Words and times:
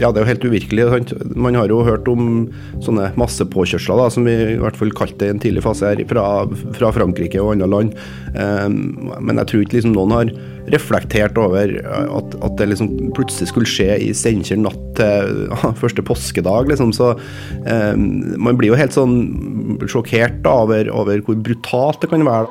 ja, 0.00 0.10
det 0.10 0.20
er 0.20 0.24
jo 0.24 0.30
helt 0.32 0.46
uvirkelig. 0.48 0.86
Sant? 0.92 1.12
Man 1.38 1.56
har 1.58 1.70
jo 1.70 1.80
hørt 1.86 2.08
om 2.10 2.48
sånne 2.84 3.10
massepåkjørsler, 3.18 4.00
da, 4.00 4.10
som 4.12 4.28
vi 4.28 4.34
i 4.54 4.60
hvert 4.60 4.78
fall 4.78 4.92
kalte 4.96 5.18
det 5.22 5.30
i 5.30 5.34
en 5.34 5.42
tidlig 5.42 5.64
fase 5.64 5.90
her, 5.90 6.02
fra, 6.10 6.24
fra 6.76 6.92
Frankrike 6.94 7.40
og 7.42 7.56
andre 7.56 7.70
land. 7.70 7.96
Um, 8.34 9.10
men 9.24 9.40
jeg 9.42 9.50
tror 9.50 9.64
ikke 9.64 9.78
liksom 9.78 9.96
noen 9.96 10.14
har 10.14 10.32
reflektert 10.68 11.38
over 11.40 11.72
at, 11.80 12.34
at, 12.44 12.56
det 12.60 12.68
liksom 12.68 12.90
plutselig 13.16 13.48
skulle 13.50 13.70
skje 13.70 13.94
i 14.04 14.10
Steinkjer 14.16 14.60
natt 14.60 14.80
til 14.98 15.44
ja, 15.48 15.72
første 15.82 16.04
påskedag, 16.04 16.70
liksom. 16.72 16.94
Så 16.96 17.14
um, 17.16 18.08
man 18.38 18.60
blir 18.60 18.74
jo 18.74 18.80
helt 18.80 18.96
sånn 18.96 19.18
sjokkert 19.88 20.42
da, 20.46 20.60
over, 20.66 20.92
over 20.94 21.24
hvor 21.26 21.38
brutalt 21.42 22.02
det 22.04 22.12
kan 22.14 22.26
være. 22.28 22.48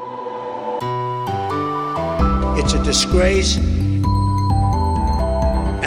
It's 2.58 2.74
a 2.74 2.84
disgrace. 2.84 3.77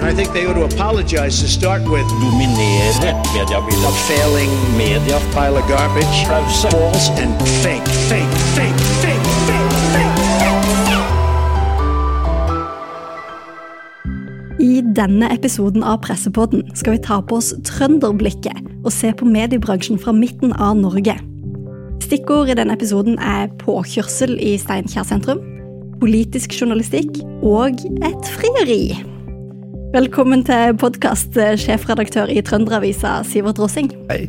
And 0.00 0.08
I 0.08 0.14
think 0.14 0.32
they 0.32 0.46
ought 0.46 0.54
to 0.54 0.64
apologize 0.64 1.42
to 1.42 1.48
start 1.48 1.82
with. 1.82 2.08
Dominere 2.22 2.92
mediebildet. 3.34 3.84
A 3.84 3.92
failing 4.08 4.50
media. 4.78 5.20
Pile 5.34 5.56
of 5.58 5.68
garbage. 5.68 6.24
False 6.62 7.10
and 7.20 7.36
fake, 7.62 7.88
fake, 8.08 8.32
fake, 8.56 8.80
fake, 9.04 9.26
fake, 9.46 9.70
fake. 9.92 10.20
I 14.60 14.80
denne 14.96 15.28
episoden 15.34 15.84
av 15.84 16.00
Pressepodden 16.00 16.64
skal 16.74 16.96
vi 16.96 17.02
ta 17.04 17.20
på 17.20 17.36
oss 17.36 17.52
trønderblikket 17.68 18.56
og 18.84 18.92
se 18.92 19.12
på 19.12 19.28
mediebransjen 19.28 20.00
fra 20.00 20.16
midten 20.16 20.56
av 20.56 20.80
Norge. 20.80 21.18
Stikkord 22.00 22.48
i 22.48 22.56
denne 22.56 22.72
episoden 22.72 23.20
er 23.20 23.52
påkjørsel 23.60 24.38
i 24.40 24.56
Steinkjer 24.60 25.04
sentrum, 25.04 25.44
politisk 26.00 26.56
journalistikk 26.56 27.20
og 27.44 27.84
et 28.00 28.34
frieri. 28.40 29.19
Velkommen 29.90 30.44
til 30.46 30.76
podkast, 30.78 31.34
eh, 31.34 31.56
sjefredaktør 31.58 32.30
i 32.30 32.38
Trønderavisa, 32.46 33.24
Sivert 33.26 33.58
Rossing. 33.58 33.88
Hei. 34.06 34.28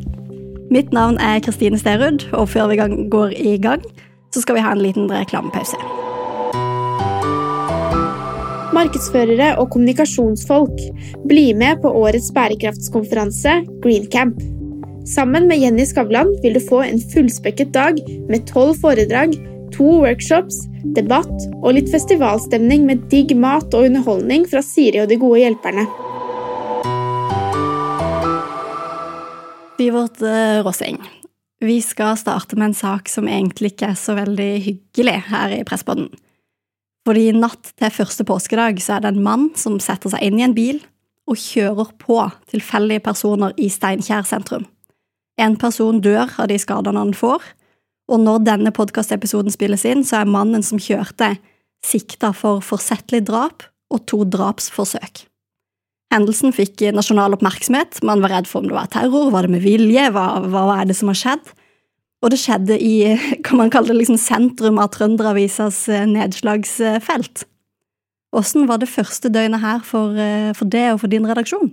Mitt 0.73 0.89
navn 0.91 1.19
er 1.21 1.37
Kristine 1.39 1.77
Sterud, 1.77 2.25
og 2.33 2.49
før 2.49 2.71
vi 2.71 2.77
går 3.09 3.35
i 3.37 3.57
gang, 3.61 3.83
så 4.33 4.41
skal 4.41 4.55
vi 4.55 4.61
ha 4.61 4.71
en 4.71 4.81
liten 4.81 5.05
reklamepause. 5.05 5.77
Markedsførere 8.73 9.59
og 9.59 9.69
kommunikasjonsfolk, 9.69 10.81
bli 11.27 11.53
med 11.53 11.77
på 11.83 11.93
årets 11.93 12.31
bærekraftskonferanse 12.33 13.61
Greencamp. 13.83 14.41
Sammen 15.05 15.47
med 15.47 15.61
Jenny 15.61 15.85
Skavlan 15.85 16.33
vil 16.41 16.53
du 16.53 16.59
få 16.69 16.81
en 16.89 16.99
fullspekket 17.13 17.71
dag 17.71 18.01
med 18.29 18.47
tolv 18.47 18.81
foredrag 18.81 19.37
to 19.81 19.97
workshops, 20.03 20.59
debatt 20.93 21.47
og 21.63 21.73
litt 21.73 21.89
festivalstemning 21.89 22.83
med 22.85 23.07
digg 23.09 23.33
mat 23.37 23.73
og 23.73 23.87
underholdning 23.87 24.45
fra 24.49 24.61
Siri 24.65 25.01
og 25.01 25.09
de 25.09 25.17
gode 25.21 25.41
hjelperne. 25.41 25.87
Sivert 29.79 30.19
vårt 30.21 30.65
Rossing, 30.67 30.99
vi 31.65 31.79
skal 31.81 32.13
starte 32.21 32.59
med 32.59 32.69
en 32.69 32.77
sak 32.77 33.09
som 33.09 33.25
egentlig 33.25 33.71
ikke 33.73 33.89
er 33.89 33.97
så 33.97 34.13
veldig 34.19 34.51
hyggelig 34.67 35.15
her 35.31 35.55
i 35.55 35.63
Presspodden. 35.65 36.11
Fordi 37.07 37.31
natt 37.33 37.71
til 37.81 37.95
første 37.95 38.25
påskedag 38.29 38.77
så 38.85 38.99
er 38.99 39.01
det 39.01 39.15
en 39.15 39.23
mann 39.25 39.47
som 39.57 39.79
setter 39.81 40.13
seg 40.13 40.27
inn 40.27 40.37
i 40.37 40.45
en 40.45 40.53
bil 40.57 40.83
og 41.25 41.41
kjører 41.41 41.89
på 41.97 42.19
tilfeldige 42.53 43.01
personer 43.07 43.57
i 43.57 43.71
Steinkjer 43.73 44.29
sentrum. 44.29 44.67
En 45.41 45.57
person 45.57 46.03
dør 46.03 46.29
av 46.37 46.51
de 46.51 46.59
skadene 46.61 47.01
han 47.01 47.15
får, 47.17 47.41
og 48.09 48.21
når 48.23 48.45
denne 48.47 48.73
podkastepisoden 48.75 49.53
spilles 49.53 49.85
inn, 49.87 50.05
så 50.07 50.21
er 50.21 50.31
mannen 50.31 50.63
som 50.65 50.81
kjørte, 50.81 51.35
sikta 51.85 52.31
for 52.37 52.61
forsettlig 52.65 53.23
drap 53.27 53.65
og 53.91 54.05
to 54.09 54.23
drapsforsøk. 54.25 55.25
Hendelsen 56.11 56.51
fikk 56.51 56.83
nasjonal 56.91 57.37
oppmerksomhet, 57.37 58.01
man 58.03 58.23
var 58.23 58.33
redd 58.35 58.49
for 58.49 58.61
om 58.61 58.67
det 58.67 58.75
var 58.75 58.89
terror, 58.91 59.29
var 59.31 59.47
det 59.47 59.53
med 59.53 59.63
vilje, 59.63 60.09
hva, 60.11 60.25
hva 60.51 60.65
er 60.81 60.89
det 60.89 60.97
som 60.99 61.11
har 61.11 61.19
skjedd? 61.19 61.53
Og 62.21 62.33
det 62.33 62.41
skjedde 62.41 62.77
i 62.77 62.95
kan 63.45 63.61
man 63.61 63.71
kalle 63.73 63.93
det 63.93 64.01
liksom 64.01 64.19
sentrum 64.21 64.81
av 64.81 64.91
Trønderavisas 64.95 65.85
eh, 65.89 66.07
nedslagsfelt. 66.09 67.45
Åssen 68.35 68.67
var 68.69 68.79
det 68.79 68.91
første 68.91 69.31
døgnet 69.31 69.63
her 69.63 69.81
for, 69.87 70.15
eh, 70.19 70.51
for 70.57 70.69
det 70.71 70.85
og 70.93 71.01
for 71.03 71.11
din 71.11 71.27
redaksjon? 71.27 71.71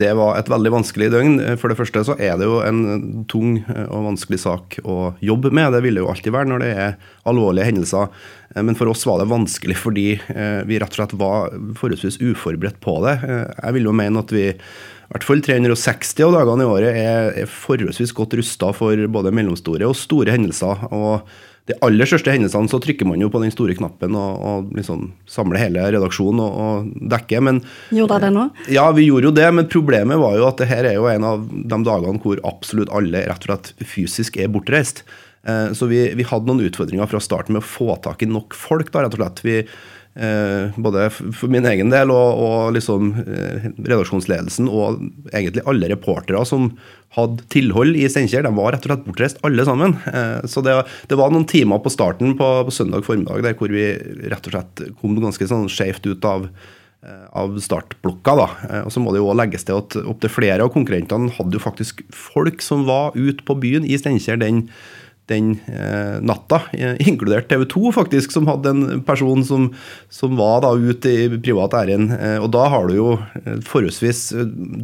Det 0.00 0.10
var 0.16 0.38
et 0.38 0.48
veldig 0.48 0.70
vanskelig 0.72 1.10
døgn. 1.12 1.34
For 1.60 1.68
det 1.68 1.76
første 1.76 2.02
så 2.08 2.14
er 2.16 2.38
det 2.40 2.46
jo 2.48 2.60
en 2.64 3.24
tung 3.28 3.58
og 3.68 4.06
vanskelig 4.06 4.38
sak 4.40 4.78
å 4.88 5.12
jobbe 5.20 5.52
med. 5.52 5.74
Det 5.74 5.82
vil 5.84 5.98
det 5.98 6.04
jo 6.04 6.08
alltid 6.12 6.32
være 6.32 6.48
når 6.48 6.62
det 6.64 6.70
er 6.72 6.94
alvorlige 7.28 7.68
hendelser. 7.68 8.08
Men 8.56 8.78
for 8.78 8.88
oss 8.90 9.04
var 9.06 9.20
det 9.20 9.28
vanskelig 9.30 9.76
fordi 9.78 10.06
eh, 10.16 10.62
vi 10.66 10.80
rett 10.80 10.96
og 10.96 11.02
slett 11.02 11.12
var 11.20 11.52
forholdsvis 11.78 12.16
uforberedt 12.24 12.80
på 12.82 12.96
det. 13.04 13.18
Eh, 13.28 13.44
jeg 13.60 13.76
vil 13.76 13.90
jo 13.90 13.94
mene 14.00 14.24
at 14.24 14.32
vi 14.34 14.46
i 14.50 15.12
hvert 15.12 15.26
fall 15.26 15.44
360 15.44 16.26
av 16.26 16.34
dagene 16.38 16.64
i 16.64 16.70
året 16.70 16.96
er, 16.96 17.46
forholdsvis 17.50 18.14
godt 18.16 18.38
rusta 18.40 18.72
for 18.76 19.06
både 19.10 19.34
mellomstore 19.34 19.88
og 19.90 19.98
store 19.98 20.32
hendelser. 20.32 20.88
og 20.94 21.28
de 21.70 21.78
aller 21.86 22.08
største 22.08 22.32
hendelsene 22.34 22.70
så 22.70 22.80
trykker 22.82 23.08
man 23.08 23.22
jo 23.22 23.30
på 23.32 23.40
den 23.42 23.54
store 23.54 23.76
knappen 23.78 24.16
og, 24.18 24.42
og 24.50 24.74
liksom 24.76 25.08
samler 25.30 25.62
hele 25.62 25.86
redaksjonen 25.94 26.42
og, 26.44 26.60
og 26.64 27.08
dekker. 27.14 27.44
Men, 27.46 27.62
gjorde 27.94 28.18
dere 28.18 28.28
det 28.28 28.34
nå? 28.36 28.46
Ja, 28.74 28.88
vi 28.96 29.08
gjorde 29.08 29.30
jo 29.30 29.34
det. 29.38 29.48
Men 29.56 29.70
problemet 29.70 30.20
var 30.20 30.36
jo 30.38 30.46
at 30.48 30.60
det 30.62 30.70
her 30.70 30.90
er 30.90 30.98
jo 30.98 31.08
en 31.10 31.26
av 31.26 31.48
de 31.48 31.82
dagene 31.86 32.22
hvor 32.22 32.42
absolutt 32.48 32.92
alle 32.94 33.24
rett 33.30 33.46
og 33.46 33.52
slett 33.52 33.88
fysisk 33.94 34.40
er 34.40 34.52
bortreist. 34.52 35.04
Eh, 35.46 35.70
så 35.76 35.88
vi, 35.90 36.02
vi 36.16 36.26
hadde 36.26 36.50
noen 36.50 36.66
utfordringer 36.68 37.08
fra 37.10 37.22
starten 37.22 37.56
med 37.56 37.64
å 37.64 37.70
få 37.70 37.94
tak 38.04 38.24
i 38.24 38.28
nok 38.30 38.56
folk. 38.58 38.92
da, 38.92 39.04
rett 39.06 39.16
og 39.16 39.22
slett. 39.22 39.44
Vi, 39.46 39.56
både 40.76 41.04
for 41.10 41.46
min 41.52 41.66
egen 41.70 41.92
del 41.92 42.10
og, 42.10 42.40
og 42.42 42.72
liksom, 42.74 43.12
eh, 43.22 43.68
redaksjonsledelsen 43.78 44.66
og 44.66 45.04
egentlig 45.30 45.62
alle 45.70 45.90
reportere 45.92 46.42
som 46.48 46.72
hadde 47.14 47.46
tilhold 47.50 47.94
i 47.98 48.08
Steinkjer, 48.10 48.42
de 48.46 48.52
var 48.54 48.74
rett 48.74 48.84
og 48.86 48.90
slett 48.90 49.06
bortreist, 49.06 49.40
alle 49.46 49.64
sammen. 49.66 49.94
Eh, 50.10 50.42
så 50.50 50.62
det, 50.66 50.74
det, 51.10 51.18
var 51.18 51.30
noen 51.30 51.46
timer 51.50 51.82
på 51.82 51.94
starten 51.94 52.34
på, 52.38 52.50
på 52.66 52.74
søndag 52.74 53.06
formiddag 53.06 53.46
der 53.46 53.56
hvor 53.58 53.70
vi 53.70 53.86
rett 54.30 54.50
og 54.50 54.56
slett 54.56 54.84
kom 55.00 55.18
ganske 55.22 55.50
sånn 55.50 55.70
skjevt 55.70 56.10
ut 56.10 56.28
av 56.28 56.50
av 57.32 57.54
startblokka. 57.64 58.32
da, 58.36 58.46
og 58.84 58.90
Så 58.92 59.00
må 59.00 59.08
det 59.14 59.22
jo 59.22 59.30
også 59.30 59.40
legges 59.40 59.62
til 59.64 59.78
at 59.80 59.94
opptil 60.02 60.32
flere 60.34 60.66
av 60.66 60.72
konkurrentene 60.74 61.32
hadde 61.32 61.56
jo 61.56 61.62
faktisk 61.64 62.02
folk 62.12 62.60
som 62.60 62.84
var 62.84 63.16
ute 63.16 63.40
på 63.40 63.56
byen 63.56 63.86
i 63.88 63.96
Steinkjer 63.96 64.36
den 64.36 64.66
den 65.30 65.52
eh, 65.70 66.18
natta, 66.26 66.62
inkludert 66.98 67.48
TV 67.50 67.64
2, 67.70 67.92
faktisk, 67.96 68.34
som 68.34 68.48
hadde 68.50 68.72
en 68.72 69.02
person 69.06 69.44
som, 69.46 69.68
som 70.12 70.34
var 70.38 70.64
da 70.64 70.72
ute 70.74 71.12
i 71.12 71.28
privat 71.40 71.76
ærend. 71.78 72.12
Eh, 72.16 72.36
og 72.42 72.50
da 72.54 72.66
har 72.72 72.90
du 72.90 72.96
jo 72.96 73.08
eh, 73.16 73.60
forholdsvis 73.66 74.24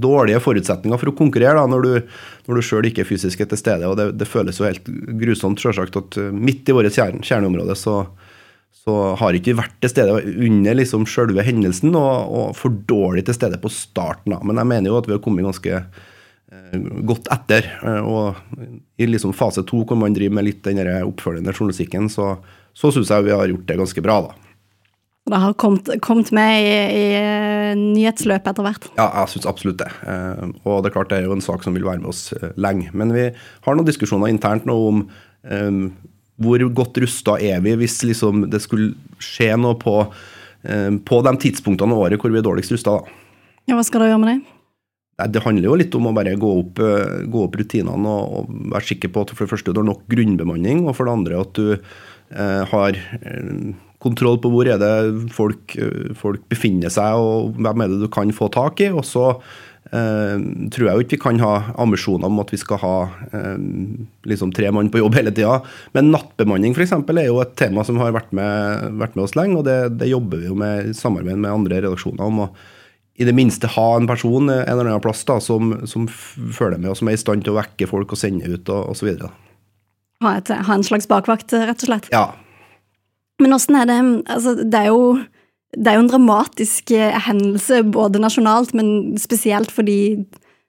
dårlige 0.03 0.43
forutsetninger 0.45 1.03
for 1.03 1.13
å 1.13 1.17
konkurrere 1.19 1.59
da, 1.59 1.67
når 1.71 1.87
du, 1.87 2.15
når 2.47 2.61
du 2.61 2.67
sjøl 2.69 2.91
ikke 2.91 3.05
er 3.05 3.11
fysisk 3.11 3.43
til 3.43 3.61
stede. 3.61 3.91
og 3.91 3.99
det, 3.99 4.13
det, 4.21 4.31
føles 4.31 4.61
jo 4.61 4.69
helt 4.69 4.89
grusomt 5.21 5.63
selvsagt, 5.63 5.99
at 5.99 6.21
midt 6.33 6.71
i 6.71 6.77
vårt 6.77 6.95
kjerne, 6.95 7.23
kjerneområde 7.27 7.77
så, 7.79 8.01
så 8.87 8.99
har 9.19 9.37
ikke 9.37 9.57
vært 9.59 9.79
til 9.83 9.93
stede 9.93 10.19
under 10.47 10.79
liksom 10.79 11.07
selve 11.11 11.45
hendelsen, 11.47 11.95
og, 11.99 12.13
og, 12.31 12.51
for 12.59 12.75
dårlig 12.89 13.27
til 13.27 13.39
stede 13.39 13.59
på 13.63 13.73
starten. 13.73 14.37
Da. 14.37 14.43
Men 14.47 14.63
jeg 14.63 14.73
mener 14.77 14.93
jo 14.93 15.01
at 15.01 15.09
vi 15.11 15.17
har 15.17 15.25
kommet 15.25 15.47
ganske 15.47 15.83
Eh, 16.53 16.79
gått 17.03 17.27
etter. 17.33 17.67
Eh, 17.83 18.07
og 18.07 18.37
i 18.97 19.07
liksom 19.09 19.35
fase 19.35 19.65
to, 19.67 19.83
hvor 19.83 19.99
man 19.99 20.15
driver 20.15 20.39
med 20.39 20.47
litt 20.47 20.63
den 20.67 20.79
oppfølgende 21.03 21.55
journalistikken, 21.55 22.11
så, 22.13 22.37
så 22.77 22.93
syns 22.95 23.11
jeg 23.11 23.27
vi 23.27 23.35
har 23.35 23.51
gjort 23.51 23.67
det 23.67 23.79
ganske 23.81 24.05
bra, 24.05 24.21
da. 24.29 24.43
Det 25.27 25.41
har 25.43 25.57
kommet, 25.59 25.89
kommet 26.07 26.29
med 26.31 26.61
i, 26.63 26.75
i 26.95 27.07
eh, 27.19 27.73
nyhetsløpet 27.81 28.53
etter 28.53 28.63
hvert? 28.63 28.87
Ja, 28.95 29.09
jeg 29.09 29.33
syns 29.33 29.49
absolutt 29.51 29.81
det. 29.83 29.91
Og 30.63 30.85
det 30.85 30.93
er 30.93 30.95
klart 30.95 31.11
det 31.11 31.19
er 31.19 31.27
jo 31.27 31.35
en 31.35 31.43
sak 31.43 31.67
som 31.67 31.75
vil 31.75 31.89
være 31.89 31.99
med 32.05 32.13
oss 32.13 32.29
lenge. 32.55 32.93
Men 32.95 33.11
vi 33.17 33.27
har 33.35 33.75
noen 33.75 33.89
diskusjoner 33.89 34.31
internt 34.31 34.69
nå 34.71 34.77
om 34.93 35.03
um, 35.51 35.81
hvor 36.39 36.63
godt 36.79 37.03
rusta 37.03 37.41
er 37.43 37.59
vi 37.65 37.75
hvis 37.81 37.99
liksom 38.07 38.47
det 38.53 38.63
skulle 38.63 38.95
skje 39.19 39.51
noe 39.59 39.75
på, 39.83 39.99
um, 40.63 41.03
på 41.03 41.23
de 41.27 41.35
tidspunktene 41.43 41.97
av 41.97 42.07
året 42.07 42.23
hvor 42.23 42.31
vi 42.31 42.39
er 42.39 42.47
dårligst 42.47 42.77
rusta. 42.77 43.01
Ja, 43.67 43.75
hva 43.75 43.83
skal 43.83 44.05
du 44.05 44.13
gjøre 44.13 44.23
med 44.23 44.31
det? 44.31 44.56
Det 45.17 45.41
handler 45.41 45.71
jo 45.71 45.79
litt 45.81 45.95
om 45.97 46.11
å 46.11 46.15
bare 46.17 46.35
gå 46.37 46.49
opp, 46.61 46.81
eh, 46.85 47.23
gå 47.25 47.47
opp 47.47 47.57
rutinene 47.57 48.11
og, 48.11 48.35
og, 48.37 48.51
være 48.75 48.89
sikker 48.91 49.13
på 49.15 49.25
at 49.25 49.33
for 49.33 49.47
det 49.47 49.53
første 49.55 49.73
du 49.73 49.81
har 49.81 49.89
nok 49.89 50.05
grunnbemanning, 50.13 50.85
og 50.85 50.99
for 50.99 51.09
det 51.09 51.15
andre 51.17 51.41
at 51.41 51.57
du 51.57 51.71
eh, 51.73 52.63
har 52.69 52.99
eh, 53.23 53.73
kontroll 54.03 54.37
på 54.43 54.51
hvor 54.53 54.69
er 54.69 54.81
det 54.81 55.31
folk, 55.35 55.77
eh, 55.81 56.13
folk, 56.19 56.45
befinner 56.53 56.93
seg, 56.93 57.17
og 57.17 57.57
hvem 57.57 57.83
er 57.83 57.95
det 57.95 58.03
du 58.05 58.11
kan 58.13 58.35
få 58.35 58.51
tak 58.53 58.83
i. 58.85 58.91
Og 58.93 59.05
så 59.09 59.25
eh, 59.89 60.37
tror 60.75 60.89
jeg 60.91 60.93
jo 60.93 61.07
ikke 61.07 61.17
vi 61.17 61.23
kan 61.25 61.43
ha 61.43 61.55
ambisjoner 61.83 62.29
om 62.29 62.45
at 62.45 62.53
vi 62.53 62.61
skal 62.61 62.83
ha 62.85 62.95
eh, 63.33 63.59
liksom 64.29 64.53
tre 64.57 64.71
mann 64.75 64.93
på 64.93 65.01
jobb 65.03 65.19
hele 65.19 65.35
tida. 65.35 65.63
Men 65.97 66.13
nattbemanning 66.13 66.77
f.eks. 66.77 66.93
er 66.93 67.27
jo 67.29 67.43
et 67.43 67.57
tema 67.59 67.87
som 67.89 68.01
har 68.03 68.15
vært 68.17 68.33
med, 68.37 68.91
vært 69.01 69.17
med 69.19 69.27
oss 69.27 69.37
lenge, 69.39 69.61
og 69.61 69.69
det, 69.69 69.81
det, 69.97 70.13
jobber 70.13 70.45
vi 70.45 70.51
jo 70.53 70.59
med 70.59 70.93
i 70.93 70.97
samarbeid 70.97 71.41
med 71.41 71.55
andre 71.55 71.85
redaksjoner 71.87 72.27
om. 72.29 72.49
og 72.49 72.65
i 73.17 73.25
det 73.25 73.35
minste 73.37 73.71
ha 73.73 73.87
en 73.97 74.09
person 74.09 74.51
en 74.51 74.63
eller 74.63 74.85
annen 74.85 75.03
plass 75.05 75.25
da, 75.29 75.39
som, 75.41 75.73
som 75.89 76.07
følger 76.09 76.79
med, 76.79 76.91
og 76.93 76.99
som 76.99 77.09
er 77.09 77.17
i 77.17 77.21
stand 77.21 77.47
til 77.47 77.55
å 77.55 77.61
vekke 77.61 77.89
folk 77.89 78.13
og 78.13 78.21
sende 78.21 78.49
ut 78.51 78.69
og 78.73 78.93
osv. 78.93 79.15
Ha, 80.25 80.35
ha 80.41 80.75
en 80.75 80.85
slags 80.87 81.09
bakvakt, 81.09 81.55
rett 81.57 81.85
og 81.85 81.91
slett? 81.91 82.11
Ja. 82.13 82.29
Men 83.41 83.57
åssen 83.57 83.77
er 83.77 83.89
det 83.89 83.97
altså, 84.33 84.55
Det 84.65 84.79
er 84.81 84.93
jo 84.93 85.17
det 85.77 85.91
er 85.91 85.99
jo 85.99 86.05
en 86.07 86.09
dramatisk 86.09 86.93
eh, 86.95 87.17
hendelse, 87.27 87.83
både 87.93 88.21
nasjonalt, 88.23 88.71
men 88.77 89.17
spesielt 89.21 89.73
fordi 89.75 89.99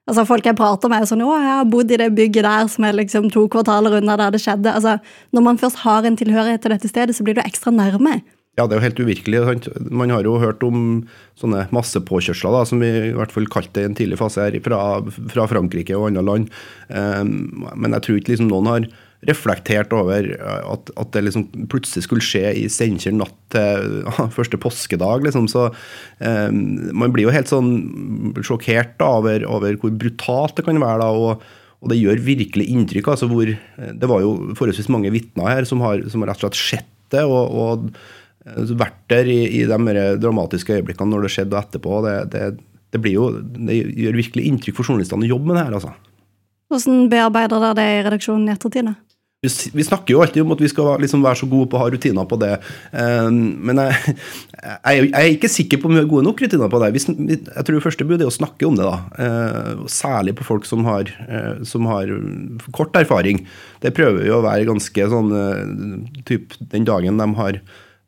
altså 0.07 0.25
folk 0.27 0.47
jeg 0.47 0.57
prater 0.57 0.91
med, 0.91 1.03
er 1.03 1.09
sånn 1.09 1.23
'Å, 1.23 1.35
jeg 1.38 1.53
har 1.53 1.69
bodd 1.69 1.91
i 1.91 1.99
det 2.01 2.09
bygget 2.15 2.44
der 2.44 2.67
som 2.71 2.83
er 2.83 2.97
liksom 2.97 3.29
to 3.31 3.45
kvartaler 3.47 3.99
unna 3.99 4.17
der 4.17 4.31
det 4.31 4.41
skjedde'. 4.41 4.73
Altså, 4.73 4.99
Når 5.31 5.41
man 5.44 5.57
først 5.57 5.83
har 5.85 6.03
en 6.03 6.17
tilhørighet 6.17 6.61
til 6.61 6.71
dette 6.71 6.88
stedet, 6.88 7.15
så 7.15 7.23
blir 7.23 7.35
du 7.35 7.41
ekstra 7.41 7.71
nærme. 7.71 8.21
Ja, 8.57 8.65
det 8.65 8.74
er 8.74 8.80
jo 8.80 8.88
helt 8.88 9.00
uvirkelig. 9.06 9.39
Sant? 9.45 9.68
Man 9.94 10.09
har 10.09 10.25
jo 10.25 10.39
hørt 10.42 10.63
om 10.65 11.04
sånne 11.38 11.68
massepåkjørsler, 11.75 12.56
da, 12.56 12.63
som 12.65 12.81
vi 12.81 12.89
i 12.89 13.13
hvert 13.13 13.33
fall 13.33 13.45
kalte 13.54 13.75
det 13.77 13.83
i 13.83 13.89
en 13.92 13.98
tidlig 14.00 14.18
fase 14.18 14.48
her, 14.48 14.57
fra, 14.65 14.80
fra 15.30 15.45
Frankrike 15.51 15.94
og 15.94 16.07
andre 16.09 16.24
land. 16.25 16.48
Um, 16.89 17.68
men 17.77 17.94
jeg 17.94 18.06
tror 18.07 18.18
ikke 18.18 18.33
liksom 18.33 18.50
noen 18.50 18.71
har 18.71 18.89
reflektert 19.30 19.94
over 19.98 20.30
at, 20.38 20.89
at, 20.94 21.13
det 21.13 21.24
liksom 21.25 21.48
plutselig 21.69 22.06
skulle 22.06 22.25
skje 22.25 22.51
i 22.57 22.65
Steinkjer 22.69 23.15
natt 23.18 23.38
til 23.54 24.01
første 24.39 24.62
påskedag. 24.62 25.30
Liksom. 25.30 25.45
Så 25.54 25.69
um, 25.69 26.59
man 26.98 27.13
blir 27.13 27.27
jo 27.27 27.38
helt 27.38 27.54
sånn 27.54 27.71
sjokkert 28.42 28.98
da, 28.98 29.13
over, 29.21 29.45
over, 29.45 29.77
hvor 29.77 29.94
brutalt 30.01 30.57
det 30.57 30.65
kan 30.65 30.81
være. 30.81 31.06
da, 31.06 31.13
og, 31.13 31.48
og 31.77 31.94
det 31.94 32.01
gjør 32.01 32.25
virkelig 32.25 32.71
inntrykk. 32.74 33.13
altså 33.13 33.30
hvor, 33.30 33.54
Det 33.54 34.09
var 34.09 34.25
jo 34.25 34.38
forholdsvis 34.57 34.89
mange 34.89 35.13
vitner 35.13 35.59
her 35.59 35.69
som 35.69 35.86
har, 35.86 36.01
som 36.09 36.25
har 36.25 36.33
rett 36.33 36.42
og 36.42 36.50
slett 36.57 36.63
sett 36.81 36.94
det. 37.13 37.25
og, 37.25 37.54
og 37.54 37.92
vært 38.55 38.99
der 39.11 39.29
i, 39.31 39.39
i 39.59 39.63
de 39.69 40.05
dramatiske 40.21 40.79
øyeblikkene 40.79 41.13
når 41.13 41.27
det 41.27 41.33
skjedde 41.35 41.57
og 41.57 41.63
etterpå. 41.63 42.01
Det, 42.05 42.15
det, 42.33 42.45
det, 42.94 43.01
blir 43.03 43.17
jo, 43.17 43.31
det 43.41 43.81
gjør 43.81 44.21
virkelig 44.21 44.47
inntrykk 44.51 44.79
for 44.79 44.91
journalistene 44.91 45.27
å 45.27 45.33
jobbe 45.35 45.51
med 45.51 45.59
det 45.59 45.65
her. 45.65 45.79
altså. 45.79 45.95
Hvordan 46.67 47.05
bearbeider 47.11 47.61
dere 47.63 47.77
det 47.79 47.91
i 47.91 47.99
redaksjonen 48.07 48.49
i 48.49 48.55
ettertid? 48.55 48.95
Vi, 49.45 49.49
vi, 49.77 49.83
snakker 49.85 50.15
jo 50.15 50.21
alltid 50.23 50.41
om 50.41 50.51
at 50.55 50.61
vi 50.63 50.69
skal 50.71 50.95
liksom 50.97 51.21
være 51.21 51.38
så 51.38 51.47
gode 51.47 51.69
på 51.69 51.77
å 51.77 51.83
ha 51.83 51.89
rutiner 51.94 52.25
på 52.25 52.39
det. 52.41 52.55
Um, 52.89 53.38
men 53.69 53.79
jeg, 53.83 54.15
jeg, 54.65 55.03
jeg, 55.03 55.11
er 55.13 55.29
ikke 55.35 55.51
sikker 55.53 55.79
på 55.79 55.88
om 55.88 55.94
vi 55.94 56.01
har 56.01 56.09
gode 56.09 56.25
nok 56.25 56.41
rutiner 56.41 56.71
på 56.73 56.81
det. 56.81 56.89
Jeg 56.97 57.67
tror 57.67 57.83
første 57.85 58.07
bud 58.09 58.17
er 58.17 58.31
å 58.31 58.33
snakke 58.33 58.65
om 58.65 58.79
det. 58.79 58.88
da. 58.89 58.97
Uh, 59.13 59.85
særlig 59.94 60.33
på 60.39 60.47
folk 60.47 60.65
som 60.65 60.81
har, 60.89 61.13
som 61.69 61.85
har, 61.88 62.09
kort 62.73 62.97
erfaring. 62.97 63.45
Det 63.85 63.94
prøver 63.95 64.25
vi 64.25 64.33
å 64.33 64.41
være 64.41 64.67
ganske 64.67 65.09
sånn 65.13 65.29
typ 66.25 66.57
den 66.73 66.89
dagen 66.89 67.21
de 67.21 67.29
har 67.38 67.61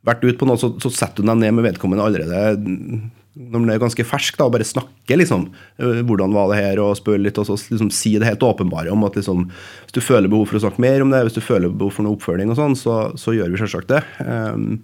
vært 0.10 0.28
ute 0.28 0.38
på 0.42 0.50
noe, 0.50 0.60
så, 0.60 0.74
så 0.82 0.92
setter 0.94 1.24
du 1.24 1.32
deg 1.32 1.42
ned 1.42 1.58
med 1.58 1.70
vedkommende 1.70 2.06
allerede 2.06 3.10
når 3.40 3.62
man 3.62 3.72
er 3.72 3.82
ganske 3.82 4.04
fersk, 4.04 4.36
da, 4.40 4.48
og 4.50 4.56
bare 4.56 4.68
snakker 4.68 5.20
liksom, 5.20 5.46
øh, 5.80 6.00
hvordan 6.08 6.34
var 6.36 6.50
det 6.52 6.60
her, 6.60 6.82
og 6.84 6.98
spør 7.00 7.22
litt, 7.22 7.38
og 7.40 7.48
så 7.48 7.56
liksom, 7.72 7.92
si 7.94 8.18
det 8.20 8.28
helt 8.28 8.44
åpenbare 8.44 8.92
om 8.92 9.06
at 9.08 9.16
liksom, 9.16 9.46
hvis 9.86 9.96
du 9.96 10.02
føler 10.04 10.32
behov 10.32 10.50
for 10.50 10.60
å 10.60 10.64
snakke 10.66 10.84
mer 10.84 11.06
om 11.06 11.14
det, 11.14 11.22
hvis 11.28 11.38
du 11.38 11.46
føler 11.46 11.72
behov 11.72 11.96
for 11.96 12.06
noe 12.06 12.18
oppfølging, 12.18 12.52
og 12.52 12.60
sånn, 12.60 12.76
så, 12.80 12.98
så 13.20 13.36
gjør 13.38 13.54
vi 13.54 13.62
selvsagt 13.62 13.94
det. 13.94 14.02
Um, 14.26 14.82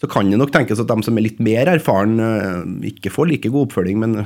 så 0.00 0.08
kan 0.08 0.30
det 0.30 0.38
nok 0.40 0.54
tenkes 0.54 0.80
at 0.80 0.88
de 0.88 1.04
som 1.04 1.18
er 1.18 1.26
litt 1.26 1.42
mer 1.42 1.68
erfaren, 1.74 2.16
uh, 2.22 2.64
ikke 2.88 3.12
får 3.12 3.32
like 3.32 3.52
god 3.52 3.68
oppfølging, 3.68 4.00
men 4.00 4.16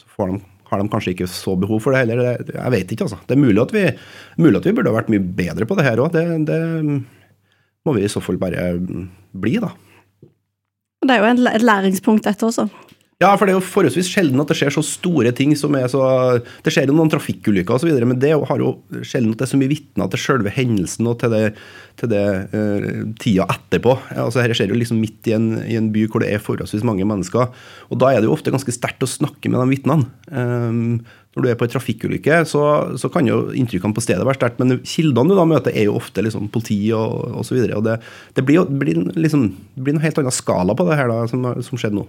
så 0.00 0.30
de, 0.30 0.40
har 0.70 0.80
de 0.80 0.90
kanskje 0.92 1.16
ikke 1.16 1.28
så 1.28 1.58
behov 1.60 1.84
for 1.84 1.92
det 1.92 2.06
heller. 2.06 2.24
Det, 2.40 2.56
jeg 2.56 2.76
vet 2.78 2.94
ikke, 2.94 3.10
altså. 3.10 3.20
Det 3.26 3.36
er 3.36 3.44
mulig 3.44 3.60
at 3.66 3.74
vi, 3.76 3.88
mulig 4.40 4.62
at 4.62 4.70
vi 4.70 4.76
burde 4.78 4.94
ha 4.94 5.00
vært 5.02 5.12
mye 5.12 5.32
bedre 5.42 5.68
på 5.68 5.76
det 5.76 5.90
her 5.90 6.00
òg. 6.00 6.14
Det, 6.14 6.24
det 6.48 6.60
må 7.90 7.98
vi 7.98 8.06
i 8.06 8.12
så 8.12 8.22
fall 8.24 8.38
bare 8.40 8.72
bli, 8.78 9.58
da. 9.62 9.74
Det 11.00 11.16
er 11.16 11.24
jo 11.24 11.50
et 11.50 11.64
læringspunkt, 11.64 12.26
dette 12.28 12.46
også. 12.46 12.68
Ja, 13.20 13.34
for 13.36 13.44
det 13.44 13.52
er 13.52 13.58
jo 13.58 13.68
forholdsvis 13.68 14.08
sjelden 14.08 14.40
at 14.40 14.48
det 14.48 14.56
skjer 14.56 14.72
så 14.72 14.82
store 14.86 15.28
ting 15.36 15.50
som 15.58 15.74
er 15.76 15.90
så 15.92 16.00
Det 16.64 16.72
skjer 16.72 16.88
jo 16.88 16.94
noen 16.96 17.10
trafikkulykker 17.12 17.76
osv., 17.76 17.90
men 18.00 18.16
det 18.20 18.30
har 18.32 18.62
jo 18.62 18.70
sjelden 19.04 19.34
at 19.34 19.42
det 19.42 19.44
er 19.44 19.50
så 19.50 19.60
mye 19.60 19.72
vitner 19.74 20.08
til 20.08 20.22
selve 20.22 20.52
hendelsen 20.54 21.10
og 21.10 21.18
til 21.20 21.34
det, 21.34 21.42
til 22.00 22.12
det 22.14 22.24
uh, 22.54 22.86
tida 23.20 23.44
etterpå. 23.52 23.92
Altså 24.14 24.40
Her 24.40 24.56
skjer 24.56 24.72
jo 24.72 24.80
liksom 24.80 25.02
midt 25.04 25.28
i 25.28 25.36
en, 25.36 25.50
i 25.66 25.76
en, 25.76 25.92
by 25.92 26.06
hvor 26.08 26.24
det 26.24 26.32
er 26.32 26.40
forholdsvis 26.40 26.86
mange 26.88 27.04
mennesker. 27.04 27.52
Og 27.92 28.00
da 28.00 28.08
er 28.08 28.22
det 28.22 28.30
jo 28.30 28.38
ofte 28.38 28.54
ganske 28.54 28.72
sterkt 28.72 29.04
å 29.04 29.10
snakke 29.10 29.52
med 29.52 29.60
de 29.60 29.76
vitnene. 29.76 30.08
Um, 30.32 31.02
når 31.36 31.44
du 31.44 31.48
er 31.50 31.58
på 31.58 31.66
en 31.66 31.70
trafikkulykke, 31.70 32.40
så, 32.50 32.62
så, 32.98 33.10
kan 33.12 33.28
jo 33.28 33.52
inntrykkene 33.54 33.94
på 33.94 34.02
stedet 34.02 34.26
være 34.26 34.40
sterkt, 34.40 34.58
men 34.58 34.80
kildene 34.82 35.30
du 35.30 35.38
da 35.38 35.46
møter, 35.46 35.74
er 35.74 35.86
jo 35.86 35.98
ofte 36.00 36.24
liksom 36.26 36.48
politi 36.50 36.78
og 36.96 37.36
osv. 37.44 37.60
Det, 37.70 38.00
det 38.34 38.44
blir 38.46 38.58
jo 38.58 38.64
blir 38.66 38.98
liksom, 39.14 39.46
blir 39.78 39.94
en 39.94 40.02
helt 40.02 40.18
annen 40.18 40.34
skala 40.34 40.74
på 40.74 40.88
det 40.88 40.98
her 40.98 41.12
da, 41.12 41.22
som, 41.30 41.46
som 41.62 41.78
skjedde 41.78 42.00
nå. 42.00 42.08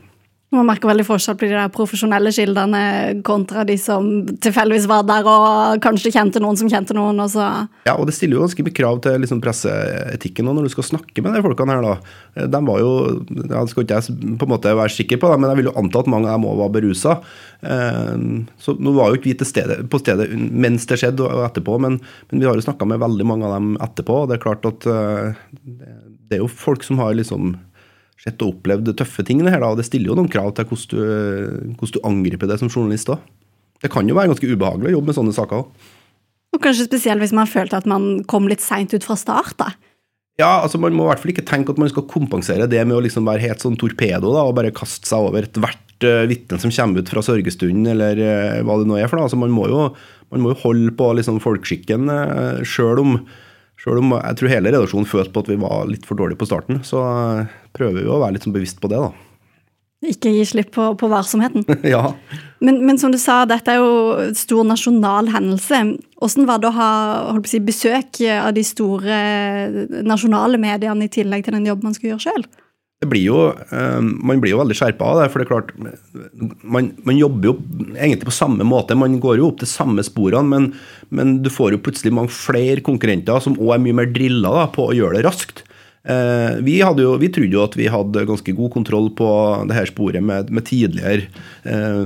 Man 0.51 0.67
merker 0.67 0.89
veldig 0.89 1.05
forskjell 1.07 1.37
på 1.39 1.47
de 1.47 1.53
der 1.55 1.69
profesjonelle 1.71 2.31
kildene 2.35 2.81
kontra 3.23 3.63
de 3.63 3.77
som 3.79 4.07
tilfeldigvis 4.43 4.87
var 4.91 5.05
der 5.07 5.27
og 5.31 5.79
kanskje 5.83 6.11
kjente 6.11 6.41
noen 6.43 6.59
som 6.59 6.67
kjente 6.71 6.95
noen. 6.97 7.21
Og 7.23 7.31
så. 7.31 7.45
Ja, 7.87 7.93
og 7.95 8.09
det 8.09 8.17
stiller 8.17 8.35
jo 8.35 8.43
ganske 8.43 8.65
mye 8.67 8.75
krav 8.75 8.99
til 9.05 9.15
liksom, 9.23 9.39
presseetikken 9.43 10.49
når 10.49 10.67
du 10.67 10.73
skal 10.73 10.89
snakke 10.89 11.23
med 11.23 11.37
de 11.37 11.45
folkene 11.45 11.77
her. 11.77 11.87
da. 11.87 12.49
De 12.51 12.61
var 12.67 12.83
jo, 12.83 12.91
jeg 13.37 13.71
skal 13.71 13.87
ikke 13.87 14.01
jeg 14.01 14.35
på 14.41 14.49
en 14.49 14.51
måte 14.51 14.75
være 14.81 14.95
sikker 14.97 15.23
på 15.23 15.31
det, 15.31 15.39
men 15.39 15.53
jeg 15.53 15.61
vil 15.61 15.71
jo 15.71 15.75
anta 15.79 16.03
at 16.03 16.11
mange 16.11 16.27
av 16.27 16.35
dem 16.35 16.49
òg 16.51 16.59
var 16.65 16.75
berusa. 16.75 17.17
Eh, 17.63 18.27
så 18.59 18.75
nå 18.75 18.95
var 18.99 19.07
jo 19.07 19.21
ikke 19.21 19.31
vi 19.31 19.39
til 19.39 19.51
stede, 19.53 19.81
på 19.87 20.03
stedet 20.03 20.27
mens 20.35 20.83
det 20.91 20.99
skjedde 20.99 21.31
og 21.31 21.47
etterpå, 21.47 21.79
men, 21.79 22.01
men 22.27 22.43
vi 22.43 22.51
har 22.51 22.59
jo 22.59 22.67
snakka 22.67 22.91
med 22.91 22.99
veldig 22.99 23.31
mange 23.31 23.47
av 23.47 23.55
dem 23.55 23.73
etterpå. 23.87 24.25
og 24.25 24.27
Det 24.27 24.41
er 24.41 24.45
klart 24.49 24.67
at 24.67 24.91
eh, 24.91 25.43
det 26.27 26.41
er 26.41 26.43
jo 26.43 26.51
folk 26.51 26.83
som 26.83 26.99
har 26.99 27.15
liksom 27.15 27.55
sett 28.21 28.41
og 28.45 28.55
opplevd 28.55 28.93
tøffe 28.99 29.25
ting. 29.25 29.41
Det 29.41 29.53
her 29.53 29.63
da, 29.63 29.71
og 29.73 29.79
det 29.79 29.87
stiller 29.87 30.11
jo 30.11 30.17
noen 30.19 30.31
krav 30.31 30.53
til 30.57 30.67
hvordan 30.69 30.91
du, 30.93 31.71
hvordan 31.79 31.95
du 31.95 32.03
angriper 32.07 32.51
det 32.51 32.59
som 32.61 32.69
journalist 32.71 33.09
òg. 33.13 33.23
Det 33.81 33.89
kan 33.89 34.05
jo 34.05 34.17
være 34.17 34.29
ganske 34.29 34.49
ubehagelig 34.51 34.91
å 34.91 34.95
jobbe 34.99 35.09
med 35.09 35.17
sånne 35.17 35.35
saker 35.35 35.63
òg. 35.63 35.87
Og 36.51 36.59
kanskje 36.61 36.85
spesielt 36.85 37.23
hvis 37.23 37.33
man 37.35 37.49
følte 37.49 37.79
at 37.79 37.87
man 37.89 38.25
kom 38.29 38.49
litt 38.51 38.63
seint 38.63 38.93
ut 38.93 39.07
fra 39.07 39.17
start? 39.17 39.55
da. 39.57 39.71
Ja, 40.39 40.61
altså 40.63 40.79
Man 40.81 40.95
må 40.95 41.05
i 41.05 41.11
hvert 41.11 41.21
fall 41.21 41.33
ikke 41.33 41.47
tenke 41.47 41.73
at 41.73 41.79
man 41.81 41.89
skal 41.91 42.07
kompensere 42.09 42.67
det 42.69 42.81
med 42.87 42.97
å 42.97 43.03
liksom 43.03 43.27
være 43.27 43.43
helt 43.43 43.63
sånn 43.63 43.77
torpedo 43.79 44.33
da, 44.33 44.45
og 44.47 44.55
bare 44.57 44.73
kaste 44.75 45.09
seg 45.09 45.27
over 45.27 45.47
ethvert 45.47 46.07
uh, 46.07 46.25
vitne 46.29 46.59
som 46.61 46.73
kommer 46.73 47.03
ut 47.03 47.11
fra 47.11 47.23
sørgestunden, 47.25 47.87
eller 47.93 48.21
uh, 48.21 48.61
hva 48.65 48.79
det 48.81 48.89
nå 48.89 48.97
er. 48.97 49.09
for 49.11 49.19
da. 49.19 49.27
Altså, 49.27 49.39
man, 49.41 49.53
må 49.53 49.67
jo, 49.71 49.87
man 50.33 50.43
må 50.43 50.53
jo 50.53 50.61
holde 50.63 50.95
på 50.97 51.11
liksom, 51.19 51.41
folkeskikken, 51.43 52.09
uh, 52.09 52.61
sjøl 52.67 53.03
om 53.03 53.15
selv 53.81 54.03
om 54.03 54.13
jeg 54.13 54.37
tror 54.37 54.53
hele 54.53 54.71
redaksjonen 54.73 55.09
følte 55.09 55.33
på 55.33 55.43
at 55.43 55.49
vi 55.49 55.59
var 55.61 55.89
litt 55.89 56.05
for 56.05 56.19
dårlige 56.19 56.41
på 56.41 56.47
starten, 56.49 56.83
så 56.85 57.01
prøver 57.75 58.03
vi 58.03 58.09
å 58.09 58.21
være 58.21 58.37
litt 58.37 58.45
sånn 58.45 58.55
bevisst 58.55 58.81
på 58.81 58.91
det, 58.91 59.01
da. 59.01 59.11
Ikke 60.01 60.31
gi 60.33 60.41
slipp 60.49 60.71
på, 60.73 60.87
på 60.97 61.07
varsomheten. 61.11 61.65
ja. 61.93 62.15
Men, 62.61 62.79
men, 62.87 62.97
som 62.97 63.13
du 63.13 63.19
sa, 63.21 63.43
dette 63.49 63.73
er 63.73 63.81
jo 63.81 64.31
stor 64.37 64.65
nasjonal 64.65 65.29
hendelse. 65.29 65.81
Hvordan 66.17 66.47
var 66.49 66.61
det 66.61 66.71
å 66.71 66.77
ha 66.77 66.91
si, 67.45 67.61
besøk 67.61 68.21
av 68.33 68.49
de 68.57 68.63
store 68.65 69.19
nasjonale 70.05 70.57
mediene 70.61 71.05
i 71.05 71.13
tillegg 71.13 71.45
til 71.45 71.57
den 71.57 71.69
jobben 71.69 71.89
man 71.89 71.97
skulle 71.97 72.15
gjøre 72.15 72.25
sjøl? 72.25 72.47
Blir 73.09 73.23
jo, 73.25 73.39
eh, 73.71 74.01
Man 74.01 74.41
blir 74.41 74.53
jo 74.53 74.61
veldig 74.61 74.77
skjerpa 74.77 75.07
av 75.07 75.21
det. 75.21 75.29
for 75.31 75.41
det 75.41 75.47
er 75.47 75.51
klart, 75.51 75.71
man, 76.63 76.91
man, 77.03 77.17
jobber 77.17 77.51
jo 77.51 77.55
egentlig 77.95 78.27
på 78.27 78.35
samme 78.35 78.67
måte. 78.67 78.97
Man 78.97 79.19
går 79.19 79.39
jo 79.39 79.49
opp 79.49 79.59
til 79.61 79.71
samme 79.71 80.03
sporene, 80.05 80.45
men, 80.47 80.73
men 81.09 81.39
du 81.41 81.49
får 81.49 81.73
jo 81.73 81.81
plutselig 81.81 82.13
mange 82.13 82.33
flere 82.35 82.81
konkurrenter 82.85 83.41
som 83.41 83.57
òg 83.57 83.75
er 83.75 83.83
mye 83.87 83.99
mer 84.01 84.13
drilla 84.13 84.67
på 84.73 84.89
å 84.89 84.95
gjøre 84.95 85.17
det 85.17 85.25
raskt. 85.25 85.63
Eh, 86.01 86.57
vi, 86.65 86.79
jo, 86.81 87.15
vi, 87.21 87.29
trodde 87.29 87.57
jo 87.57 87.63
at 87.63 87.77
vi 87.77 87.89
hadde 87.89 88.25
ganske 88.25 88.53
god 88.57 88.71
kontroll 88.73 89.11
på 89.13 89.29
det 89.69 89.77
her 89.77 89.89
sporet 89.89 90.23
med, 90.25 90.49
med 90.49 90.65
tidligere 90.65 91.27
eh, 91.61 92.05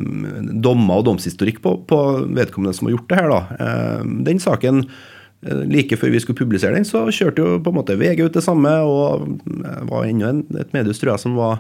dommer 0.64 1.00
og 1.00 1.10
domshistorikk 1.10 1.62
på, 1.64 1.78
på, 1.88 2.00
vedkommende 2.36 2.76
som 2.76 2.90
har 2.90 2.98
gjort 2.98 3.12
det 3.12 3.20
her. 3.22 3.36
Da. 3.36 4.02
Den 4.28 4.42
saken 4.44 4.86
like 5.46 5.98
før 6.00 6.14
vi 6.14 6.22
skulle 6.24 6.40
publisere 6.40 6.74
den, 6.74 6.86
så 6.88 7.04
kjørte 7.14 7.44
jo 7.44 7.58
på 7.62 7.72
en 7.72 7.78
måte 7.78 7.98
VG 8.00 8.24
ut 8.26 8.38
det 8.38 8.44
samme, 8.46 8.72
og 8.82 9.28
det 9.46 9.74
var 9.90 10.08
enda 10.08 10.32
et 10.62 10.74
mediehus 10.74 11.02
tror 11.02 11.14
jeg, 11.14 11.24
som 11.26 11.36
var, 11.38 11.60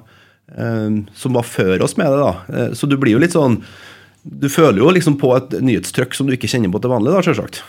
eh, 0.58 1.02
som 1.14 1.38
var 1.38 1.46
før 1.46 1.86
oss 1.86 1.98
med 2.00 2.10
det. 2.10 2.22
da. 2.24 2.34
Eh, 2.50 2.72
så 2.74 2.90
du 2.90 2.98
blir 2.98 3.16
jo 3.16 3.22
litt 3.22 3.36
sånn 3.38 3.62
Du 4.26 4.50
føler 4.50 4.80
jo 4.82 4.90
liksom 4.90 5.20
på 5.22 5.30
et 5.38 5.52
nyhetstrykk 5.62 6.16
som 6.18 6.26
du 6.26 6.34
ikke 6.34 6.50
kjenner 6.50 6.72
på 6.74 6.80
til 6.82 6.90
vanlig, 6.90 7.12
da, 7.14 7.22
sjølsagt. 7.22 7.62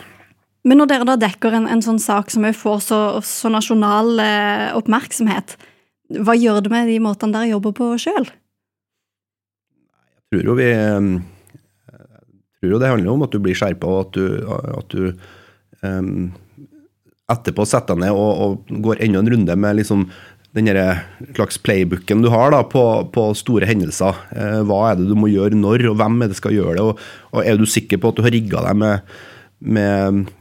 Men 0.65 0.81
når 0.81 0.87
dere 0.89 1.05
da 1.05 1.15
dekker 1.21 1.53
en, 1.53 1.67
en 1.69 1.83
sånn 1.85 1.99
sak 2.01 2.31
som 2.33 2.47
får 2.49 2.79
så, 2.81 3.01
så 3.21 3.51
nasjonal 3.53 4.17
eh, 4.17 4.73
oppmerksomhet, 4.73 5.53
hva 6.17 6.33
gjør 6.33 6.63
det 6.65 6.71
med 6.73 6.89
de 6.89 6.97
måtene 7.03 7.35
dere 7.35 7.51
jobber 7.51 7.75
på 7.77 7.91
sjøl? 8.01 8.25
Jeg 10.17 10.33
tror 10.33 10.49
jo 10.49 10.57
vi 10.57 10.71
jeg 12.57 12.65
tror 12.65 12.73
jo 12.73 12.79
det 12.81 12.89
handler 12.89 13.13
om 13.13 13.21
at 13.21 13.35
du 13.35 13.37
blir 13.37 13.53
skjerpa, 13.53 13.85
og 13.85 14.07
at 14.07 14.17
du, 14.17 14.25
at 14.49 14.95
du 14.95 15.13
um, 15.87 16.11
etterpå 17.31 17.65
setter 17.67 17.95
deg 17.95 18.07
ned 18.07 18.15
og, 18.15 18.41
og, 18.43 18.73
går 18.83 19.03
enda 19.03 19.21
en 19.23 19.31
runde 19.33 19.55
med 19.59 19.79
liksom 19.81 20.07
den 20.57 20.69
slags 21.35 21.59
playbooken 21.61 22.23
du 22.23 22.29
har 22.33 22.53
da, 22.53 22.63
på, 22.65 22.83
på 23.13 23.25
store 23.37 23.67
hendelser. 23.69 24.15
Eh, 24.31 24.61
hva 24.65 24.79
er 24.89 24.99
det 24.99 25.09
du 25.09 25.17
må 25.19 25.29
gjøre 25.29 25.57
når, 25.59 25.83
og 25.91 25.97
hvem 25.99 26.23
er 26.23 26.31
det 26.31 26.39
skal 26.39 26.55
gjøre 26.55 26.77
det? 26.77 26.85
Og, 26.85 27.03
og 27.35 27.43
er 27.43 27.59
du 27.59 27.67
sikker 27.69 28.01
på 28.01 28.09
at 28.09 28.17
du 28.17 28.23
har 28.25 28.33
rigga 28.33 28.63
deg 28.65 28.79
med, 28.81 29.11
med, 29.75 30.31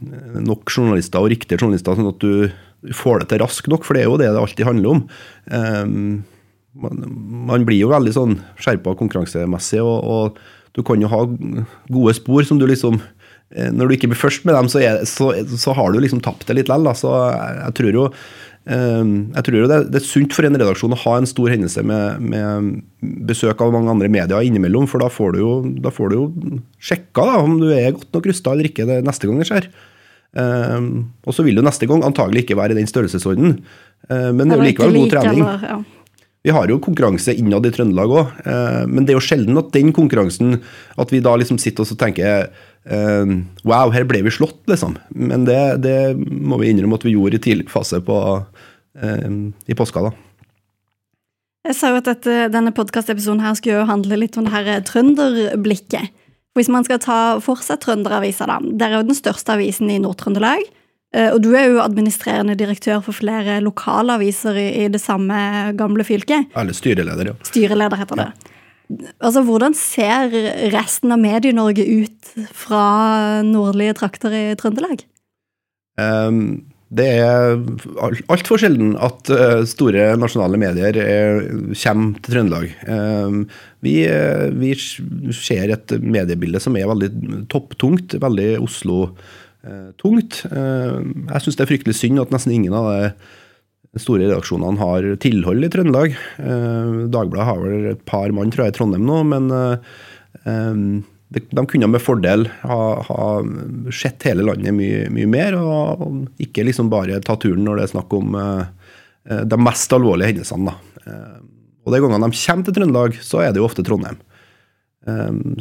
nok 0.47 0.73
journalister 0.73 1.21
og 1.21 1.33
riktige 1.35 1.61
journalister, 1.61 1.99
sånn 1.99 2.15
at 2.15 2.23
du 2.23 2.95
får 2.97 3.25
det 3.25 3.29
til 3.33 3.43
raskt 3.43 3.69
nok? 3.73 3.85
For 3.85 3.99
det 3.99 4.07
er 4.07 4.09
jo 4.09 4.21
det 4.23 4.31
det 4.31 4.41
alltid 4.41 4.71
handler 4.71 4.95
om. 4.95 5.05
Eh, 5.50 5.85
man, 6.76 7.05
man, 7.50 7.67
blir 7.69 7.83
jo 7.83 7.93
veldig 7.93 8.15
sånn 8.15 8.38
skjerpa 8.61 8.97
konkurransemessig, 8.97 9.83
og, 9.85 9.99
og, 10.07 10.45
du 10.76 10.83
kan 10.85 11.00
jo 11.00 11.09
ha 11.09 11.23
gode 11.88 12.12
spor 12.19 12.45
som 12.45 12.59
du 12.61 12.67
liksom 12.69 12.99
når 13.47 13.87
du 13.87 13.95
ikke 13.95 14.09
blir 14.11 14.19
først 14.19 14.43
med 14.49 14.57
dem, 14.57 14.67
så, 14.67 14.81
er, 14.83 15.05
så, 15.07 15.31
så 15.55 15.75
har 15.76 15.93
du 15.95 16.00
liksom 16.03 16.19
tapt 16.25 16.49
det 16.49 16.57
litt 16.59 16.71
likevel. 16.73 16.97
Så 16.99 17.12
jeg 17.15 17.76
tror 17.79 17.99
jo 18.00 18.07
Ehm, 18.67 19.31
jeg 19.37 19.47
tror 19.47 19.61
jo 19.61 19.67
det, 19.71 19.79
det, 19.95 20.00
er 20.00 20.09
sunt 20.09 20.35
for 20.35 20.47
en 20.47 20.59
redaksjon 20.59 20.95
å 20.97 20.99
ha 21.05 21.12
en 21.21 21.29
stor 21.31 21.53
hendelse 21.53 21.85
med, 21.87 22.23
med 22.33 22.71
besøk 23.29 23.61
av 23.62 23.75
mange 23.75 23.93
andre 23.93 24.11
medier 24.11 24.47
innimellom, 24.47 24.88
for 24.91 25.03
da 25.03 25.11
får 25.12 25.37
du 25.37 25.43
jo, 25.43 25.53
da 25.85 25.93
får 25.95 26.11
du 26.11 26.17
jo 26.19 26.25
sjekka 26.83 27.29
da, 27.29 27.37
om 27.45 27.61
du 27.62 27.69
er 27.71 27.95
godt 27.95 28.11
nok 28.17 28.26
rusta 28.33 28.55
eller 28.55 28.71
ikke 28.71 28.88
det 28.88 29.03
neste 29.07 29.31
gang 29.31 29.43
det 29.43 29.50
skjer. 29.50 29.69
Um, 30.37 30.88
og 31.25 31.33
så 31.33 31.47
vil 31.47 31.57
du 31.57 31.62
neste 31.65 31.87
gang 31.88 32.03
antagelig 32.05 32.43
ikke 32.45 32.59
være 32.59 32.75
i 32.75 32.81
den 32.81 32.91
størrelsesordenen, 32.91 33.61
uh, 34.11 34.33
men 34.35 34.43
det 34.43 34.57
er 34.57 34.59
jo 34.59 34.67
likevel 34.67 34.99
god 34.99 35.15
trening. 35.15 35.45
Eller, 35.47 35.69
ja. 35.71 36.25
Vi 36.47 36.55
har 36.55 36.71
jo 36.71 36.83
konkurranse 36.83 37.33
innad 37.38 37.67
i 37.67 37.73
Trøndelag 37.75 38.12
òg, 38.15 38.35
men 38.87 39.03
det 39.03 39.11
er 39.11 39.17
jo 39.17 39.25
sjelden 39.25 39.59
at 39.59 39.73
den 39.75 39.88
konkurransen 39.91 40.61
At 40.95 41.11
vi 41.11 41.19
da 41.19 41.33
liksom 41.35 41.59
sitter 41.59 41.83
og 41.83 41.99
tenker 41.99 42.53
Wow, 42.87 43.90
her 43.90 44.05
ble 44.07 44.21
vi 44.23 44.31
slått, 44.31 44.61
liksom. 44.71 44.95
Men 45.11 45.47
det, 45.49 45.59
det, 45.83 45.97
må 46.16 46.61
vi 46.61 46.71
innrømme 46.71 46.99
at 47.00 47.07
vi 47.07 47.16
gjorde 47.16 47.40
i 47.40 47.43
tidlig 47.43 47.66
fase 47.73 47.99
på, 48.05 48.19
i 49.66 49.75
påska. 49.75 50.05
da. 50.07 50.12
Jeg 51.66 51.75
sa 51.75 51.90
jo 51.90 51.99
at 51.99 52.07
dette, 52.07 52.37
denne 52.55 52.71
podkastepisoden 52.75 53.43
skulle 53.59 53.81
jo 53.81 53.88
handle 53.88 54.21
litt 54.21 54.38
om 54.38 54.47
det 54.47 54.55
her 54.55 54.71
trønderblikket. 54.87 56.14
Hvis 56.57 56.71
man 56.73 56.87
skal 56.87 57.02
ta 57.02 57.19
for 57.45 57.61
seg 57.61 57.83
Trønderavisa, 57.83 58.47
da. 58.49 58.61
Der 58.64 58.93
er 58.93 59.00
jo 59.00 59.09
den 59.11 59.19
største 59.19 59.59
avisen 59.59 59.90
i 59.93 59.99
Nord-Trøndelag. 60.00 60.62
Eh, 61.14 61.28
og 61.28 61.43
du 61.45 61.50
er 61.52 61.69
jo 61.69 61.83
administrerende 61.85 62.57
direktør 62.59 63.02
for 63.05 63.16
flere 63.16 63.59
lokalaviser 63.64 64.57
i, 64.57 64.69
i 64.85 64.87
det 64.93 65.02
samme 65.02 65.37
gamle 65.76 66.07
fylket. 66.07 66.49
Eller 66.57 66.76
styreleder, 66.76 67.33
ja. 67.33 67.37
Styreleder 67.50 68.00
heter 68.00 68.23
det. 68.23 68.31
Altså, 69.19 69.43
Hvordan 69.47 69.75
ser 69.75 70.31
resten 70.75 71.14
av 71.14 71.21
Medie-Norge 71.23 71.83
ut 71.83 72.33
fra 72.55 73.43
nordlige 73.47 73.97
trakter 73.99 74.35
i 74.35 74.47
Trøndelag? 74.59 75.02
Um, 75.99 76.66
det 76.95 77.07
er 77.19 77.57
altfor 78.31 78.61
sjelden 78.62 78.93
at 79.02 79.26
eh, 79.33 79.64
store 79.66 80.12
nasjonale 80.21 80.61
medier 80.61 80.95
er, 81.02 81.40
kommer 81.73 82.21
til 82.21 82.37
Trøndelag. 82.37 82.76
Um, 82.87 83.40
vi, 83.83 83.97
eh, 84.07 84.47
vi, 84.55 84.71
ser 85.35 85.73
et 85.75 85.97
mediebilde 85.99 86.62
som 86.62 86.78
er 86.78 86.87
veldig 86.87 87.11
topptungt, 87.50 88.14
veldig 88.23 88.52
Oslo-tungt. 88.62 90.45
Jeg 90.47 91.43
syns 91.43 91.59
det 91.59 91.66
er 91.66 91.73
fryktelig 91.73 91.99
synd 91.99 92.23
at 92.23 92.31
nesten 92.35 92.55
ingen 92.55 92.78
av 92.78 92.93
de 93.97 94.03
store 94.03 94.26
redaksjonene 94.26 94.81
har 94.83 95.09
tilhold 95.25 95.65
i 95.65 95.73
Trøndelag. 95.73 96.17
Dagbladet 96.37 97.49
har 97.49 97.61
vel 97.62 97.91
et 97.95 98.03
par 98.09 98.33
mann, 98.37 98.53
tror 98.53 98.67
jeg, 98.67 98.75
i 98.75 98.76
Trondheim 98.76 99.07
nå, 99.09 99.23
men 99.33 99.49
de 101.29 101.67
kunne 101.67 101.88
med 101.91 102.03
fordel 102.03 102.47
ha, 102.62 102.81
ha 103.03 103.23
sett 103.95 104.29
hele 104.29 104.45
landet 104.47 104.75
mye, 104.76 105.07
mye 105.12 105.31
mer, 105.31 105.57
og, 105.59 106.26
ikke 106.43 106.67
liksom 106.69 106.91
bare 106.93 107.19
ta 107.25 107.38
turen 107.41 107.65
når 107.67 107.81
det 107.81 107.87
er 107.87 107.95
snakk 107.97 108.15
om 108.17 108.37
uh, 108.38 108.69
de 109.25 109.59
mest 109.59 109.93
alvorlige 109.97 110.35
hendelsene. 110.35 110.76
Uh, 111.07 111.38
og 111.87 111.95
de 111.95 112.03
gangene 112.03 112.31
de 112.31 112.43
kommer 112.43 112.67
til 112.67 112.76
Trøndelag, 112.76 113.19
så 113.23 113.43
er 113.43 113.55
det 113.55 113.62
jo 113.62 113.69
ofte 113.69 113.85
Trondheim. 113.87 114.19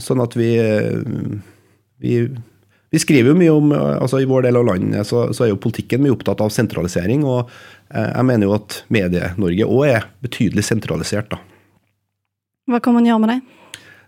Sånn 0.01 0.24
at 0.24 0.34
vi, 0.34 0.48
vi, 2.01 2.13
vi 2.89 3.01
skriver 3.04 3.30
jo 3.30 3.36
mye 3.38 3.51
om 3.54 3.75
altså 3.75 4.18
I 4.18 4.25
vår 4.25 4.48
del 4.48 4.58
av 4.58 4.65
landet 4.65 5.06
så, 5.06 5.27
så 5.38 5.46
er 5.46 5.51
jo 5.51 5.60
politikken 5.62 6.01
mye 6.01 6.15
opptatt 6.15 6.42
av 6.42 6.50
sentralisering. 6.50 7.22
Og 7.30 7.51
jeg 7.94 8.25
mener 8.27 8.50
jo 8.50 8.56
at 8.58 8.80
Medie-Norge 8.94 9.68
òg 9.68 9.84
er 9.89 10.08
betydelig 10.25 10.65
sentralisert. 10.65 11.30
da. 11.30 11.39
Hva 12.72 12.82
kan 12.82 12.96
man 12.98 13.06
gjøre 13.06 13.22
med 13.22 13.34
det? 13.34 13.39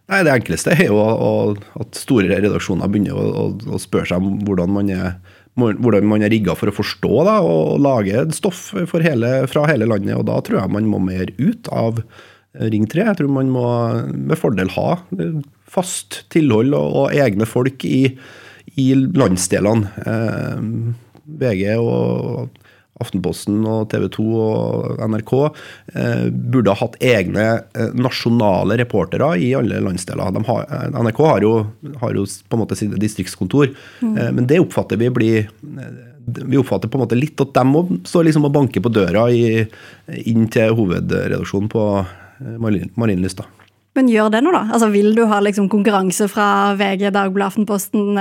Nei, 0.07 0.21
Det 0.23 0.33
enkleste 0.33 0.73
er 0.73 0.87
jo 0.87 1.01
at 1.03 1.99
store 1.99 2.39
redaksjoner 2.39 2.89
begynner 2.89 3.17
å, 3.17 3.25
å, 3.27 3.75
å 3.75 3.81
spørre 3.81 4.07
seg 4.09 4.23
om 4.23 4.39
hvordan 4.47 4.71
man 4.71 4.89
er, 4.93 5.17
hvordan 5.59 6.07
man 6.07 6.23
er 6.23 6.31
rigga 6.31 6.55
for 6.55 6.71
å 6.71 6.75
forstå 6.75 7.25
da, 7.27 7.37
og 7.43 7.77
lage 7.83 8.23
stoff 8.37 8.71
hele, 9.03 9.33
fra 9.51 9.67
hele 9.67 9.89
landet. 9.89 10.15
og 10.15 10.25
Da 10.29 10.39
tror 10.41 10.61
jeg 10.61 10.73
man 10.73 10.89
må 10.89 11.01
mer 11.03 11.33
ut 11.37 11.69
av 11.75 12.01
Ring 12.57 12.87
3. 12.89 13.03
Jeg 13.11 13.19
tror 13.19 13.33
man 13.35 13.51
må 13.53 13.67
med 14.09 14.39
fordel 14.39 14.71
ha 14.77 14.95
fast 15.67 16.23
tilhold 16.33 16.73
og, 16.73 16.95
og 17.03 17.13
egne 17.13 17.45
folk 17.45 17.83
i, 17.85 18.15
i 18.79 18.87
landsdelene. 18.95 19.91
Eh, 20.07 20.63
VG 21.27 21.75
og 21.83 22.55
Aftenposten 23.03 23.61
og 23.67 23.87
TV 23.91 24.07
2 24.13 24.25
og 24.41 25.01
NRK 25.11 25.33
eh, 25.93 26.27
burde 26.31 26.73
ha 26.73 26.79
hatt 26.79 26.97
egne 27.03 27.45
eh, 27.59 27.91
nasjonale 27.97 28.77
reportere 28.81 29.33
i 29.41 29.51
alle 29.57 29.81
landsdeler. 29.85 30.39
Har, 30.47 30.65
eh, 30.65 30.87
NRK 30.95 31.21
har 31.27 31.45
jo, 31.45 31.53
har 32.01 32.17
jo, 32.17 32.25
på 32.25 32.57
en 32.57 32.63
måte 32.63 32.77
sine 32.79 32.99
distriktskontor, 33.01 33.69
mm. 34.01 34.15
eh, 34.15 34.31
men 34.33 34.49
det 34.49 34.61
oppfatter 34.63 34.99
vi 35.01 35.11
blir 35.13 35.43
eh, 35.43 35.99
vi 36.27 36.57
oppfatter 36.59 36.91
på 36.91 36.97
en 36.99 37.05
måte 37.05 37.15
litt 37.15 37.39
at 37.39 37.53
de 37.55 37.63
må 37.63 37.85
stå 38.03 38.25
liksom 38.27 38.49
og 38.49 38.55
banke 38.57 38.81
på 38.83 38.91
døra 38.91 39.29
i, 39.31 39.61
inn 40.27 40.49
til 40.51 40.73
hovedredaksjonen 40.75 41.69
på 41.71 41.83
eh, 42.01 42.57
Marienlyst. 42.97 43.45
Men 43.95 44.09
gjør 44.11 44.33
det 44.33 44.41
nå, 44.43 44.51
da? 44.53 44.65
Altså, 44.73 44.89
Vil 44.93 45.13
du 45.17 45.23
ha 45.29 45.39
liksom 45.41 45.69
konkurranse 45.71 46.27
fra 46.29 46.73
VG, 46.77 47.07
Dagbladet, 47.13 47.53
Aftenposten 47.53 48.19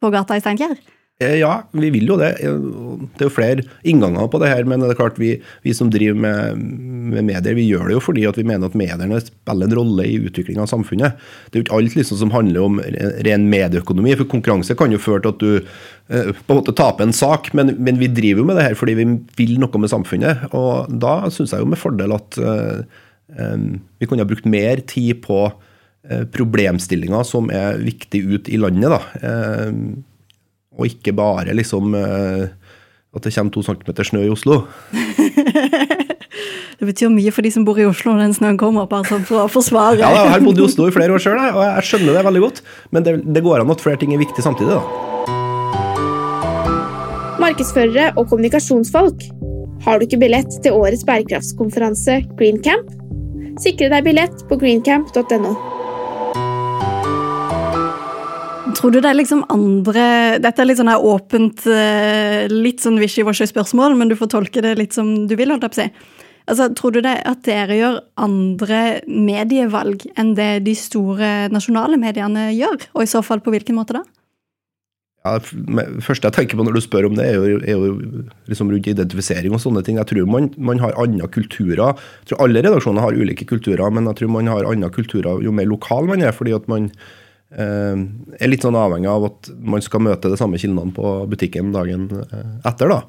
på 0.00 0.10
gata 0.10 0.38
i 0.38 0.42
Steinkjer? 0.42 0.78
Eh, 1.20 1.36
ja, 1.36 1.50
vi 1.76 1.90
vil 1.92 2.08
jo 2.08 2.16
det. 2.16 2.30
Det 2.40 3.20
er 3.20 3.26
jo 3.28 3.34
flere 3.34 3.64
innganger 3.84 4.28
på 4.32 4.38
det 4.40 4.48
her, 4.48 4.64
men 4.64 4.80
det 4.80 4.94
er 4.94 4.96
klart 5.02 5.18
vi, 5.20 5.34
vi 5.66 5.74
som 5.76 5.90
driver 5.92 6.16
med, 6.16 6.62
med, 7.12 7.26
medier, 7.28 7.56
vi 7.58 7.66
gjør 7.68 7.90
det 7.90 7.98
jo 7.98 8.02
fordi 8.06 8.24
vi 8.38 8.46
mener 8.48 8.70
at 8.70 8.78
mediene 8.78 9.20
spiller 9.20 9.68
en 9.68 9.76
rolle 9.76 10.06
i 10.08 10.16
utviklinga 10.16 10.64
av 10.64 10.70
samfunnet. 10.72 11.20
Det 11.50 11.58
er 11.58 11.60
jo 11.60 11.66
ikke 11.66 11.76
alt 11.76 11.98
liksom 12.00 12.22
som 12.22 12.32
handler 12.32 12.64
om 12.64 12.80
ren 13.28 13.46
medieøkonomi, 13.52 14.16
for 14.16 14.32
konkurranse 14.32 14.78
kan 14.80 14.96
jo 14.96 15.02
føre 15.02 15.26
til 15.26 15.34
at 15.34 15.44
du 15.44 15.52
eh, 15.60 16.32
på 16.40 16.56
en 16.56 16.62
måte 16.62 16.76
taper 16.80 17.04
en 17.04 17.16
sak, 17.16 17.52
men, 17.52 17.76
men, 17.76 18.00
vi 18.00 18.08
driver 18.08 18.40
jo 18.40 18.48
med 18.48 18.56
det 18.56 18.70
her 18.70 18.80
fordi 18.80 18.96
vi 19.02 19.10
vil 19.36 19.58
noe 19.60 19.84
med 19.84 19.92
samfunnet. 19.92 20.48
Og 20.56 20.88
da 21.04 21.18
syns 21.28 21.52
jeg 21.52 21.60
jo 21.60 21.68
med 21.68 21.84
fordel 21.84 22.16
at 22.16 22.40
uh, 22.40 22.80
vi 24.00 24.08
kunne 24.08 24.24
ha 24.24 24.28
brukt 24.30 24.48
mer 24.48 24.80
tid 24.88 25.20
på 25.26 25.50
problemstillinger 26.32 27.26
som 27.28 27.50
er 27.52 27.76
viktig 27.84 28.22
ut 28.24 28.48
i 28.48 28.56
landet. 28.56 28.88
da. 28.88 29.02
Uh, 29.20 30.00
og 30.80 30.88
ikke 30.88 31.12
bare 31.16 31.52
liksom 31.56 31.94
eh, 31.94 32.48
at 33.10 33.26
det 33.26 33.34
kommer 33.34 33.52
to 33.52 33.62
centimeter 33.66 34.06
snø 34.06 34.22
i 34.24 34.30
Oslo. 34.30 34.62
det 36.78 36.86
betyr 36.88 37.10
mye 37.12 37.32
for 37.34 37.44
de 37.44 37.50
som 37.52 37.66
bor 37.66 37.78
i 37.80 37.88
Oslo 37.88 38.14
når 38.14 38.22
den 38.24 38.36
snøen 38.38 38.60
kommer, 38.60 38.86
bare 38.90 39.08
sånn 39.10 39.26
for 39.28 39.44
å 39.44 39.50
forsvare 39.50 39.98
Ja, 40.00 40.12
jeg 40.14 40.32
har 40.36 40.44
bodd 40.44 40.60
i 40.60 40.64
Oslo 40.64 40.86
i 40.88 40.94
flere 40.94 41.16
år 41.16 41.22
sjøl, 41.22 41.40
og 41.50 41.62
jeg 41.66 41.88
skjønner 41.90 42.16
det 42.16 42.24
veldig 42.28 42.44
godt. 42.46 42.62
Men 42.94 43.06
det, 43.06 43.16
det 43.26 43.44
går 43.44 43.64
an 43.64 43.74
at 43.74 43.82
flere 43.82 44.00
ting 44.00 44.14
er 44.14 44.22
viktig 44.22 44.46
samtidig, 44.46 44.78
da. 44.78 44.82
Markedsførere 47.40 48.12
og 48.14 48.28
kommunikasjonsfolk. 48.30 49.26
Har 49.84 49.98
du 49.98 50.06
ikke 50.06 50.20
billett 50.20 50.60
til 50.62 50.76
årets 50.76 51.06
bærekraftskonferanse 51.08 52.20
Green 52.38 52.60
Camp? 52.62 52.92
Sikre 53.60 53.90
deg 53.92 54.06
billett 54.06 54.44
på 54.48 54.60
greencamp.no. 54.60 55.79
Tror 58.80 58.94
du 58.94 59.00
det 59.02 59.10
er 59.10 59.18
liksom 59.18 59.42
andre 59.52 60.04
Dette 60.40 60.62
er 60.62 60.70
litt 60.70 60.78
sånn 60.80 60.88
her 60.88 61.02
åpent, 61.04 61.66
eh, 61.68 62.48
litt 62.48 62.80
sånn 62.80 62.96
wishy-washy 63.00 63.50
spørsmål, 63.50 63.98
men 63.98 64.08
du 64.08 64.16
får 64.16 64.30
tolke 64.32 64.62
det 64.64 64.78
litt 64.78 64.96
som 64.96 65.28
du 65.28 65.36
vil, 65.36 65.52
holdt 65.52 65.66
jeg 65.68 65.74
på 65.74 65.76
å 65.76 65.82
si. 65.82 66.16
Altså, 66.50 66.70
tror 66.74 66.94
du 66.96 67.02
det 67.04 67.18
at 67.28 67.42
dere 67.46 67.76
gjør 67.76 67.98
andre 68.18 68.80
medievalg 69.06 70.06
enn 70.18 70.32
det 70.38 70.64
de 70.64 70.72
store 70.78 71.50
nasjonale 71.52 72.00
mediene 72.00 72.48
gjør? 72.56 72.88
Og 72.96 73.04
i 73.04 73.10
så 73.12 73.20
fall 73.22 73.44
på 73.44 73.52
hvilken 73.52 73.76
måte 73.76 74.00
da? 74.00 74.02
Ja, 75.20 75.36
det 75.36 76.00
første 76.00 76.30
jeg 76.30 76.32
tenker 76.38 76.56
på 76.56 76.64
når 76.64 76.78
du 76.78 76.80
spør 76.80 77.10
om 77.10 77.16
det, 77.18 77.26
er 77.28 77.36
jo, 77.36 77.58
er 77.60 77.76
jo 77.76 78.24
liksom 78.48 78.70
rundt 78.72 78.88
identifisering 78.88 79.52
og 79.52 79.60
sånne 79.60 79.84
ting. 79.84 80.00
Jeg 80.00 80.08
tror 80.08 80.30
man, 80.32 80.48
man, 80.56 80.80
har 80.80 80.96
andre 80.96 81.28
kulturer. 81.28 81.92
Jeg 82.24 82.30
tror 82.30 82.46
Alle 82.46 82.62
redaksjoner 82.64 83.04
har 83.04 83.18
ulike 83.20 83.44
kulturer, 83.44 83.84
men 83.92 84.08
jeg 84.08 84.22
tror 84.22 84.32
man 84.40 84.48
har 84.48 84.64
andre 84.70 84.88
kulturer 84.94 85.44
jo 85.44 85.52
mer 85.52 85.68
lokal 85.68 86.08
man 86.08 86.24
er. 86.24 86.32
fordi 86.32 86.56
at 86.56 86.72
man 86.72 86.88
er 87.50 88.50
litt 88.50 88.62
sånn 88.62 88.78
avhengig 88.78 89.10
av 89.10 89.26
at 89.26 89.50
man 89.58 89.82
skal 89.82 90.04
møte 90.06 90.30
de 90.30 90.38
samme 90.38 90.58
kildene 90.60 90.94
på 90.94 91.14
butikken 91.30 91.72
dagen 91.74 92.06
eh, 92.30 92.52
etter. 92.68 92.92
da. 92.92 93.00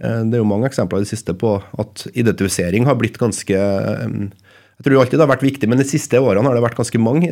Eh, 0.00 0.22
det 0.26 0.38
er 0.38 0.42
jo 0.42 0.50
mange 0.50 0.66
eksempler 0.66 1.02
i 1.02 1.06
det 1.06 1.12
siste 1.12 1.36
på 1.38 1.56
at 1.62 2.06
identifisering 2.12 2.88
har 2.88 2.98
blitt 2.98 3.20
ganske 3.22 3.54
Jeg 3.54 4.82
tror 4.82 4.98
alltid 4.98 5.20
det 5.20 5.22
har 5.22 5.30
vært 5.30 5.46
viktig, 5.46 5.68
men 5.70 5.78
de 5.78 5.86
siste 5.86 6.18
årene 6.18 6.48
har 6.50 6.58
det 6.58 6.64
vært 6.64 6.80
ganske 6.80 6.98
mange 6.98 7.30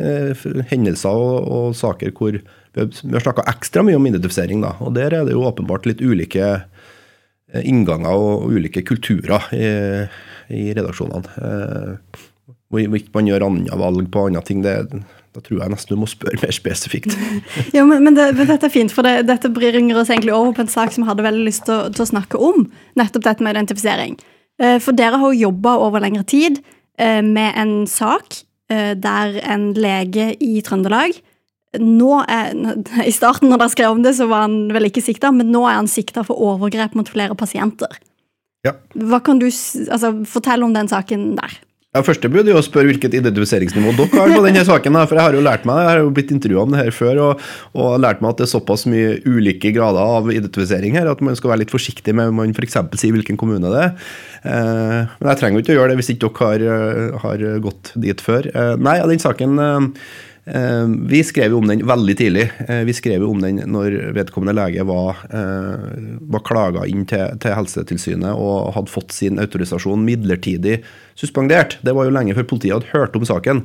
hendelser 0.69 1.11
og, 1.11 1.49
og 1.51 1.75
saker 1.75 2.13
hvor 2.15 2.37
vi 2.39 2.79
har, 2.79 3.25
snakka 3.25 3.43
ekstra 3.51 3.83
mye 3.83 3.99
om 3.99 4.07
identifisering. 4.07 4.63
da, 4.63 4.77
og 4.79 4.95
Der 4.95 5.11
er 5.11 5.27
det 5.27 5.35
jo 5.35 5.43
åpenbart 5.43 5.85
litt 5.85 6.01
ulike 6.01 6.63
innganger 7.53 8.15
og 8.15 8.47
ulike 8.55 8.81
kulturer 8.87 9.51
i, 9.53 9.67
i 10.55 10.71
redaksjonene. 10.73 11.27
Hvor 12.73 12.95
man 13.13 13.29
gjør 13.29 13.45
andre 13.45 13.77
valg 13.77 14.07
på 14.09 14.23
andre 14.31 14.41
ting. 14.47 14.63
det 14.63 15.03
da 15.33 15.41
tror 15.41 15.63
jeg 15.63 15.73
nesten 15.73 15.95
du 15.95 16.01
må 16.03 16.09
spørre 16.09 16.37
mer 16.43 16.53
spesifikt. 16.53 17.15
ja, 17.75 17.83
men, 17.87 18.03
men, 18.05 18.17
det, 18.17 18.29
men, 18.37 18.47
dette 18.49 18.69
er 18.69 18.73
fint, 18.73 18.93
for 18.93 19.05
det, 19.07 19.25
dette 19.29 19.51
bringer 19.53 19.99
oss 20.01 20.11
egentlig 20.13 20.35
over 20.35 20.53
på 20.57 20.65
en 20.65 20.71
sak 20.71 20.93
som 20.93 21.03
jeg 21.03 21.09
hadde 21.09 21.25
veldig 21.25 21.47
lyst 21.47 21.65
til 21.69 21.89
til 21.93 22.05
å 22.05 22.11
snakke 22.11 22.41
om. 22.51 22.67
Nettopp 22.99 23.25
dette 23.25 23.45
med 23.45 23.57
identifisering. 23.57 24.17
Eh, 24.61 24.77
for 24.83 24.95
dere 24.97 25.19
har 25.21 25.33
jo 25.33 25.49
jobba 25.49 25.75
over 25.81 26.03
lengre 26.03 26.25
tid 26.29 26.61
eh, 27.01 27.21
med 27.25 27.57
en 27.59 27.75
sak 27.89 28.43
eh, 28.69 28.93
der 28.93 29.39
en 29.41 29.71
lege 29.73 30.33
i 30.37 30.55
Trøndelag 30.65 31.17
nå 31.81 32.19
er, 32.29 32.53
I 33.09 33.13
starten 33.13 33.49
når 33.49 33.63
dere 33.63 33.73
skrev 33.73 33.95
om 33.95 34.03
det, 34.05 34.15
så 34.17 34.27
var 34.29 34.45
han 34.47 34.67
vel 34.73 34.89
ikke 34.89 35.03
sikta, 35.03 35.33
men 35.33 35.51
nå 35.53 35.65
er 35.67 35.79
han 35.79 35.89
sikta 35.89 36.25
for 36.27 36.37
overgrep 36.37 36.97
mot 36.97 37.09
flere 37.09 37.37
pasienter. 37.39 37.97
Ja. 38.63 38.77
Hva 38.95 39.19
kan 39.23 39.41
du 39.41 39.49
altså, 39.49 40.13
fortelle 40.29 40.65
om 40.65 40.75
den 40.75 40.89
saken 40.91 41.33
der? 41.39 41.57
Ja, 41.93 42.01
første 42.01 42.25
bud 42.25 42.47
er 42.49 42.55
å 42.57 42.61
spørre 42.65 42.89
hvilket 42.89 43.13
identifiseringsnivå 43.19 43.91
dere 43.93 44.17
har 44.17 44.31
på 44.33 44.39
denne 44.41 44.63
saken. 44.65 44.95
For 45.05 45.13
jeg 45.13 45.27
har 45.27 45.35
jo 45.37 45.43
lært 45.45 45.67
meg 45.69 45.77
det, 45.77 45.83
jeg 45.83 45.91
har 45.91 45.99
jo 46.01 46.13
blitt 46.17 46.31
intervjua 46.33 46.63
om 46.65 46.73
det 46.73 46.79
her 46.79 46.95
før 46.97 47.21
og, 47.21 47.43
og 47.77 47.99
lært 48.01 48.23
meg 48.23 48.33
at 48.33 48.41
det 48.41 48.47
er 48.47 48.49
såpass 48.49 48.87
mye 48.89 49.19
ulike 49.29 49.69
grader 49.75 50.15
av 50.17 50.31
identifisering 50.33 50.97
her 50.97 51.11
at 51.11 51.21
man 51.21 51.37
skal 51.37 51.53
være 51.53 51.61
litt 51.61 51.75
forsiktig 51.75 52.15
med 52.17 52.31
om 52.31 52.41
man 52.41 52.55
f.eks. 52.57 52.79
sier 52.97 53.13
hvilken 53.13 53.37
kommune 53.37 53.69
det 53.69 53.83
er. 53.83 53.93
Eh, 54.41 55.13
men 55.19 55.29
jeg 55.29 55.41
trenger 55.43 55.61
jo 55.61 55.65
ikke 55.67 55.75
å 55.75 55.77
gjøre 55.77 55.93
det 55.93 55.99
hvis 56.01 56.11
ikke 56.15 56.33
dere 56.33 56.41
har, 56.41 56.65
eh, 57.05 57.21
har 57.27 57.47
gått 57.69 57.93
dit 58.09 58.25
før. 58.25 58.49
Eh, 58.49 58.73
nei, 58.81 58.97
den 59.13 59.21
saken 59.21 59.61
eh, 59.61 60.09
Vi 60.43 61.21
skrev 61.23 61.53
jo 61.53 61.61
om 61.61 61.69
den 61.69 61.85
veldig 61.87 62.13
tidlig. 62.19 62.43
Eh, 62.67 62.81
vi 62.83 62.93
skrev 62.95 63.23
jo 63.23 63.29
om 63.31 63.39
den 63.39 63.61
når 63.71 63.93
vedkommende 64.17 64.57
lege 64.57 64.83
var, 64.83 65.21
eh, 65.31 65.85
var 66.19 66.43
klaga 66.43 66.83
inn 66.89 67.05
til, 67.07 67.37
til 67.39 67.55
Helsetilsynet 67.55 68.35
og 68.35 68.73
hadde 68.75 68.91
fått 68.91 69.15
sin 69.15 69.39
autorisasjon 69.39 70.03
midlertidig 70.03 70.81
suspendert. 71.15 71.77
Det 71.79 71.95
var 71.95 72.09
jo 72.09 72.15
lenge 72.17 72.35
før 72.35 72.49
politiet 72.51 72.75
hadde 72.75 72.91
hørt 72.91 73.15
om 73.15 73.27
saken. 73.27 73.63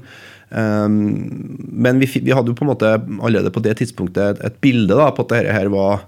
Men 0.49 1.99
vi, 2.01 2.07
vi 2.25 2.33
hadde 2.33 2.49
jo 2.49 2.57
på 2.57 2.65
en 2.65 2.71
måte 2.71 2.95
allerede 2.97 3.51
på 3.53 3.61
det 3.61 3.75
tidspunktet 3.83 4.39
et, 4.39 4.47
et 4.49 4.55
bilde 4.65 4.97
da, 4.97 5.11
på 5.13 5.27
at 5.27 5.35
dette 5.35 5.57
her 5.59 5.69
var, 5.75 6.07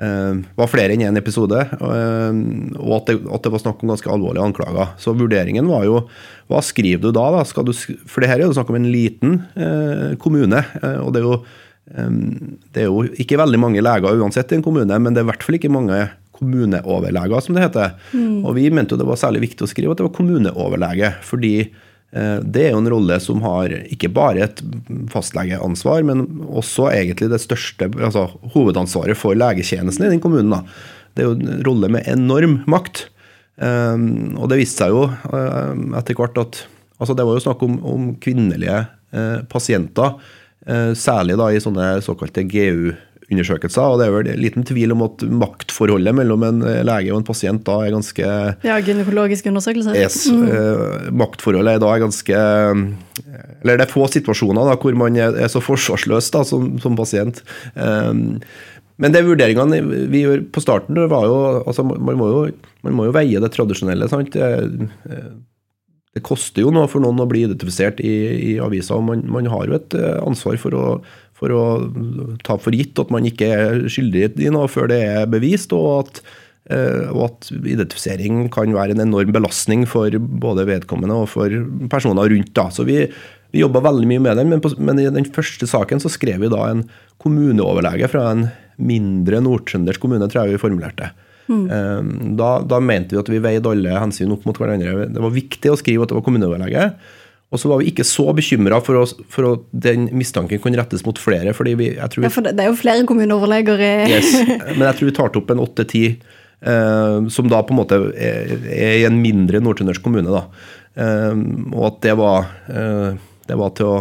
var 0.00 0.68
flere 0.72 0.94
enn 0.94 1.02
én 1.04 1.18
episode, 1.20 1.58
um, 1.76 2.38
og 2.80 2.94
at 2.96 3.10
det, 3.10 3.16
at 3.36 3.44
det 3.44 3.50
var 3.52 3.60
snakk 3.60 3.82
om 3.84 3.90
ganske 3.92 4.08
alvorlige 4.08 4.46
anklager. 4.48 4.94
Så 5.02 5.12
vurderingen 5.12 5.68
var 5.68 5.84
jo 5.84 5.98
hva 6.50 6.62
skriver 6.64 7.02
du 7.04 7.12
da? 7.14 7.26
da? 7.34 7.42
Skal 7.46 7.66
du, 7.68 7.74
for 8.08 8.22
det 8.22 8.30
her 8.30 8.40
er 8.40 8.48
jo 8.48 8.56
snakk 8.56 8.72
om 8.72 8.78
en 8.80 8.88
liten 8.90 9.36
eh, 9.54 10.16
kommune. 10.22 10.64
eh, 10.80 10.96
og 10.98 11.12
det 11.14 11.20
er, 11.20 11.28
jo, 11.28 11.36
det 12.74 12.82
er 12.82 12.88
jo 12.88 13.04
ikke 13.22 13.38
veldig 13.38 13.60
mange 13.62 13.84
leger 13.84 14.18
uansett 14.18 14.50
i 14.50 14.58
en 14.58 14.64
kommune, 14.66 14.98
men 14.98 15.14
det 15.14 15.22
er 15.22 15.28
i 15.28 15.30
hvert 15.30 15.46
fall 15.46 15.60
ikke 15.60 15.70
mange 15.70 16.00
kommuneoverleger, 16.40 17.44
som 17.44 17.54
det 17.54 17.68
heter. 17.68 17.94
Og 18.40 18.56
vi 18.56 18.66
mente 18.72 18.96
jo 18.96 19.00
det 19.00 19.06
var 19.08 19.20
særlig 19.20 19.44
viktig 19.44 19.66
å 19.66 19.70
skrive 19.70 19.94
at 19.94 20.00
det 20.00 20.08
var 20.08 20.16
kommuneoverlege, 20.16 21.12
fordi 21.28 21.54
eh, 21.60 21.86
det 22.10 22.62
er 22.64 22.72
jo 22.72 22.80
en 22.80 22.88
rolle 22.90 23.20
som 23.22 23.38
har 23.44 23.70
ikke 23.86 24.08
bare 24.10 24.42
et 24.48 24.62
fastlegeansvar, 25.12 26.02
men 26.08 26.24
også 26.42 26.88
egentlig 26.90 27.28
det 27.30 27.38
største 27.38 27.86
altså 28.00 28.24
hovedansvaret 28.50 29.14
for 29.14 29.38
legetjenesten 29.38 30.08
i 30.08 30.10
den 30.16 30.22
kommunen. 30.24 30.50
Da. 30.50 30.64
Det 31.14 31.22
er 31.22 31.28
jo 31.28 31.36
en 31.36 31.62
rolle 31.68 31.90
med 31.94 32.08
enorm 32.10 32.60
makt. 32.70 33.04
Um, 33.60 34.38
og 34.40 34.48
det 34.50 34.58
viste 34.62 34.82
seg 34.82 34.94
jo 34.94 35.04
um, 35.06 35.90
etter 35.98 36.16
hvert 36.16 36.38
at 36.40 36.62
altså 37.00 37.16
Det 37.16 37.26
var 37.28 37.36
jo 37.36 37.42
snakk 37.44 37.62
om, 37.64 37.78
om 37.86 38.08
kvinnelige 38.20 38.76
eh, 39.16 39.38
pasienter, 39.48 40.18
eh, 40.66 40.90
særlig 40.92 41.38
da 41.40 41.46
i 41.48 41.62
sånne 41.64 41.94
såkalte 42.04 42.44
GU-undersøkelser. 43.30 43.82
og 43.82 44.00
Det 44.00 44.06
er 44.06 44.14
vel 44.14 44.40
liten 44.40 44.66
tvil 44.66 44.94
om 44.94 45.04
at 45.06 45.22
maktforholdet 45.22 46.14
mellom 46.16 46.44
en 46.46 46.62
eh, 46.66 46.82
lege 46.86 47.12
og 47.12 47.20
en 47.20 47.28
pasient 47.28 47.62
da 47.66 47.78
er 47.84 47.94
ganske 47.94 48.30
Ja, 48.66 48.78
gynekologisk 48.82 49.46
undersøkelse. 49.50 49.94
Yes, 49.98 50.26
eh, 50.28 51.10
maktforholdet 51.12 51.76
er 51.76 51.84
da 51.84 51.92
ganske 52.02 52.40
Eller 53.60 53.76
det 53.76 53.86
er 53.86 53.92
få 53.92 54.08
situasjoner 54.10 54.70
da, 54.70 54.76
hvor 54.80 54.96
man 54.98 55.16
er, 55.16 55.38
så 55.48 55.62
forsvarsløs 55.62 56.30
da, 56.34 56.44
som, 56.44 56.74
som 56.82 56.96
pasient. 56.98 57.42
Um, 57.74 58.40
men 59.00 59.14
det 59.14 59.24
vurderingene 59.24 59.80
vi 60.12 60.24
gjør 60.26 60.42
på 60.52 60.60
starten, 60.60 60.96
det 60.96 61.08
var 61.08 61.24
jo 61.28 61.36
altså 61.64 61.84
Man 61.86 62.18
må 62.20 62.26
jo, 62.28 62.40
man 62.84 62.96
må 62.96 63.08
jo 63.08 63.14
veie 63.16 63.40
det 63.40 63.52
tradisjonelle. 63.54 64.08
sant? 64.12 64.34
Det, 64.36 64.90
eh, 65.08 65.30
koster 66.26 66.64
jo 66.64 66.72
noe 66.74 66.88
for 66.90 67.02
noen 67.02 67.22
å 67.22 67.28
bli 67.30 67.44
identifisert 67.46 68.00
i, 68.02 68.12
i 68.50 68.52
avisa, 68.60 68.96
og 68.98 69.06
man, 69.06 69.22
man 69.30 69.46
har 69.46 69.70
jo 69.70 69.76
et 69.78 69.94
eh, 69.94 70.18
ansvar 70.26 70.58
for 70.60 70.74
å, 70.74 70.84
for 71.40 71.56
å 71.56 71.64
ta 72.44 72.58
for 72.60 72.76
gitt 72.76 73.00
at 73.00 73.10
man 73.12 73.24
ikke 73.26 73.48
er 73.48 73.82
skyldig 73.88 74.36
i 74.44 74.52
noe 74.52 74.68
før 74.70 74.92
det 74.92 75.00
er 75.08 75.28
bevist, 75.32 75.72
og 75.76 75.90
at 76.04 76.22
Eh, 76.70 77.08
og 77.10 77.22
at 77.24 77.48
identifisering 77.56 78.44
kan 78.54 78.70
være 78.76 78.94
en 78.94 79.02
enorm 79.02 79.32
belastning 79.34 79.86
for 79.90 80.12
både 80.14 80.68
vedkommende 80.68 81.16
og 81.18 81.30
for 81.32 81.54
personer 81.90 82.30
rundt. 82.30 82.52
da. 82.54 82.68
Så 82.70 82.86
vi, 82.86 83.02
vi 83.50 83.64
jobba 83.64 83.82
veldig 83.88 84.06
mye 84.10 84.22
med 84.28 84.38
den, 84.38 84.52
men, 84.52 84.62
på, 84.62 84.70
men 84.78 85.00
i 85.02 85.08
den 85.10 85.26
første 85.34 85.66
saken 85.66 86.02
så 86.02 86.12
skrev 86.12 86.44
vi 86.44 86.52
da 86.52 86.68
en 86.68 86.84
kommuneoverlege 87.22 88.10
fra 88.12 88.28
en 88.34 88.46
mindre 88.80 89.42
nordtrøndersk 89.44 90.00
kommune, 90.00 90.28
tror 90.30 90.46
jeg 90.46 90.56
vi 90.56 90.62
formulerte. 90.62 91.10
Mm. 91.50 92.36
Da, 92.38 92.50
da 92.62 92.78
mente 92.78 93.16
vi 93.16 93.18
at 93.18 93.28
vi 93.28 93.40
veide 93.42 93.72
alle 93.72 93.96
hensyn 93.98 94.30
opp 94.30 94.44
mot 94.46 94.56
hverandre. 94.56 95.08
Det 95.10 95.20
var 95.20 95.34
viktig 95.34 95.72
å 95.72 95.76
skrive 95.76 96.06
at 96.06 96.12
det 96.12 96.16
var 96.16 96.22
kommuneoverlege. 96.24 96.84
Og 97.50 97.58
så 97.58 97.70
var 97.70 97.80
vi 97.80 97.88
ikke 97.90 98.06
så 98.06 98.28
bekymra 98.36 98.78
for, 98.84 99.10
for 99.30 99.48
at 99.48 99.62
den 99.86 100.06
mistanken 100.14 100.60
kunne 100.62 100.78
rettes 100.78 101.02
mot 101.06 101.18
flere. 101.18 101.54
fordi 101.54 101.74
vi, 101.78 101.88
jeg 101.96 102.12
tror 102.12 102.22
vi 102.22 102.28
Ja, 102.28 102.34
for 102.34 102.46
det, 102.46 102.54
er 102.62 102.70
jo 102.70 102.78
flere 102.78 103.06
kommuneoverleger 103.06 103.82
Yes. 104.06 104.36
Men 104.76 104.86
jeg 104.86 104.98
tror 105.00 105.10
vi 105.10 105.16
tar 105.16 105.40
opp 105.40 105.50
en 105.50 105.62
åtte-ti, 105.64 106.04
eh, 106.62 107.16
som 107.34 107.50
da 107.50 107.62
på 107.66 107.74
en 107.74 107.80
måte 107.80 107.98
er, 108.14 108.54
er 108.70 109.00
i 109.00 109.08
en 109.08 109.18
mindre 109.18 109.62
nordtrøndersk 109.64 110.04
kommune. 110.04 110.30
da. 110.30 110.44
Eh, 110.94 111.42
og 111.74 111.88
at 111.90 112.00
det 112.06 112.14
var, 112.22 112.52
eh, 112.70 113.18
det 113.50 113.58
var 113.58 113.74
til 113.74 113.90
å 113.90 113.98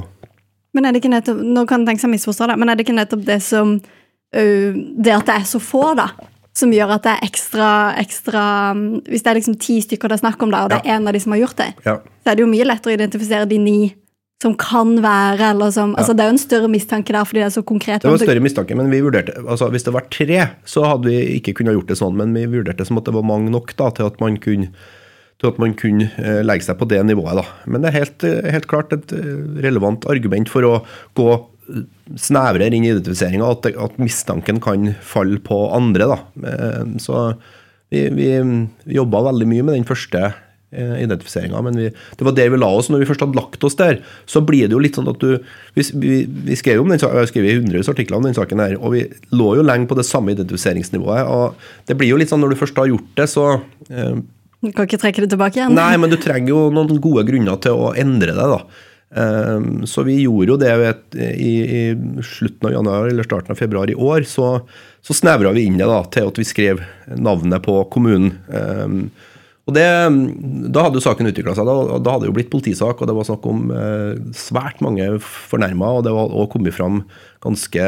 Men 0.78 0.86
er 0.86 0.94
det 0.94 1.02
ikke 1.02 1.10
nettopp 1.10 1.40
Nå 1.42 1.64
kan 1.66 1.82
en 1.82 1.88
tenke 1.88 2.02
seg 2.04 2.12
å 2.12 2.14
misforstå 2.14 2.52
det, 2.52 2.58
men 2.62 2.70
er 2.70 2.78
det 2.78 2.86
ikke 2.86 2.98
nettopp 2.98 3.26
det 3.26 3.40
som 3.42 3.80
Det 4.30 5.10
at 5.10 5.26
det 5.26 5.36
er 5.40 5.46
så 5.50 5.58
få, 5.58 5.96
da, 5.98 6.12
som 6.60 6.74
gjør 6.76 6.92
at 6.98 7.08
det 7.08 7.16
er 7.16 7.26
ekstra, 7.30 7.70
ekstra 8.02 8.44
mm, 8.76 8.86
Hvis 9.08 9.24
det 9.26 9.32
er 9.32 9.40
liksom 9.40 9.58
ti 9.62 9.80
stykker 9.86 10.12
det 10.12 10.20
er 10.20 10.26
snakk 10.26 10.44
om, 10.46 10.52
da, 10.54 10.66
og 10.66 10.74
det 10.74 10.82
er 10.84 10.98
én 10.98 11.08
av 11.08 11.16
de 11.16 11.24
som 11.24 11.36
har 11.36 11.44
gjort 11.46 11.58
det, 11.62 11.72
Ja. 11.88 11.98
så 12.24 12.32
er 12.32 12.38
det 12.38 12.46
jo 12.46 12.52
mye 12.52 12.68
lettere 12.68 12.94
å 12.94 13.00
identifisere 13.00 13.50
de 13.50 13.60
ni 13.64 13.80
som 14.40 14.54
kan 14.56 14.94
være, 15.04 15.52
eller 15.52 15.72
som 15.76 15.96
Altså, 16.00 16.16
det 16.16 16.24
er 16.24 16.30
jo 16.30 16.36
en 16.38 16.46
større 16.46 16.70
mistanke 16.72 17.12
der 17.12 17.28
fordi 17.28 17.42
det 17.42 17.50
er 17.50 17.56
så 17.58 17.64
konkret. 17.66 18.02
Det 18.02 18.08
var 18.08 18.16
en 18.16 18.24
større 18.24 18.44
mistanke, 18.46 18.78
men 18.78 18.92
vi 18.92 19.02
vurderte, 19.04 19.36
altså 19.44 19.68
hvis 19.74 19.84
det 19.84 19.94
var 19.94 20.08
tre, 20.12 20.40
så 20.64 20.86
hadde 20.88 21.12
vi 21.12 21.18
ikke 21.40 21.58
kunnet 21.60 21.76
gjort 21.76 21.92
det 21.92 22.00
sånn, 22.00 22.16
men 22.16 22.32
vi 22.38 22.46
vurderte 22.48 22.88
som 22.88 23.02
at 23.02 23.10
det 23.10 23.16
var 23.18 23.28
mange 23.28 23.52
nok 23.52 23.76
da, 23.76 23.90
til 23.92 24.08
at 24.08 24.20
man 24.24 24.38
kunne, 24.40 24.72
til 25.40 25.52
at 25.52 25.60
man 25.60 25.76
kunne 25.76 26.08
eh, 26.24 26.40
legge 26.46 26.64
seg 26.64 26.80
på 26.80 26.88
det 26.88 27.02
nivået. 27.04 27.36
da. 27.36 27.44
Men 27.68 27.84
det 27.84 27.92
er 27.92 28.00
helt, 28.00 28.24
eh, 28.24 28.52
helt 28.56 28.68
klart 28.72 28.96
et 28.96 29.12
eh, 29.12 29.44
relevant 29.68 30.08
argument 30.08 30.48
for 30.48 30.64
å 30.64 30.74
gå 31.20 31.30
snevrere 32.20 32.76
inn 32.76 32.86
i 32.88 32.92
identifiseringa, 32.92 33.48
at, 33.54 33.70
at 33.76 33.98
mistanken 34.02 34.62
kan 34.64 34.92
falle 35.06 35.40
på 35.44 35.64
andre. 35.76 36.10
da. 36.10 36.20
Eh, 36.52 36.84
Så 37.02 37.24
vi, 37.90 38.06
vi, 38.14 38.30
vi 38.86 39.00
jobba 39.00 39.26
veldig 39.32 39.50
mye 39.50 39.66
med 39.66 39.80
den 39.80 39.90
første 39.90 40.32
identifiseringa, 40.70 41.62
men 41.66 41.78
vi, 41.78 41.88
det 41.90 42.26
var 42.26 42.36
der 42.38 42.52
vi 42.54 42.58
la 42.60 42.68
oss. 42.78 42.92
Når 42.94 43.02
vi 43.02 43.08
først 43.10 43.24
hadde 43.24 43.38
lagt 43.40 43.64
oss 43.66 43.78
der, 43.80 44.04
så 44.30 44.42
blir 44.46 44.68
det 44.68 44.76
jo 44.76 44.82
litt 44.84 45.00
sånn 45.00 45.10
at 45.10 45.18
du 45.18 45.40
Vi, 45.74 45.86
vi, 45.98 46.58
skrev 46.60 46.84
om 46.84 46.92
den, 46.92 47.00
jeg 47.02 47.10
har 47.10 47.30
skrevet 47.30 47.58
hundrevis 47.58 47.90
artikler 47.90 48.20
om 48.20 48.28
den 48.28 48.38
saken 48.38 48.62
her, 48.62 48.76
og 48.78 48.94
vi 48.94 49.08
lå 49.34 49.56
jo 49.58 49.64
lenge 49.66 49.90
på 49.90 49.98
det 49.98 50.06
samme 50.06 50.36
identifiseringsnivået. 50.36 51.26
og 51.26 51.56
Det 51.90 51.98
blir 51.98 52.12
jo 52.12 52.20
litt 52.22 52.30
sånn 52.30 52.44
når 52.44 52.54
du 52.54 52.60
først 52.60 52.78
har 52.78 52.92
gjort 52.92 53.10
det, 53.18 53.26
så 53.32 53.48
eh, 53.90 54.22
Du 54.62 54.70
kan 54.70 54.86
ikke 54.86 55.02
trekke 55.02 55.26
det 55.26 55.32
tilbake 55.34 55.58
igjen? 55.58 55.74
Nei, 55.74 55.96
men 55.98 56.14
du 56.14 56.20
trenger 56.22 56.54
jo 56.54 56.62
noen 56.76 57.02
gode 57.02 57.26
grunner 57.26 57.58
til 57.66 57.74
å 57.74 57.90
endre 57.98 58.36
det, 58.38 58.48
da. 58.54 58.62
Ehm, 59.16 59.88
Så 59.90 60.04
vi 60.06 60.22
gjorde 60.24 60.54
jo 60.54 60.60
det 60.62 60.76
vet, 60.78 61.16
i, 61.18 61.54
i 61.66 61.82
slutten 62.26 62.70
av 62.70 62.76
januar 62.76 63.10
eller 63.10 63.26
starten 63.26 63.56
av 63.56 63.60
februar 63.60 63.90
i 63.90 63.98
år. 63.98 64.28
Så, 64.30 64.52
så 65.02 65.16
snevra 65.18 65.54
vi 65.56 65.66
inn 65.66 65.80
det 65.80 65.90
da, 65.90 66.04
til 66.14 66.30
at 66.30 66.40
vi 66.40 66.46
skrev 66.48 66.84
navnet 67.18 67.66
på 67.66 67.82
kommunen. 67.94 68.38
Ehm, 68.54 69.10
Og 69.70 69.74
det, 69.76 69.86
Da 70.74 70.82
hadde 70.82 70.98
jo 70.98 71.06
saken 71.06 71.30
utvikla 71.30 71.54
seg. 71.54 71.68
Da, 71.70 71.98
da 72.02 72.14
hadde 72.16 72.26
det 72.26 72.30
jo 72.32 72.38
blitt 72.40 72.50
politisak, 72.50 73.02
og 73.02 73.08
det 73.10 73.14
var 73.14 73.28
snakk 73.28 73.44
om 73.46 73.68
eh, 73.70 74.16
svært 74.34 74.82
mange 74.82 75.06
fornærma. 75.22 75.92
Og 76.00 76.06
det 76.08 76.14
var 76.16 76.32
også 76.34 76.54
kommet 76.56 76.74
fram 76.74 77.04
ganske 77.46 77.84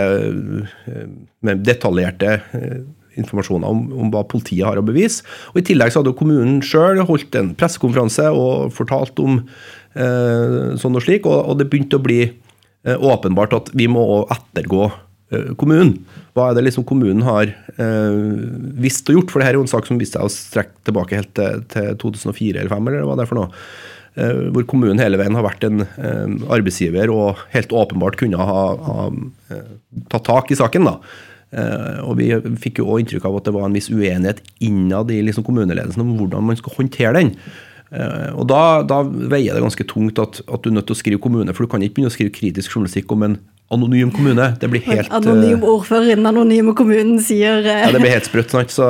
eh, 0.93 1.55
detaljerte 1.65 2.35
eh, 2.53 2.83
informasjoner 3.19 3.67
om, 3.67 3.83
om 3.97 4.11
hva 4.13 4.23
politiet 4.27 4.65
har 4.67 4.79
å 4.79 4.85
bevise. 4.85 5.25
Og 5.51 5.61
I 5.61 5.65
tillegg 5.71 5.93
så 5.93 6.01
hadde 6.01 6.15
kommunen 6.17 6.61
sjøl 6.65 7.01
holdt 7.07 7.35
en 7.39 7.53
pressekonferanse 7.57 8.29
og 8.35 8.71
fortalt 8.75 9.19
om 9.23 9.39
eh, 9.41 10.73
sånn 10.81 10.97
og 10.97 11.05
slik, 11.05 11.27
og, 11.29 11.39
og 11.51 11.59
det 11.59 11.69
begynte 11.71 11.99
å 11.99 12.03
bli 12.03 12.21
eh, 12.27 12.97
åpenbart 12.97 13.55
at 13.57 13.71
vi 13.77 13.89
må 13.91 14.05
ettergå 14.31 14.83
eh, 14.87 15.53
kommunen. 15.59 15.97
Hva 16.37 16.49
er 16.49 16.57
det 16.57 16.67
liksom 16.69 16.87
kommunen 16.87 17.25
har 17.27 17.51
eh, 17.51 18.19
visst 18.81 19.09
og 19.11 19.19
gjort? 19.19 19.33
For 19.33 19.41
det 19.41 19.49
her 19.49 19.57
er 19.57 19.61
jo 19.61 19.65
en 19.67 19.73
sak 19.73 19.89
som 19.89 19.99
viste 20.01 20.19
seg 20.19 20.27
å 20.27 20.35
strekke 20.35 20.85
tilbake 20.87 21.19
helt 21.19 21.33
til, 21.37 21.65
til 21.71 21.95
2004 22.03 22.61
eller 22.61 22.71
2005, 22.71 22.93
eller 22.93 23.09
hva 23.09 23.17
det 23.19 23.25
er 23.27 23.33
for 23.33 23.43
noe. 23.43 23.65
Eh, 24.19 24.47
hvor 24.51 24.65
kommunen 24.67 24.99
hele 24.99 25.19
veien 25.19 25.35
har 25.37 25.45
vært 25.45 25.63
en 25.63 25.85
eh, 25.87 26.31
arbeidsgiver 26.51 27.11
og 27.13 27.43
helt 27.53 27.71
åpenbart 27.71 28.17
kunne 28.19 28.39
ha, 28.43 28.63
ha 28.83 29.05
tatt 30.11 30.25
tak 30.27 30.51
i 30.51 30.57
saken. 30.59 30.89
da. 30.89 30.97
Eh, 31.51 31.99
og 32.05 32.15
Vi 32.19 32.31
fikk 32.63 32.79
jo 32.79 32.87
også 32.87 33.03
inntrykk 33.03 33.27
av 33.27 33.41
at 33.41 33.49
det 33.49 33.55
var 33.57 33.67
en 33.67 33.75
viss 33.75 33.91
uenighet 33.91 34.39
innad 34.63 35.11
i 35.11 35.19
liksom 35.27 35.45
kommuneledelsen 35.47 36.03
om 36.03 36.15
hvordan 36.19 36.47
man 36.47 36.59
skal 36.59 36.77
håndtere 36.77 37.13
den. 37.19 37.35
Eh, 37.91 38.29
og 38.31 38.47
Da, 38.47 38.81
da 38.87 39.01
veier 39.03 39.55
det 39.55 39.63
ganske 39.63 39.87
tungt 39.87 40.19
at, 40.19 40.43
at 40.47 40.63
du 40.63 40.71
er 40.71 40.79
nødt 40.79 40.87
til 40.91 40.97
å 40.97 41.01
skrive 41.01 41.23
kommune, 41.23 41.53
for 41.53 41.67
du 41.67 41.71
kan 41.71 41.83
ikke 41.83 41.99
begynne 41.99 42.13
å 42.13 42.15
skrive 42.15 42.35
kritisk 42.35 42.75
journalistikk 42.75 43.11
om 43.11 43.27
en 43.27 43.39
anonym 43.71 44.11
kommune. 44.11 44.49
Det 44.59 44.67
blir 44.71 44.83
helt, 44.83 45.07
En 45.07 45.21
Anonym 45.21 45.63
ordfører 45.63 46.13
innen 46.13 46.27
anonyme 46.27 46.73
kommunen 46.75 47.21
sier 47.23 47.63
eh, 47.63 47.85
ja, 47.85 47.91
det 47.93 48.01
blir 48.03 48.15
helt 48.15 48.27
sprøtt. 48.27 48.55
Så, 48.71 48.87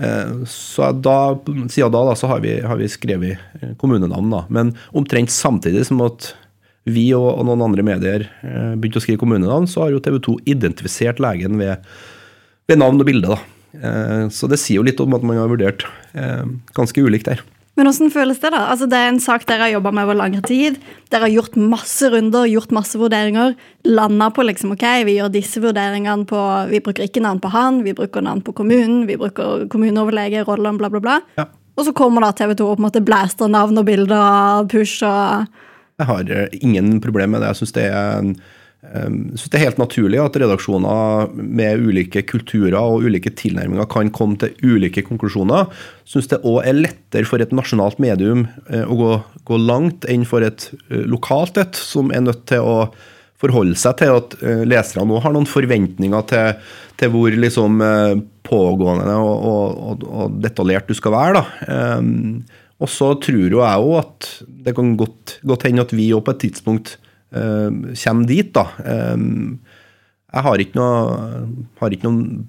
eh, 0.00 0.34
så 0.48 0.90
da, 0.92 1.16
siden 1.72 1.94
da, 1.94 2.04
da 2.10 2.16
så 2.18 2.28
har 2.32 2.44
vi, 2.44 2.58
har 2.60 2.80
vi 2.80 2.88
skrevet 2.92 3.60
eh, 3.60 3.72
kommunenavn. 3.80 4.32
Da. 4.32 4.44
Men 4.52 4.74
omtrent 4.96 5.32
samtidig 5.32 5.86
som 5.88 6.04
at 6.04 6.34
vi 6.88 7.10
og, 7.16 7.28
og 7.34 7.46
noen 7.48 7.66
andre 7.66 7.84
medier 7.84 8.26
eh, 8.46 8.74
begynte 8.76 9.00
å 9.00 9.04
skrive 9.04 9.20
kommunenavn, 9.20 9.68
så 9.68 9.84
har 9.84 9.94
jo 9.94 10.02
TV 10.04 10.18
2 10.24 10.36
identifisert 10.54 11.20
legen 11.22 11.60
ved, 11.60 11.86
ved 12.70 12.80
navn 12.80 13.02
og 13.02 13.08
bilde. 13.08 13.36
Eh, 13.76 14.26
så 14.32 14.48
det 14.50 14.60
sier 14.62 14.80
jo 14.80 14.86
litt 14.86 15.00
om 15.02 15.16
at 15.16 15.24
man 15.26 15.40
har 15.40 15.50
vurdert 15.50 15.86
eh, 16.16 16.44
ganske 16.76 17.04
ulikt 17.04 17.28
der. 17.28 17.44
Men 17.78 17.86
hvordan 17.86 18.10
føles 18.12 18.40
det, 18.42 18.50
da? 18.52 18.64
Altså, 18.72 18.88
det 18.90 18.98
er 18.98 19.08
en 19.08 19.22
sak 19.22 19.46
dere 19.48 19.64
har 19.64 19.70
jobba 19.76 19.92
med 19.94 20.04
over 20.04 20.18
lengre 20.18 20.42
tid. 20.44 20.80
Dere 21.12 21.28
har 21.28 21.32
gjort 21.32 21.54
masse 21.56 22.10
runder, 22.12 22.48
gjort 22.50 22.74
masse 22.76 22.98
vurderinger. 22.98 23.54
Landa 23.88 24.28
på 24.34 24.44
liksom, 24.44 24.74
ok, 24.74 24.84
vi 25.08 25.14
gjør 25.16 25.30
disse 25.32 25.62
vurderingene 25.62 26.26
på 26.28 26.42
Vi 26.72 26.82
bruker 26.84 27.06
ikke 27.06 27.22
navn 27.24 27.40
på 27.40 27.52
han, 27.54 27.80
vi 27.86 27.94
bruker 27.96 28.26
navn 28.26 28.42
på 28.44 28.52
kommunen, 28.58 29.06
vi 29.08 29.16
bruker 29.20 29.64
kommuneoverlege, 29.72 30.44
rollen, 30.48 30.80
bla, 30.80 30.90
bla, 30.92 31.00
bla. 31.04 31.16
Ja. 31.38 31.46
Og 31.78 31.86
så 31.86 31.94
kommer 31.96 32.26
da 32.26 32.34
TV 32.36 32.52
2 32.58 32.66
og 32.66 32.76
på 32.76 32.82
en 32.82 32.88
måte 32.88 33.04
blæster 33.06 33.48
navn 33.48 33.80
og 33.80 33.86
bilder 33.88 34.18
og 34.18 34.68
Push 34.74 35.06
og 35.06 35.46
Jeg 36.00 36.08
har 36.08 36.32
eh, 36.32 36.56
ingen 36.64 36.98
problemer 37.04 37.36
med 37.36 37.44
det. 37.44 37.52
Jeg 37.52 37.62
syns 37.62 37.76
det 37.76 37.86
det 38.80 39.58
er 39.58 39.66
helt 39.66 39.76
naturlig 39.76 40.16
at 40.22 40.38
redaksjoner 40.40 41.34
med 41.36 41.82
ulike 41.84 42.22
kulturer 42.24 42.78
og 42.78 43.04
ulike 43.04 43.28
tilnærminger 43.36 43.84
kan 43.92 44.08
komme 44.08 44.40
til 44.40 44.54
ulike 44.64 45.04
konklusjoner. 45.04 45.68
Jeg 46.06 46.14
syns 46.14 46.30
det 46.32 46.38
òg 46.48 46.64
er 46.64 46.78
lettere 46.78 47.28
for 47.28 47.44
et 47.44 47.52
nasjonalt 47.52 48.00
medium 48.00 48.46
eh, 48.72 48.86
å 48.86 48.96
gå, 48.96 49.10
gå, 49.50 49.58
langt 49.60 50.08
enn 50.08 50.24
for 50.28 50.46
et 50.46 50.70
eh, 50.88 51.04
lokalt 51.04 51.60
et, 51.60 51.76
som 51.76 52.08
er 52.08 52.24
nødt 52.24 52.46
til 52.48 52.64
å 52.64 52.78
forholde 53.40 53.76
seg 53.80 54.00
til 54.00 54.16
at 54.18 54.34
leserne 54.68 55.06
nå 55.08 55.20
har 55.24 55.32
noen 55.32 55.48
forventninger 55.48 56.24
til, 56.28 56.58
til 57.00 57.12
hvor 57.14 57.32
liksom 57.32 57.78
pågående 58.44 59.14
og, 59.16 59.46
og, 59.48 60.02
og, 60.04 60.34
detaljert 60.44 60.90
du 60.90 60.96
skal 60.96 61.14
være. 61.14 61.40
da. 61.40 61.70
Og 62.80 62.88
så 62.88 63.12
tror 63.20 63.52
jo 63.52 63.60
jeg 63.60 63.84
òg 63.84 63.96
at 64.00 64.28
det 64.66 64.74
kan 64.76 64.94
godt, 64.98 65.38
godt 65.46 65.66
hende 65.68 65.84
at 65.84 65.92
vi 65.96 66.10
òg 66.16 66.24
på 66.26 66.34
et 66.34 66.42
tidspunkt 66.46 66.94
eh, 67.36 67.68
kommer 68.04 68.28
dit, 68.28 68.52
da. 68.56 68.66
Eh, 68.80 69.26
jeg 70.30 70.46
har 70.46 70.62
ikke 70.62 70.78
noe, 70.78 71.42
har 71.80 71.94
ikke 71.94 72.06
noen 72.06 72.46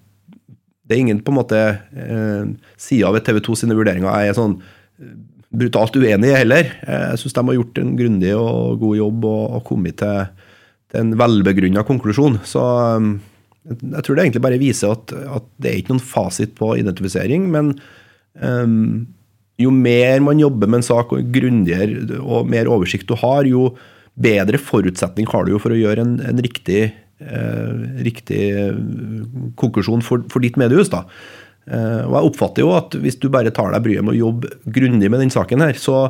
Det 0.86 0.94
er 0.98 1.02
ingen 1.02 1.22
på 1.24 1.32
en 1.32 1.39
måte 1.39 1.58
eh, 1.58 2.46
sider 2.80 3.10
av 3.10 3.17
TV 3.26 3.39
2 3.41 3.58
sine 3.63 3.78
vurderinger 3.78 4.12
jeg 4.12 4.32
er 4.32 4.38
sånn 4.38 4.58
brutalt 5.52 5.98
uenig 6.00 6.30
i 6.30 6.36
heller. 6.36 6.70
Jeg 6.86 7.20
syns 7.20 7.36
de 7.36 7.44
har 7.44 7.58
gjort 7.58 7.80
en 7.82 7.96
grundig 8.00 8.32
og 8.38 8.80
god 8.80 8.98
jobb 9.02 9.26
og, 9.28 9.41
og 9.58 9.63
kommet 9.67 9.98
til, 10.00 10.30
til 10.91 11.02
en 11.04 11.15
velbegrunna 11.20 11.84
konklusjon. 11.88 12.38
Så 12.48 12.62
um, 12.62 13.17
jeg 13.67 14.06
tror 14.06 14.15
det 14.15 14.24
egentlig 14.24 14.44
bare 14.46 14.62
viser 14.62 14.94
at, 14.96 15.12
at, 15.12 15.50
det 15.62 15.72
er 15.72 15.82
ikke 15.82 15.94
noen 15.94 16.06
fasit 16.13 16.56
på 16.56 16.72
identifisering. 16.80 17.50
Men 17.52 17.74
um, 18.39 19.10
jo 19.62 19.71
mer 19.74 20.21
man 20.24 20.41
jobber 20.41 20.69
med 20.69 20.82
en 20.82 20.88
sak, 20.88 21.13
og 21.15 21.32
grundigere 21.34 22.19
og 22.21 22.50
mer 22.50 22.69
oversikt 22.71 23.10
du 23.10 23.15
har, 23.19 23.47
jo 23.50 23.71
bedre 24.21 24.60
forutsetning 24.60 25.30
har 25.32 25.45
du 25.45 25.54
jo 25.54 25.62
for 25.62 25.74
å 25.74 25.80
gjøre 25.80 26.04
en, 26.04 26.17
en 26.28 26.41
riktig, 26.43 26.82
eh, 27.24 27.71
riktig 28.06 28.43
konklusjon 29.60 30.04
for, 30.06 30.26
for, 30.32 30.43
ditt 30.43 30.60
mediehus. 30.60 30.91
da. 30.91 31.06
Eh, 31.69 32.04
og 32.08 32.17
jeg 32.17 32.30
oppfatter 32.32 32.65
jo 32.65 32.76
at 32.76 32.97
hvis 33.00 33.19
du 33.21 33.30
bare 33.34 33.54
tar 33.56 33.74
deg 33.74 33.86
bryet 33.86 34.06
med 34.06 34.15
å 34.15 34.21
jobbe 34.21 34.54
grundig 34.65 35.12
med 35.12 35.24
den 35.24 35.34
saken, 35.34 35.63
her, 35.63 35.80
så, 35.80 36.04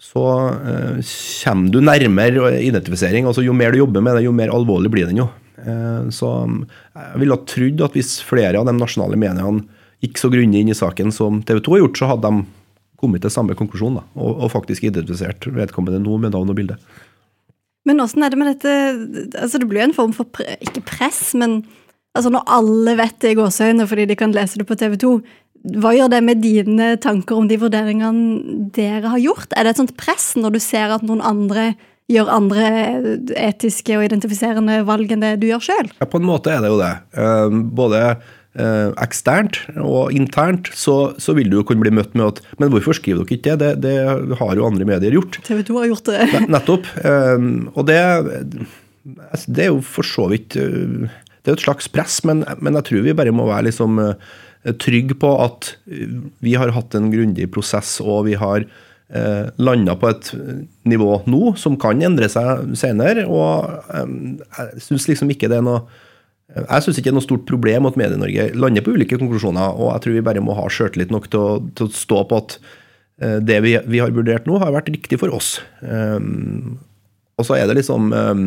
så 0.00 0.24
eh, 0.62 1.12
kommer 1.42 1.74
du 1.74 1.80
nærmere 1.82 2.56
identifisering. 2.62 3.28
altså 3.28 3.44
Jo 3.44 3.56
mer 3.56 3.74
du 3.74 3.82
jobber 3.82 4.04
med 4.04 4.18
det, 4.18 4.26
jo 4.28 4.36
mer 4.36 4.54
alvorlig 4.54 4.92
blir 4.94 5.10
den 5.10 5.24
jo. 5.24 5.28
Eh, 5.62 6.08
så 6.14 6.32
jeg 6.46 7.22
ville 7.22 7.36
ha 7.38 7.46
trodd 7.48 7.86
at 7.86 7.98
hvis 7.98 8.16
flere 8.26 8.60
av 8.60 8.68
de 8.68 8.76
nasjonale 8.78 9.18
mediene 9.18 9.64
gikk 10.02 10.18
så 10.18 10.30
grundig 10.32 10.62
inn 10.62 10.72
i 10.72 10.78
saken 10.78 11.14
som 11.14 11.42
TV 11.46 11.60
2 11.62 11.76
har 11.76 11.84
gjort, 11.84 11.98
så 12.00 12.10
hadde 12.10 12.30
de 12.30 12.61
kommet 13.02 13.24
til 13.24 13.34
samme 13.34 13.56
konklusjon 13.58 13.98
da, 13.98 14.06
og, 14.16 14.44
og 14.46 14.52
faktisk 14.54 14.86
identifisert 14.86 15.48
vedkommende 15.50 16.02
nå 16.02 16.18
med 16.22 16.34
navn 16.34 16.52
og 16.52 16.58
bilde. 16.58 16.78
Men 17.88 18.02
åssen 18.02 18.22
er 18.22 18.30
det 18.30 18.38
med 18.38 18.52
dette 18.52 18.72
altså 19.42 19.58
Det 19.58 19.66
blir 19.66 19.82
jo 19.82 19.88
en 19.88 19.96
form 19.96 20.12
for 20.14 20.28
pre 20.30 20.56
ikke 20.62 20.84
press, 20.86 21.32
men 21.38 21.62
altså 22.14 22.30
når 22.30 22.46
alle 22.56 22.96
vet 23.00 23.16
det 23.24 23.32
i 23.32 23.38
gåseøynene 23.38 23.88
fordi 23.90 24.06
de 24.10 24.18
kan 24.18 24.34
lese 24.34 24.60
det 24.60 24.68
på 24.68 24.78
TV 24.78 24.98
2, 25.02 25.14
hva 25.82 25.92
gjør 25.94 26.10
det 26.10 26.20
med 26.26 26.42
dine 26.42 26.92
tanker 27.02 27.38
om 27.38 27.48
de 27.50 27.58
vurderingene 27.62 28.68
dere 28.74 29.12
har 29.14 29.22
gjort? 29.22 29.50
Er 29.54 29.66
det 29.66 29.74
et 29.74 29.82
sånt 29.82 29.96
press 29.98 30.32
når 30.38 30.56
du 30.56 30.60
ser 30.62 30.94
at 30.94 31.06
noen 31.06 31.22
andre 31.22 31.72
gjør 32.10 32.28
andre 32.34 32.68
etiske 33.38 33.94
og 33.96 34.04
identifiserende 34.04 34.80
valg 34.86 35.14
enn 35.14 35.22
det 35.22 35.36
du 35.42 35.46
gjør 35.48 35.62
sjøl? 35.68 35.90
Ja, 36.02 36.08
på 36.10 36.18
en 36.18 36.26
måte 36.26 36.50
er 36.54 36.64
det 36.64 36.72
jo 36.72 36.80
det. 36.82 36.94
Uh, 37.14 37.62
både 37.78 38.02
Eh, 38.02 38.16
eksternt 38.52 39.62
og 39.80 40.12
internt, 40.12 40.68
så, 40.76 41.14
så, 41.16 41.32
vil 41.32 41.48
du 41.48 41.54
jo 41.56 41.64
kunne 41.64 41.80
bli 41.80 41.92
møtt 41.94 42.12
med 42.12 42.26
at 42.26 42.40
Men 42.60 42.68
hvorfor 42.68 42.98
skriver 42.98 43.24
dere 43.24 43.38
ikke 43.38 43.56
det? 43.56 43.58
Det, 43.80 43.94
det 44.28 44.36
har 44.36 44.58
jo 44.58 44.66
andre 44.66 44.84
medier 44.88 45.16
gjort. 45.16 45.38
TV 45.46 45.62
2 45.64 45.78
har 45.80 45.88
gjort 45.88 46.10
det. 46.10 46.42
Nettopp. 46.52 46.90
Eh, 47.00 47.46
og 47.72 47.88
det, 47.88 47.98
det 49.48 49.64
er 49.64 49.72
jo 49.72 49.80
for 49.80 50.04
så 50.04 50.28
vidt 50.34 50.58
eh, 50.60 51.08
Det 51.08 51.48
er 51.48 51.56
jo 51.56 51.60
et 51.62 51.64
slags 51.64 51.88
press, 51.88 52.20
men, 52.28 52.44
men, 52.60 52.76
jeg 52.76 52.90
tror 52.90 53.06
vi 53.08 53.16
bare 53.16 53.32
må 53.34 53.48
være 53.48 53.70
liksom 53.70 54.02
trygge 54.78 55.16
på 55.18 55.30
at 55.42 55.72
vi 56.44 56.52
har 56.54 56.70
hatt 56.76 56.94
en 56.94 57.10
grundig 57.10 57.48
prosess, 57.50 57.96
og 58.04 58.28
vi 58.28 58.36
har 58.38 58.62
eh, 58.62 59.48
landa 59.58 59.96
på 59.98 60.10
et 60.12 60.30
nivå 60.88 61.16
nå 61.26 61.54
som 61.58 61.78
kan 61.80 62.02
endre 62.02 62.28
seg 62.32 62.76
senere. 62.78 63.26
Og 63.26 63.66
jeg 63.90 64.86
syns 64.86 65.08
liksom 65.10 65.32
ikke 65.34 65.50
det 65.50 65.60
er 65.60 65.66
noe 65.66 65.84
jeg 66.52 66.84
syns 66.84 66.98
ikke 66.98 67.08
det 67.08 67.12
er 67.14 67.16
noe 67.16 67.24
stort 67.24 67.44
problem 67.48 67.88
at 67.88 67.96
Medie-Norge 67.98 68.50
lander 68.58 68.84
på 68.84 68.94
ulike 68.96 69.18
konklusjoner, 69.20 69.76
og 69.76 69.92
jeg 69.94 70.04
tror 70.04 70.16
vi 70.16 70.24
bare 70.26 70.44
må 70.44 70.56
ha 70.58 70.66
sjøltillit 70.68 71.12
nok 71.14 71.30
til 71.32 71.40
å, 71.40 71.52
til 71.78 71.88
å, 71.88 71.94
stå 71.96 72.18
på 72.28 72.40
at 72.42 72.56
uh, 73.24 73.38
det 73.40 73.60
vi, 73.64 73.76
vi, 73.88 74.02
har 74.02 74.12
vurdert 74.14 74.48
nå, 74.48 74.58
har 74.60 74.74
vært 74.74 74.92
riktig 74.92 75.20
for 75.22 75.32
oss. 75.32 75.56
Um, 75.80 76.76
og 77.40 77.48
så 77.48 77.56
er 77.56 77.70
det 77.70 77.78
liksom 77.78 78.12
um, 78.12 78.44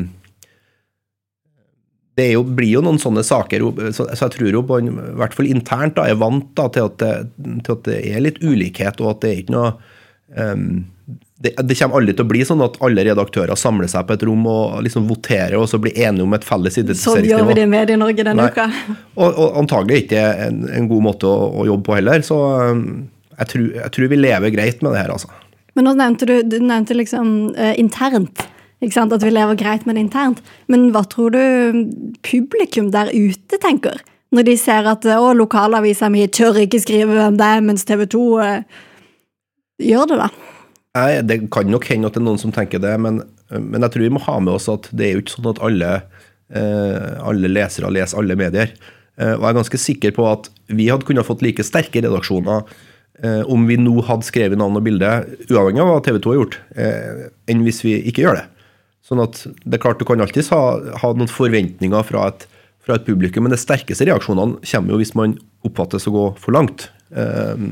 Det 2.16 2.30
jo, 2.30 2.46
blir 2.46 2.78
jo 2.78 2.84
noen 2.86 3.02
sånne 3.02 3.26
saker, 3.26 3.66
så, 3.90 4.06
så 4.08 4.28
jeg 4.28 4.36
tror 4.38 4.60
jo 4.60 4.66
på, 4.70 4.80
i 4.86 4.94
hvert 5.20 5.34
fall 5.36 5.50
internt 5.50 5.98
da, 5.98 6.06
er 6.08 6.22
vant 6.22 6.52
da, 6.56 6.70
til, 6.72 6.92
at 6.92 7.02
det, 7.02 7.14
til, 7.66 7.80
at 7.80 7.88
det, 7.90 8.02
er 8.14 8.24
litt 8.24 8.42
ulikhet, 8.46 9.02
og 9.02 9.16
at 9.16 9.26
det 9.26 9.32
er 9.32 9.42
ikke 9.42 9.58
noe 9.58 9.74
um, 10.38 10.84
det, 11.36 11.52
det, 11.68 11.76
kommer 11.76 12.00
aldri 12.00 12.14
til 12.16 12.24
å 12.24 12.30
bli 12.30 12.44
sånn 12.48 12.64
at 12.64 12.78
alle 12.86 13.04
redaktører 13.04 13.60
samler 13.60 13.90
seg 13.92 14.06
på 14.08 14.16
et 14.16 14.22
rom 14.24 14.46
og 14.48 14.78
liksom 14.86 15.08
voterer 15.10 15.58
og 15.60 15.68
så 15.68 15.80
blir 15.84 15.98
enige 16.00 16.24
om 16.24 16.36
et 16.38 16.48
felles 16.48 16.78
identifiseringsnivå. 16.80 17.26
Sånn 17.26 17.28
gjør 17.34 17.50
vi 17.50 17.58
det 17.58 17.66
i 17.66 17.72
Medie-Norge 17.74 18.26
denne 18.30 18.46
Nei. 18.46 18.54
uka. 18.56 18.68
Og, 19.18 19.28
og 19.28 19.58
antagelig 19.60 20.06
ikke 20.06 20.24
en, 20.46 20.62
en 20.80 20.88
god 20.92 21.06
måte 21.10 21.28
å, 21.28 21.50
å, 21.52 21.68
jobbe 21.68 21.88
på 21.90 21.98
heller. 21.98 22.24
Så 22.24 22.40
um, 22.40 22.86
jeg 23.36 23.52
tror, 23.52 23.68
jeg 23.82 23.96
tror, 23.98 24.08
vi 24.14 24.22
lever 24.22 24.56
greit 24.56 24.80
med 24.80 24.96
det 24.96 25.04
her, 25.04 25.12
altså. 25.18 25.32
Men 25.76 25.90
nå 25.90 25.96
nevnte 26.00 26.30
du, 26.30 26.36
du 26.48 26.56
nevnte 26.64 26.96
liksom 26.96 27.36
uh, 27.60 27.74
internt. 27.76 28.48
Ikke 28.80 28.96
sant? 28.96 29.12
At 29.12 29.28
vi 29.28 29.36
lever 29.36 29.60
greit 29.60 29.84
med 29.84 30.00
det 30.00 30.06
internt. 30.08 30.40
Men 30.72 30.88
hva 30.96 31.04
tror 31.12 31.36
du 31.36 31.84
publikum 32.24 32.94
der 32.96 33.12
ute 33.12 33.60
tenker? 33.60 34.00
Når 34.32 34.48
de 34.48 34.56
ser 34.60 34.88
at 34.88 35.04
å, 35.20 35.34
lokalavisa 35.36 36.08
mi 36.12 36.24
tør 36.32 36.64
ikke 36.64 36.80
skrive 36.80 37.20
hvem 37.20 37.36
det 37.40 37.54
er, 37.58 37.64
mens 37.68 37.84
TV 37.88 38.08
2 38.08 38.26
uh, 38.40 38.50
eh, 38.56 38.84
gjør 39.92 40.14
det, 40.16 40.24
da? 40.24 40.55
Nei, 40.96 41.22
Det 41.28 41.42
kan 41.52 41.68
nok 41.68 41.88
hende 41.92 42.08
at 42.08 42.16
det 42.16 42.24
er 42.24 42.28
noen 42.30 42.42
som 42.42 42.54
tenker 42.56 42.80
det, 42.80 42.94
men, 43.04 43.22
men, 43.52 43.84
jeg 43.84 43.94
tror 43.94 44.06
vi 44.06 44.14
må 44.16 44.24
ha 44.24 44.40
med 44.40 44.56
oss 44.56 44.70
at 44.72 44.88
det 44.96 45.08
er 45.08 45.18
jo 45.18 45.24
ikke 45.26 45.36
sånn 45.36 45.52
at 45.52 45.62
alle, 45.68 45.92
eh, 46.56 47.10
alle 47.20 47.52
lesere 47.52 47.92
leser 47.92 48.22
alle 48.22 48.38
medier. 48.40 48.72
Eh, 49.20 49.34
og 49.36 49.44
jeg 49.44 49.50
er 49.52 49.60
ganske 49.60 49.82
sikker 49.82 50.16
på 50.16 50.28
at 50.32 50.50
vi 50.72 50.88
hadde 50.92 51.08
kunnet 51.08 51.28
fått 51.28 51.44
like 51.44 51.64
sterke 51.68 52.00
redaksjoner 52.00 52.64
eh, 53.24 53.44
om 53.52 53.68
vi 53.68 53.78
nå 53.80 53.98
hadde 54.08 54.28
skrevet 54.28 54.60
navn 54.60 54.80
og 54.80 54.88
bilde, 54.88 55.12
uavhengig 55.50 55.84
av 55.84 55.92
hva 55.92 56.02
TV 56.06 56.22
2 56.24 56.34
har 56.34 56.40
gjort, 56.42 56.60
enn 57.52 57.68
hvis 57.68 57.84
vi 57.84 57.98
ikke 58.12 58.24
gjør 58.26 58.40
det. 58.40 58.48
Sånn 59.06 59.22
at 59.22 59.44
det 59.46 59.78
er 59.78 59.84
klart 59.84 60.00
Du 60.02 60.08
kan 60.08 60.22
alltids 60.24 60.50
ha, 60.54 60.62
ha 61.02 61.12
noen 61.14 61.30
forventninger 61.30 62.08
fra 62.08 62.30
et, 62.32 62.48
fra 62.86 62.98
et, 62.98 63.06
publikum, 63.06 63.46
men 63.46 63.54
de 63.54 63.60
sterkeste 63.62 64.08
reaksjonene 64.08 64.64
kommer 64.64 64.96
jo 64.96 65.02
hvis 65.02 65.16
man 65.18 65.38
oppfattes 65.68 66.08
å 66.10 66.16
gå 66.16 66.26
for 66.42 66.56
langt. 66.56 66.88
Eh, 67.12 67.68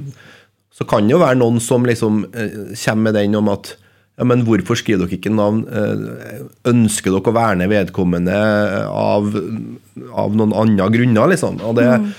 så 0.73 0.85
kan 0.89 1.05
det 1.05 1.13
jo 1.13 1.21
være 1.21 1.37
noen 1.37 1.61
som 1.61 1.85
liksom 1.85 2.23
eh, 2.33 2.73
kommer 2.73 3.09
med 3.09 3.17
den 3.19 3.37
om 3.37 3.51
at 3.53 3.75
ja, 4.17 4.25
men 4.29 4.43
hvorfor 4.45 4.77
skriver 4.77 5.05
dere 5.07 5.17
ikke 5.17 5.33
navn? 5.33 5.63
Eh, 5.69 6.43
ønsker 6.69 7.13
dere 7.13 7.31
å 7.31 7.35
verne 7.35 7.69
vedkommende 7.69 8.37
av, 8.89 9.29
av 10.13 10.37
noen 10.37 10.53
andre 10.57 10.89
grunner, 10.93 11.33
liksom? 11.33 11.61
Og 11.65 11.79
det, 11.81 11.89
mm. 11.89 12.13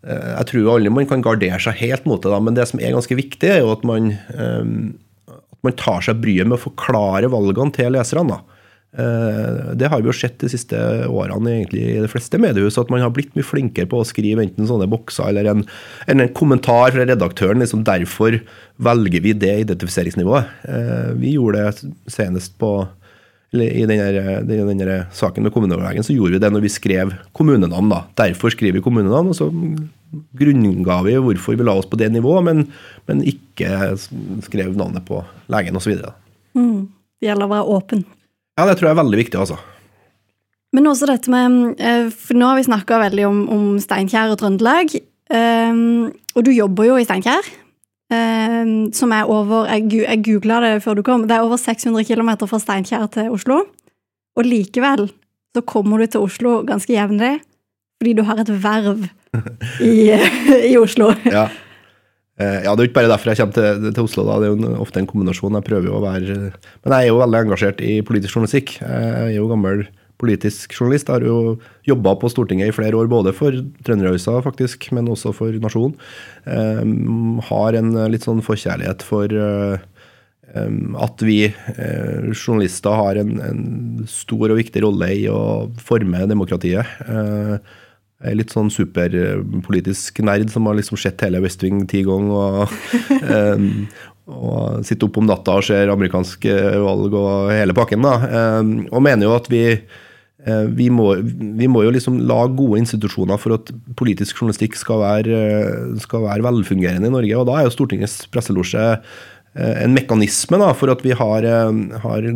Eh, 0.00 0.28
jeg 0.32 0.48
tror 0.48 0.68
aldri 0.72 0.90
man 0.96 1.04
kan 1.04 1.20
gardere 1.20 1.58
seg 1.60 1.76
helt 1.82 2.06
mot 2.08 2.22
det, 2.24 2.30
da, 2.32 2.38
men 2.40 2.54
det 2.56 2.64
som 2.70 2.80
er 2.80 2.94
ganske 2.94 3.18
viktig, 3.18 3.50
er 3.52 3.58
jo 3.60 3.74
at 3.74 3.82
man, 3.84 4.06
at 5.28 5.58
man 5.66 5.74
tar 5.76 6.06
seg 6.06 6.22
bryet 6.22 6.48
med 6.48 6.56
å 6.56 6.62
forklare 6.62 7.28
valgene 7.28 7.74
til 7.76 7.92
leserne. 7.92 8.38
da. 8.38 8.59
Eh, 8.90 9.74
det 9.78 9.86
har 9.86 10.00
vi 10.02 10.10
jo 10.10 10.14
sett 10.16 10.40
de 10.42 10.48
siste 10.50 10.78
årene 11.06 11.52
egentlig 11.60 11.84
i 11.92 12.00
de 12.02 12.10
fleste 12.10 12.40
mediehus, 12.42 12.78
at 12.80 12.90
man 12.90 13.02
har 13.04 13.12
blitt 13.14 13.34
mye 13.38 13.46
flinkere 13.46 13.86
på 13.90 14.00
å 14.00 14.06
skrive 14.06 14.42
enten 14.42 14.66
sånne 14.66 14.88
bokser 14.90 15.30
eller 15.30 15.46
en, 15.52 15.62
en 16.10 16.24
kommentar 16.34 16.96
fra 16.96 17.06
redaktøren. 17.06 17.62
liksom 17.62 17.84
Derfor 17.86 18.40
velger 18.82 19.26
vi 19.26 19.36
det 19.38 19.54
identifiseringsnivået. 19.66 20.50
Eh, 20.66 21.12
vi 21.20 21.36
gjorde 21.36 21.68
det 21.68 21.92
senest 22.10 22.58
på 22.58 22.74
i 23.50 23.82
denne, 23.82 24.44
denne 24.46 24.96
saken 25.10 25.42
med 25.42 25.50
kommuneoverlegen, 25.50 26.04
så 26.06 26.14
gjorde 26.14 26.36
vi 26.36 26.42
det 26.44 26.52
når 26.54 26.62
vi 26.62 26.70
skrev 26.70 27.16
kommunenavn. 27.34 27.88
da. 27.90 28.04
Derfor 28.22 28.54
skriver 28.54 28.78
vi 28.78 28.84
kommunenavn, 28.84 29.32
og 29.32 29.34
så 29.34 29.48
grunnga 30.38 31.00
vi 31.06 31.16
hvorfor 31.18 31.58
vi 31.58 31.66
la 31.66 31.74
oss 31.78 31.88
på 31.90 31.98
det 31.98 32.12
nivået, 32.14 32.46
men, 32.46 32.62
men 33.10 33.24
ikke 33.26 33.96
skrev 34.46 34.78
navnet 34.78 35.02
på 35.06 35.24
legen 35.50 35.78
osv. 35.78 35.98
Mm. 36.54 36.86
Det 37.18 37.26
gjelder 37.26 37.50
å 37.50 37.54
være 37.56 37.74
åpen. 37.74 38.06
Ja, 38.60 38.66
det 38.68 38.76
tror 38.76 38.90
jeg 38.90 38.96
er 38.98 39.00
veldig 39.00 39.20
viktig, 39.22 39.38
altså. 39.40 39.56
Men 40.76 40.86
også 40.90 41.08
dette 41.08 41.32
med 41.32 41.80
eh, 41.80 42.10
For 42.12 42.36
nå 42.36 42.50
har 42.50 42.58
vi 42.58 42.66
snakka 42.68 43.00
veldig 43.00 43.24
om, 43.26 43.38
om 43.50 43.64
Steinkjer 43.80 44.34
og 44.34 44.38
Trøndelag. 44.42 44.92
Um, 45.30 46.10
og 46.34 46.44
du 46.44 46.50
jobber 46.52 46.88
jo 46.88 46.96
i 46.98 47.04
Steinkjer, 47.06 47.46
um, 48.10 48.90
som 48.92 49.12
er 49.14 49.30
over 49.30 49.68
Jeg, 49.70 49.86
jeg 50.02 50.22
googla 50.26 50.58
det 50.64 50.72
før 50.84 50.98
du 50.98 51.04
kom. 51.06 51.24
Det 51.30 51.38
er 51.38 51.46
over 51.46 51.56
600 51.60 52.04
km 52.04 52.34
fra 52.50 52.60
Steinkjer 52.60 53.06
til 53.14 53.32
Oslo. 53.32 53.62
Og 54.36 54.46
likevel 54.46 55.08
så 55.56 55.64
kommer 55.66 55.98
du 55.98 56.10
til 56.10 56.26
Oslo 56.26 56.60
ganske 56.66 56.92
jevnlig 56.94 57.38
fordi 58.00 58.14
du 58.16 58.22
har 58.24 58.38
et 58.40 58.48
verv 58.62 59.02
i, 59.84 60.08
i 60.70 60.76
Oslo. 60.80 61.10
Ja. 61.28 61.50
Eh, 62.40 62.64
ja, 62.64 62.72
Det 62.72 62.82
er 62.82 62.86
jo 62.86 62.90
ikke 62.90 63.00
bare 63.02 63.12
derfor 63.12 63.30
jeg 63.30 63.40
kommer 63.40 63.56
til, 63.56 63.88
til 63.92 64.06
Oslo, 64.06 64.24
da. 64.24 64.38
det 64.40 64.48
er 64.48 64.54
jo 64.54 64.74
ofte 64.80 65.02
en 65.02 65.08
kombinasjon. 65.10 65.56
Jeg 65.58 65.66
prøver 65.66 65.90
jo 65.90 65.96
å 65.98 66.04
være 66.04 66.36
Men 66.50 66.94
jeg 66.94 67.00
er 67.00 67.10
jo 67.10 67.20
veldig 67.20 67.42
engasjert 67.44 67.82
i 67.84 68.00
politisk 68.06 68.36
journalistikk. 68.36 68.78
Jeg 68.80 69.26
er 69.26 69.34
jo 69.36 69.48
gammel 69.50 69.84
politisk 70.20 70.74
journalist. 70.76 71.08
Jeg 71.08 71.20
har 71.20 71.26
jo 71.26 71.58
jobba 71.88 72.14
på 72.20 72.30
Stortinget 72.32 72.70
i 72.70 72.76
flere 72.76 72.96
år, 72.96 73.08
både 73.12 73.32
for 73.36 73.56
Trønderøysa 73.86 74.38
faktisk, 74.44 74.90
men 74.96 75.08
også 75.08 75.32
for 75.36 75.52
Nasjonen. 75.62 75.96
Eh, 76.48 76.82
har 77.50 77.78
en 77.80 77.94
litt 78.12 78.26
sånn 78.28 78.44
forkjærlighet 78.44 79.04
for 79.04 79.32
eh, 79.32 79.84
um, 80.54 80.96
at 81.00 81.24
vi 81.24 81.42
eh, 81.48 82.32
journalister 82.32 82.96
har 82.96 83.20
en, 83.20 83.36
en 83.44 83.62
stor 84.08 84.48
og 84.50 84.60
viktig 84.60 84.84
rolle 84.84 85.12
i 85.22 85.28
å 85.32 85.68
forme 85.80 86.24
demokratiet. 86.30 86.98
Eh, 87.04 87.54
er 87.56 87.80
litt 88.36 88.52
sånn 88.52 88.68
superpolitisk 88.72 90.20
nerd 90.26 90.50
som 90.52 90.68
har 90.68 90.76
liksom 90.76 90.98
sett 91.00 91.22
hele 91.24 91.40
West 91.44 91.62
Wing 91.64 91.86
ti 91.88 92.02
ganger. 92.04 92.36
Og, 92.36 92.76
um, 93.24 93.66
og 94.30 94.84
sitter 94.86 95.08
opp 95.08 95.18
om 95.18 95.26
natta 95.26 95.56
og 95.58 95.66
ser 95.66 95.90
amerikanske 95.90 96.54
valg 96.84 97.16
og 97.18 97.50
hele 97.54 97.74
pakken. 97.76 98.04
da, 98.04 98.60
um, 98.60 98.76
Og 98.92 99.02
mener 99.02 99.26
jo 99.26 99.34
at 99.38 99.48
vi 99.50 99.64
uh, 99.72 100.66
vi 100.68 100.90
må, 100.92 101.14
vi 101.22 101.68
må 101.68 101.82
jo 101.86 101.94
liksom 101.96 102.20
lage 102.28 102.54
gode 102.60 102.82
institusjoner 102.84 103.40
for 103.40 103.56
at 103.56 103.72
politisk 103.98 104.38
journalistikk 104.38 104.78
skal 104.78 105.02
være, 105.02 105.40
eh, 105.40 105.98
skal 106.04 106.24
være 106.24 106.46
velfungerende 106.46 107.10
i 107.10 107.16
Norge. 107.16 107.40
Og 107.40 107.48
da 107.48 107.58
er 107.58 107.68
jo 107.68 107.74
Stortingets 107.74 108.22
presselosje 108.32 108.86
eh, 108.88 109.74
en 109.82 109.92
mekanisme 109.96 110.60
da, 110.60 110.70
for 110.76 110.92
at 110.92 111.04
vi 111.04 111.12
har, 111.16 111.44
eh, 111.44 111.98
har 112.04 112.30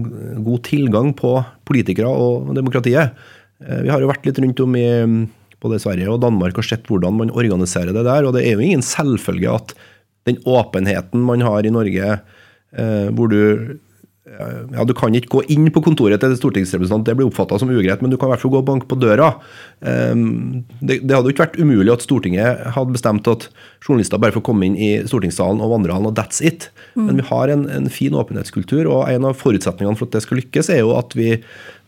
god 0.49 0.67
tilgang 0.69 1.15
på 1.17 1.39
politikere 1.65 2.11
og 2.13 2.53
demokratiet. 2.57 3.17
Eh, 3.65 3.83
Vi 3.87 3.89
har 3.89 4.01
jo 4.01 4.11
vært 4.11 4.27
litt 4.27 4.39
rundt 4.43 4.61
om 4.61 4.77
i 4.77 4.89
både 5.65 5.81
Sverige 5.83 6.13
og 6.13 6.23
Danmark 6.25 6.61
og 6.61 6.69
sett 6.69 6.87
hvordan 6.91 7.19
man 7.23 7.33
organiserer 7.35 7.95
det 7.97 8.05
der. 8.07 8.29
Og 8.29 8.37
det 8.37 8.45
er 8.45 8.59
jo 8.59 8.65
ingen 8.65 8.85
selvfølge 8.85 9.57
at 9.57 9.75
den 10.29 10.41
åpenheten 10.49 11.25
man 11.25 11.45
har 11.45 11.67
i 11.67 11.73
Norge, 11.73 12.21
eh, 12.77 13.09
hvor 13.13 13.29
du 13.29 13.41
eh, 13.45 14.61
ja, 14.73 14.85
Du 14.89 14.95
kan 14.97 15.15
ikke 15.15 15.33
gå 15.37 15.43
inn 15.53 15.69
på 15.73 15.83
kontoret 15.85 16.23
til 16.23 16.33
stortingsrepresentant, 16.39 17.05
det 17.05 17.17
blir 17.19 17.29
oppfatta 17.29 17.59
som 17.61 17.69
ugreit, 17.69 18.01
men 18.01 18.13
du 18.13 18.17
kan 18.17 18.31
i 18.31 18.33
hvert 18.33 18.45
fall 18.45 18.55
gå 18.55 18.63
og 18.63 18.71
banke 18.71 18.89
på 18.89 18.97
døra. 18.97 19.35
Um, 19.85 20.65
det, 20.81 21.03
det 21.05 21.13
hadde 21.13 21.29
jo 21.29 21.35
ikke 21.35 21.45
vært 21.45 21.61
umulig 21.61 21.93
at 21.93 22.07
Stortinget 22.07 22.65
hadde 22.73 22.97
bestemt 22.97 23.29
at 23.29 23.51
journalister 23.85 24.23
bare 24.23 24.33
får 24.33 24.47
komme 24.49 24.65
inn 24.65 24.81
i 24.81 24.91
stortingssalen 25.05 25.61
og 25.61 25.75
vandrehallen, 25.77 26.09
og 26.09 26.17
that's 26.17 26.41
it. 26.41 26.71
Men 26.97 27.21
vi 27.21 27.29
har 27.29 27.53
en, 27.53 27.69
en 27.69 27.93
fin 27.93 28.17
åpenhetskultur, 28.17 28.89
og 28.89 29.13
en 29.13 29.29
av 29.29 29.37
forutsetningene 29.37 30.01
for 30.01 30.09
at 30.09 30.17
det 30.17 30.25
skal 30.25 30.41
lykkes, 30.41 30.73
er 30.73 30.81
jo 30.81 30.97
at 30.97 31.13
vi, 31.19 31.35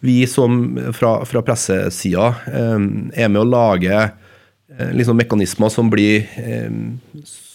vi 0.06 0.20
som 0.30 0.76
fra, 0.96 1.18
fra 1.28 1.42
pressesida 1.46 2.30
um, 2.52 3.08
er 3.14 3.28
med 3.32 3.42
å 3.42 3.48
lage 3.48 3.96
eh, 3.96 4.92
liksom 4.94 5.18
mekanismer 5.18 5.72
som 5.72 5.90
blir 5.92 6.24
eh, 6.40 6.70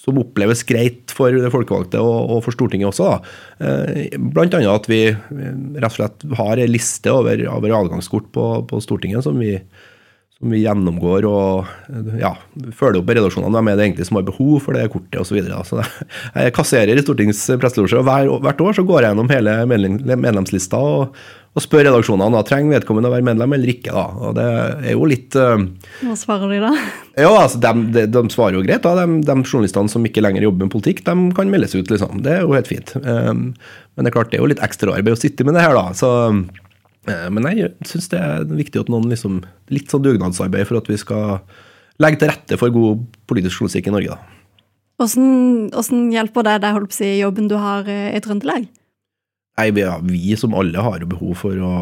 som 0.02 0.18
oppleves 0.22 0.64
greit 0.66 1.14
for 1.14 1.34
det 1.34 1.52
folkevalgte 1.54 2.02
og, 2.02 2.40
for 2.46 2.56
Stortinget 2.56 2.90
også. 2.90 3.10
Da. 3.12 3.36
Eh, 3.68 4.18
Blant 4.34 4.56
annet 4.58 4.72
at 4.74 4.90
vi 4.90 5.04
eh, 5.12 5.62
rett 5.78 5.92
og 5.92 5.98
slett 6.00 6.26
har 6.40 6.62
en 6.62 6.74
liste 6.74 7.14
over, 7.14 7.46
over 7.54 7.76
adgangskort 7.78 8.32
på, 8.34 8.48
på 8.70 8.82
Stortinget 8.82 9.28
som 9.28 9.38
vi, 9.42 9.54
som 10.42 10.54
vi 10.56 10.64
gjennomgår 10.64 11.26
og 11.30 11.68
ja, 12.18 12.32
følger 12.74 13.04
opp 13.04 13.12
redaksjonene. 13.14 13.54
Hvem 13.54 13.68
er 13.70 13.76
det 13.78 13.84
egentlig 13.86 14.08
som 14.08 14.18
har 14.18 14.26
behov 14.26 14.56
for 14.66 14.78
det 14.78 14.88
kortet 14.90 15.20
osv. 15.22 15.38
Så 15.68 15.84
jeg 16.34 16.56
kasserer 16.56 16.98
i 16.98 17.04
Stortingets 17.04 17.44
presselosje, 17.62 18.00
og 18.02 18.08
hver, 18.08 18.32
hvert 18.42 18.64
år 18.66 18.80
så 18.80 18.86
går 18.88 19.06
jeg 19.06 19.14
gjennom 19.14 19.30
hele 19.30 19.54
medlemslista 19.70 20.80
og, 20.82 21.20
og 21.52 21.62
spør 21.62 21.86
redaksjonene 21.92 22.34
da, 22.34 22.42
trenger 22.48 22.80
vedkommende 22.80 23.12
å 23.12 23.14
være 23.14 23.28
medlem 23.28 23.54
eller 23.58 23.74
ikke. 23.76 23.94
da, 23.94 24.06
og 24.18 24.34
Det 24.40 24.48
er 24.48 24.96
jo 24.96 25.12
litt 25.12 25.38
uh, 25.38 25.62
Hva 26.08 26.18
svarer 26.18 26.56
de 26.56 26.64
da? 26.64 26.72
ja, 27.28 27.30
altså, 27.30 27.62
de, 27.62 27.86
de, 28.00 28.08
de 28.18 28.24
svarer 28.34 28.58
jo 28.58 28.66
greit. 28.66 28.82
da, 28.88 28.96
de, 29.04 29.22
de 29.28 29.38
journalistene 29.44 29.94
som 29.94 30.10
ikke 30.10 30.26
lenger 30.26 30.48
jobber 30.48 30.66
med 30.66 30.74
politikk, 30.74 31.04
de 31.06 31.30
kan 31.38 31.54
meldes 31.54 31.78
ut. 31.78 31.86
liksom. 31.94 32.26
Det 32.26 32.34
er 32.40 32.42
jo 32.48 32.58
helt 32.58 32.72
fint. 32.72 32.96
Um, 32.98 33.52
men 33.94 34.08
det 34.08 34.10
er 34.10 34.18
klart, 34.18 34.34
det 34.34 34.42
er 34.42 34.46
jo 34.48 34.50
litt 34.56 34.66
ekstraarbeid 34.66 35.14
å 35.14 35.22
sitte 35.22 35.46
med 35.46 35.60
det 35.60 35.68
her, 35.68 35.78
da. 35.78 35.94
så... 35.94 36.12
uh, 37.10 37.28
Men 37.34 37.50
jeg 37.50 37.72
syns 37.88 38.12
det 38.12 38.20
er 38.22 38.46
viktig 38.50 38.84
at 38.84 38.92
noen 38.92 39.10
liksom 39.12 39.42
Litt 39.74 39.94
sånn 39.94 40.06
dugnadsarbeid 40.06 40.70
for 40.70 40.82
at 40.82 40.92
vi 40.92 41.00
skal 41.02 41.42
legge 42.02 42.22
til 42.22 42.32
rette 42.32 42.58
for 42.58 42.74
god 42.74 43.02
politisk 43.30 43.60
journalistikk 43.60 43.90
i 43.90 43.94
Norge, 43.94 44.16
da. 44.16 44.38
Hvordan, 45.02 45.28
hvordan 45.74 46.08
hjelper 46.14 46.46
det 46.46 46.56
deg 46.64 46.76
holdt 46.76 46.92
på 46.92 46.96
å 46.96 47.00
si, 47.00 47.10
jobben 47.20 47.50
du 47.50 47.56
har 47.62 47.88
eh, 47.90 48.14
i 48.14 48.22
Trøndelag? 48.22 48.68
Nei, 49.60 49.68
vi, 49.76 49.84
ja, 49.84 49.96
vi 50.02 50.36
som 50.40 50.56
alle 50.58 50.82
har 50.82 51.06
behov 51.10 51.36
for 51.42 51.58
å, 51.62 51.74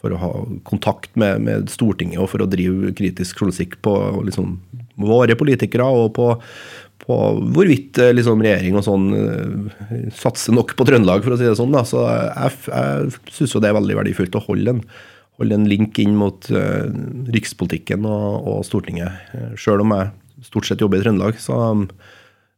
for 0.00 0.12
å 0.12 0.20
ha 0.20 0.30
kontakt 0.68 1.12
med, 1.20 1.44
med 1.44 1.70
Stortinget 1.72 2.22
og 2.22 2.30
for 2.32 2.44
å 2.44 2.48
drive 2.50 2.92
kritisk 2.98 3.40
journalistikk 3.40 3.78
på 3.84 3.94
liksom, 4.26 4.56
våre 5.00 5.36
politikere 5.38 5.86
og 5.86 6.10
på, 6.16 6.30
på 7.06 7.16
hvorvidt 7.54 8.00
eh, 8.02 8.12
liksom, 8.16 8.42
regjering 8.42 8.78
og 8.78 8.86
sånn 8.86 9.06
eh, 9.14 10.10
satser 10.14 10.56
nok 10.56 10.74
på 10.78 10.86
Trøndelag, 10.88 11.22
for 11.24 11.36
å 11.36 11.38
si 11.40 11.46
det 11.46 11.56
sånn. 11.58 11.74
Da. 11.74 11.84
Så 11.86 12.02
jeg, 12.06 12.56
jeg 12.66 13.34
syns 13.38 13.56
jo 13.56 13.62
det 13.62 13.70
er 13.70 13.78
veldig 13.78 14.00
verdifullt 14.02 14.38
å 14.38 14.44
holde 14.48 14.76
en, 14.76 14.84
holde 15.40 15.58
en 15.58 15.68
link 15.68 15.98
inn 16.00 16.14
mot 16.16 16.46
uh, 16.48 16.86
rikspolitikken 17.28 18.06
og, 18.08 18.46
og 18.48 18.62
Stortinget, 18.64 19.26
uh, 19.36 19.50
sjøl 19.60 19.82
om 19.84 19.92
jeg 19.92 20.46
stort 20.46 20.68
sett 20.68 20.80
jobber 20.80 21.02
i 21.02 21.04
Trøndelag. 21.04 21.40
så 21.42 21.58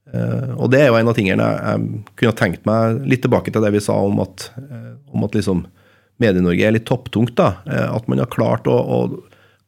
Eh, 0.08 0.52
og 0.56 0.70
det 0.72 0.80
er 0.80 0.86
jo 0.88 0.96
en 0.96 1.10
av 1.10 1.16
tingene 1.16 1.44
jeg, 1.44 1.58
jeg 1.68 2.14
kunne 2.20 2.36
tenkt 2.38 2.68
meg 2.68 3.02
litt 3.10 3.20
tilbake 3.26 3.52
til 3.52 3.64
det 3.64 3.74
vi 3.74 3.82
sa 3.84 3.98
om 4.06 4.22
at, 4.24 4.46
uh, 4.56 5.24
at 5.26 5.36
liksom 5.36 5.66
Medie-Norge 6.18 6.64
er 6.64 6.74
litt 6.74 6.88
topptungt. 6.88 7.36
da, 7.38 7.60
At 7.68 8.08
man 8.10 8.18
har 8.18 8.30
klart 8.32 8.66
å, 8.66 8.74
å 8.74 8.96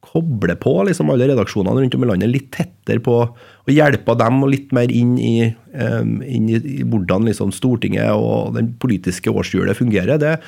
koble 0.00 0.54
på 0.56 0.72
liksom 0.88 1.10
alle 1.12 1.28
redaksjonene 1.28 1.82
rundt 1.82 1.94
om 1.96 2.04
i 2.04 2.08
landet 2.08 2.32
litt 2.32 2.48
tettere 2.54 3.02
på 3.04 3.16
å 3.20 3.70
hjelpe 3.70 4.16
dem 4.18 4.42
og 4.44 4.52
litt 4.52 4.72
mer 4.76 4.90
inn 4.92 5.16
i, 5.20 5.34
um, 5.76 6.18
inn 6.24 6.48
i, 6.48 6.60
i 6.80 6.86
hvordan 6.88 7.28
liksom 7.28 7.52
Stortinget 7.54 8.10
og 8.16 8.56
den 8.56 8.72
politiske 8.80 9.32
årshjulet 9.32 9.78
fungerer. 9.78 10.20
Det, 10.20 10.38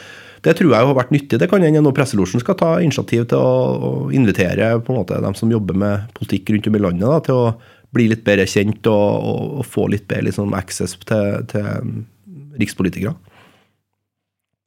det 0.46 0.56
tror 0.58 0.72
jeg 0.72 0.88
har 0.88 0.98
vært 0.98 1.12
nyttig. 1.14 1.40
Det 1.42 1.50
kan 1.50 1.64
hende 1.64 1.94
Presselosjen 1.94 2.42
skal 2.42 2.58
ta 2.58 2.72
initiativ 2.82 3.28
til 3.30 3.38
å, 3.44 3.52
å 3.76 3.92
invitere 4.14 4.74
på 4.80 4.94
en 4.94 5.02
måte 5.02 5.20
dem 5.22 5.36
som 5.38 5.52
jobber 5.52 5.78
med 5.78 6.08
politikk 6.16 6.54
rundt 6.54 6.70
om 6.70 6.78
i 6.78 6.82
landet, 6.82 7.08
da, 7.08 7.20
til 7.28 7.42
å 7.42 7.52
bli 7.92 8.08
litt 8.08 8.24
bedre 8.24 8.48
kjent 8.48 8.88
og, 8.88 9.28
og, 9.28 9.58
og 9.60 9.68
få 9.68 9.86
litt 9.92 10.08
bedre 10.08 10.30
liksom, 10.30 10.56
access 10.56 10.96
til, 11.04 11.44
til 11.52 12.56
rikspolitikere. 12.60 13.12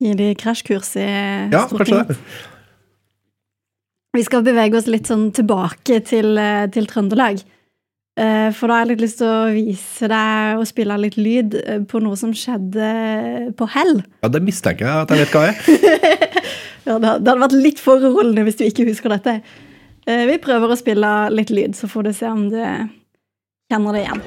Gi 0.03 0.11
de 0.19 0.33
krasjkurs 0.37 0.91
i 0.99 1.07
Ja, 1.53 1.65
kanskje 1.71 2.03
det. 2.03 2.19
Vi 4.15 4.23
skal 4.23 4.45
bevege 4.45 4.77
oss 4.79 4.87
litt 4.87 5.09
sånn 5.09 5.27
tilbake 5.35 5.99
til, 6.07 6.37
eh, 6.39 6.67
til 6.71 6.87
Trøndelag. 6.87 7.41
Eh, 8.17 8.51
For 8.55 8.67
da 8.67 8.77
har 8.77 8.85
jeg 8.85 8.93
litt 8.93 9.03
lyst 9.03 9.17
til 9.19 9.27
å 9.27 9.51
vise 9.51 10.07
deg 10.07 10.59
og 10.61 10.67
spille 10.69 10.95
litt 11.01 11.17
lyd 11.17 11.55
eh, 11.59 11.79
på 11.83 11.99
noe 11.99 12.15
som 12.15 12.31
skjedde 12.31 13.55
på 13.59 13.67
Hell. 13.73 14.03
Ja, 14.23 14.29
Det 14.29 14.41
mistenker 14.41 14.87
jeg 14.87 14.95
at 15.03 15.09
jeg 15.09 15.25
vet 15.25 15.35
hva 15.35 15.43
er. 15.51 15.55
Ja, 16.85 16.99
det 17.01 17.09
hadde 17.09 17.33
vært 17.41 17.55
litt 17.57 17.79
foruroligende 17.81 18.43
hvis 18.45 18.59
du 18.59 18.63
ikke 18.67 18.85
husker 18.85 19.09
dette. 19.09 19.39
Vi 20.05 20.35
prøver 20.37 20.69
å 20.69 20.77
spille 20.77 21.31
litt 21.33 21.49
lyd, 21.49 21.73
så 21.73 21.89
får 21.89 22.05
du 22.05 22.13
se 22.13 22.29
om 22.29 22.45
du 22.51 22.61
kjenner 23.73 23.97
det 23.97 24.05
igjen. 24.05 24.21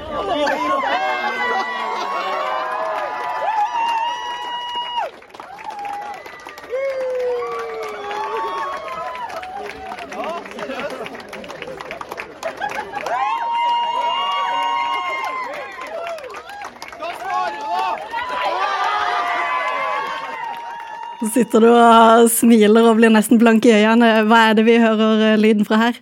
Så 21.17 21.17
sitter 21.34 21.64
du 21.64 21.70
og 21.70 22.28
smiler 22.32 22.86
og 22.90 22.98
blir 23.00 23.12
nesten 23.12 23.40
blank 23.40 23.66
i 23.68 23.74
øynene. 23.76 24.24
Hva 24.28 24.48
er 24.50 24.58
det 24.58 24.64
vi 24.68 24.78
hører 24.82 25.24
eh, 25.32 25.40
lyden 25.40 25.66
fra 25.68 25.80
her? 25.80 25.98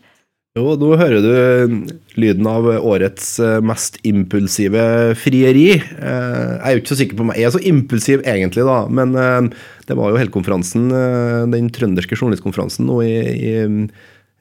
Jo, 0.56 0.72
nå 0.80 0.94
hører 0.96 1.20
du 1.20 1.92
lyden 2.16 2.48
av 2.48 2.68
årets 2.78 3.34
eh, 3.44 3.58
mest 3.64 3.98
impulsive 4.08 4.84
frieri. 5.20 5.66
Eh, 5.76 6.52
Jeg 6.56 6.62
er 6.62 6.76
jo 6.76 6.82
ikke 6.82 6.92
så 6.94 7.00
sikker 7.02 7.18
på 7.18 7.26
om 7.26 7.34
jeg 7.34 7.48
er 7.48 7.56
så 7.56 7.64
impulsiv 7.72 8.24
egentlig, 8.24 8.64
da, 8.68 8.78
men 8.88 9.16
det 9.86 9.98
var 9.98 10.12
jo 10.12 10.20
helkonferansen, 10.22 10.88
den 11.52 11.68
trønderske 11.74 12.16
journalistkonferansen 12.18 12.88
nå 12.88 13.02
i, 13.04 13.12
i, 13.36 13.52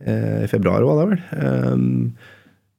i 0.07 0.47
februar, 0.49 0.87
var 0.87 1.03
det 1.03 1.11
vel. 1.11 2.15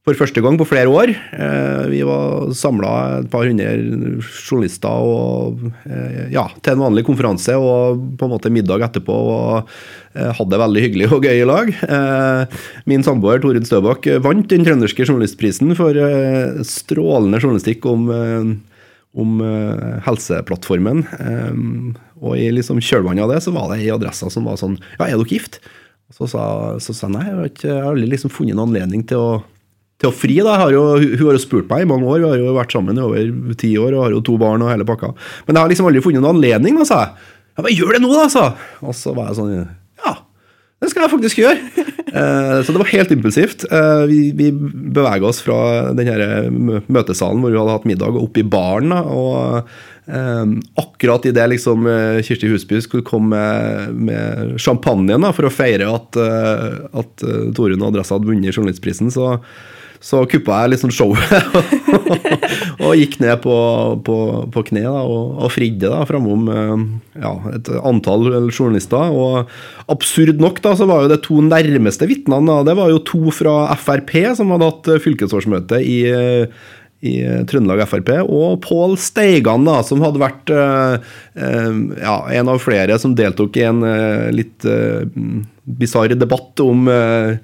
For 0.06 0.14
første 0.14 0.38
gang 0.38 0.54
på 0.54 0.68
flere 0.70 0.86
år. 0.86 1.10
Eh, 1.10 1.84
vi 1.90 1.98
var 2.06 2.52
samla 2.54 2.90
et 3.24 3.30
par 3.32 3.48
hundre 3.48 3.72
journalister 4.22 5.02
og, 5.02 5.64
eh, 5.82 6.28
ja, 6.30 6.44
til 6.62 6.76
en 6.76 6.84
vanlig 6.84 7.02
konferanse 7.08 7.56
og 7.58 8.04
på 8.14 8.28
en 8.28 8.30
måte 8.30 8.52
middag 8.54 8.84
etterpå. 8.86 9.10
og 9.10 9.72
eh, 10.14 10.30
Hadde 10.30 10.52
det 10.52 10.60
veldig 10.62 10.84
hyggelig 10.84 11.08
og 11.10 11.26
gøy 11.26 11.40
i 11.40 11.48
lag. 11.50 11.72
Min 12.86 13.02
samboer 13.02 13.42
Torunn 13.42 13.66
Støbakk 13.66 14.06
vant 14.22 14.46
den 14.52 14.62
trønderske 14.68 15.08
journalistprisen 15.08 15.74
for 15.74 15.98
strålende 16.62 17.42
journalistikk 17.42 17.88
om, 17.90 18.06
om 19.10 19.42
Helseplattformen. 20.06 21.02
Og 22.22 22.38
i 22.38 22.46
liksom 22.54 22.78
kjølvannet 22.78 23.26
av 23.26 23.34
det 23.34 23.42
så 23.42 23.50
var 23.58 23.72
det 23.72 23.82
ei 23.82 23.90
adresse 23.90 24.30
som 24.30 24.46
var 24.46 24.62
sånn 24.62 24.78
Ja, 25.00 25.10
er 25.10 25.18
dere 25.18 25.34
gift? 25.34 25.58
Så 26.14 26.30
sa, 26.30 26.78
så 26.78 26.94
sa 26.94 27.10
nei, 27.10 27.26
jeg 27.26 27.50
har, 27.66 27.90
aldri 27.90 28.06
liksom 28.06 28.30
funnet 28.30 28.54
en 28.54 28.62
anledning 28.68 29.02
til 29.10 29.18
å 29.18 29.30
til 30.00 30.11
å 30.11 30.14
fri. 30.14 30.37
da, 30.44 30.59
har 30.61 30.74
jo, 30.74 30.85
Hun 31.00 31.24
har 31.24 31.38
jo 31.38 31.42
spurt 31.42 31.70
meg 31.70 31.85
i 31.85 31.88
mange 31.88 32.09
år, 32.09 32.20
vi 32.22 32.28
har 32.30 32.42
jo 32.42 32.56
vært 32.56 32.76
sammen 32.76 32.98
i 32.98 33.04
over 33.04 33.56
ti 33.61 33.72
år 33.80 33.96
og 33.96 34.04
har 34.06 34.18
jo 34.18 34.24
to 34.24 34.37
barn 34.40 34.64
og 34.64 34.72
hele 34.72 34.88
pakka. 34.88 35.14
Men 35.46 35.56
jeg 35.56 35.62
har 35.62 35.72
liksom 35.72 35.90
aldri 35.90 36.04
funnet 36.04 36.22
noen 36.22 36.37
anledning, 36.37 36.78
da, 36.80 36.88
sa 36.88 37.02
jeg. 37.04 37.32
Ja, 37.56 37.64
men 37.64 37.72
gjør 37.72 37.96
det 37.96 38.04
nå, 38.04 38.12
da, 38.12 38.28
sa 38.28 38.50
Og 38.85 38.96
så 38.96 39.16
var 39.16 39.30
jeg 39.30 39.38
sånn 39.38 39.52
Ja, 39.96 40.12
det 40.82 40.90
skal 40.92 41.06
jeg 41.06 41.12
faktisk 41.14 41.40
gjøre. 41.40 41.85
eh, 42.20 42.56
så 42.61 42.74
det 42.74 42.80
var 42.82 42.92
helt 42.92 43.12
impulsivt. 43.14 43.64
Eh, 43.64 44.04
vi 44.11 44.18
vi 44.37 44.50
bevega 44.52 45.24
oss 45.24 45.40
fra 45.44 45.59
den 45.96 46.11
her 46.11 46.50
møtesalen 46.52 47.40
hvor 47.40 47.54
vi 47.54 47.61
hadde 47.61 47.76
hatt 47.78 47.87
middag, 47.88 48.12
og 48.12 48.28
opp 48.28 48.40
i 48.40 48.44
baren. 48.44 48.92
da, 48.92 49.00
og 49.09 49.70
eh, 50.12 50.52
akkurat 50.82 51.30
idet 51.32 51.48
liksom, 51.54 51.88
eh, 51.88 52.20
Kirsti 52.26 52.52
Husby 52.52 52.82
skulle 52.85 53.06
komme 53.09 53.32
med, 53.32 53.96
med 54.11 54.61
champagnen 54.61 55.24
da, 55.24 55.32
for 55.32 55.48
å 55.48 55.54
feire 55.54 55.88
at, 55.88 56.20
at 56.20 57.26
Torunn 57.56 57.80
og 57.80 57.88
Adressa 57.94 58.18
hadde 58.18 58.28
vunnet 58.28 58.52
journalistprisen, 58.52 59.09
så 59.14 59.38
så 60.02 60.22
kuppa 60.30 60.62
jeg 60.62 60.74
liksom 60.74 60.92
showet 60.94 61.32
og 62.85 62.96
gikk 62.98 63.18
ned 63.22 63.40
på, 63.44 63.56
på, 64.06 64.16
på 64.52 64.64
kne 64.70 64.85
da, 64.87 65.02
og, 65.02 65.37
og 65.40 65.52
fridde 65.54 65.90
da, 65.92 66.02
framom 66.09 66.48
eh, 66.52 66.87
ja, 67.22 67.35
et 67.56 67.70
antall 67.80 68.28
journalister. 68.50 69.12
Og 69.12 69.50
absurd 69.92 70.42
nok 70.42 70.62
da, 70.64 70.74
så 70.78 70.88
var 70.88 71.04
jo 71.04 71.12
det 71.12 71.22
to 71.26 71.42
nærmeste 71.44 72.09
vitnene 72.11 72.62
det 72.66 72.76
var 72.78 72.90
jo 72.92 73.04
to 73.06 73.35
fra 73.35 73.59
Frp 73.80 74.14
som 74.38 74.52
hadde 74.54 74.72
hatt 74.72 74.90
fylkesårsmøte 75.04 75.82
i 75.85 76.00
i 77.04 77.18
Trøndelag 77.46 77.85
Frp, 77.90 78.09
og 78.24 78.62
Pål 78.64 78.96
Steigan, 78.98 79.66
da, 79.68 79.82
som 79.85 80.00
hadde 80.02 80.22
vært 80.22 80.50
uh, 80.50 80.96
ja, 82.00 82.16
en 82.38 82.50
av 82.50 82.62
flere 82.64 82.96
som 82.98 83.12
deltok 83.14 83.59
i 83.61 83.66
en 83.68 83.85
uh, 83.85 84.32
litt 84.35 84.64
uh, 84.64 85.04
bisarr 85.76 86.16
debatt 86.16 86.64
om 86.64 86.88
Eh, 86.88 87.37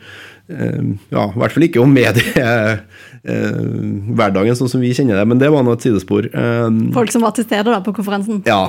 ja, 0.52 1.24
i 1.28 1.38
hvert 1.40 1.54
fall 1.54 1.64
ikke 1.66 1.80
om 1.82 1.90
mediehverdagen 1.94 4.50
eh, 4.52 4.58
sånn 4.58 4.70
som 4.70 4.80
vi 4.82 4.94
kjenner 4.96 5.16
det, 5.20 5.26
men 5.30 5.38
det 5.40 5.48
var 5.52 5.62
nå 5.64 5.70
et 5.76 5.84
sidespor. 5.86 6.22
Eh, 6.28 6.68
Folk 6.94 7.10
som 7.14 7.22
var 7.24 7.32
til 7.36 7.44
stede 7.46 7.68
da 7.70 7.78
på 7.84 7.92
konferansen? 7.96 8.36
Ja. 8.48 8.64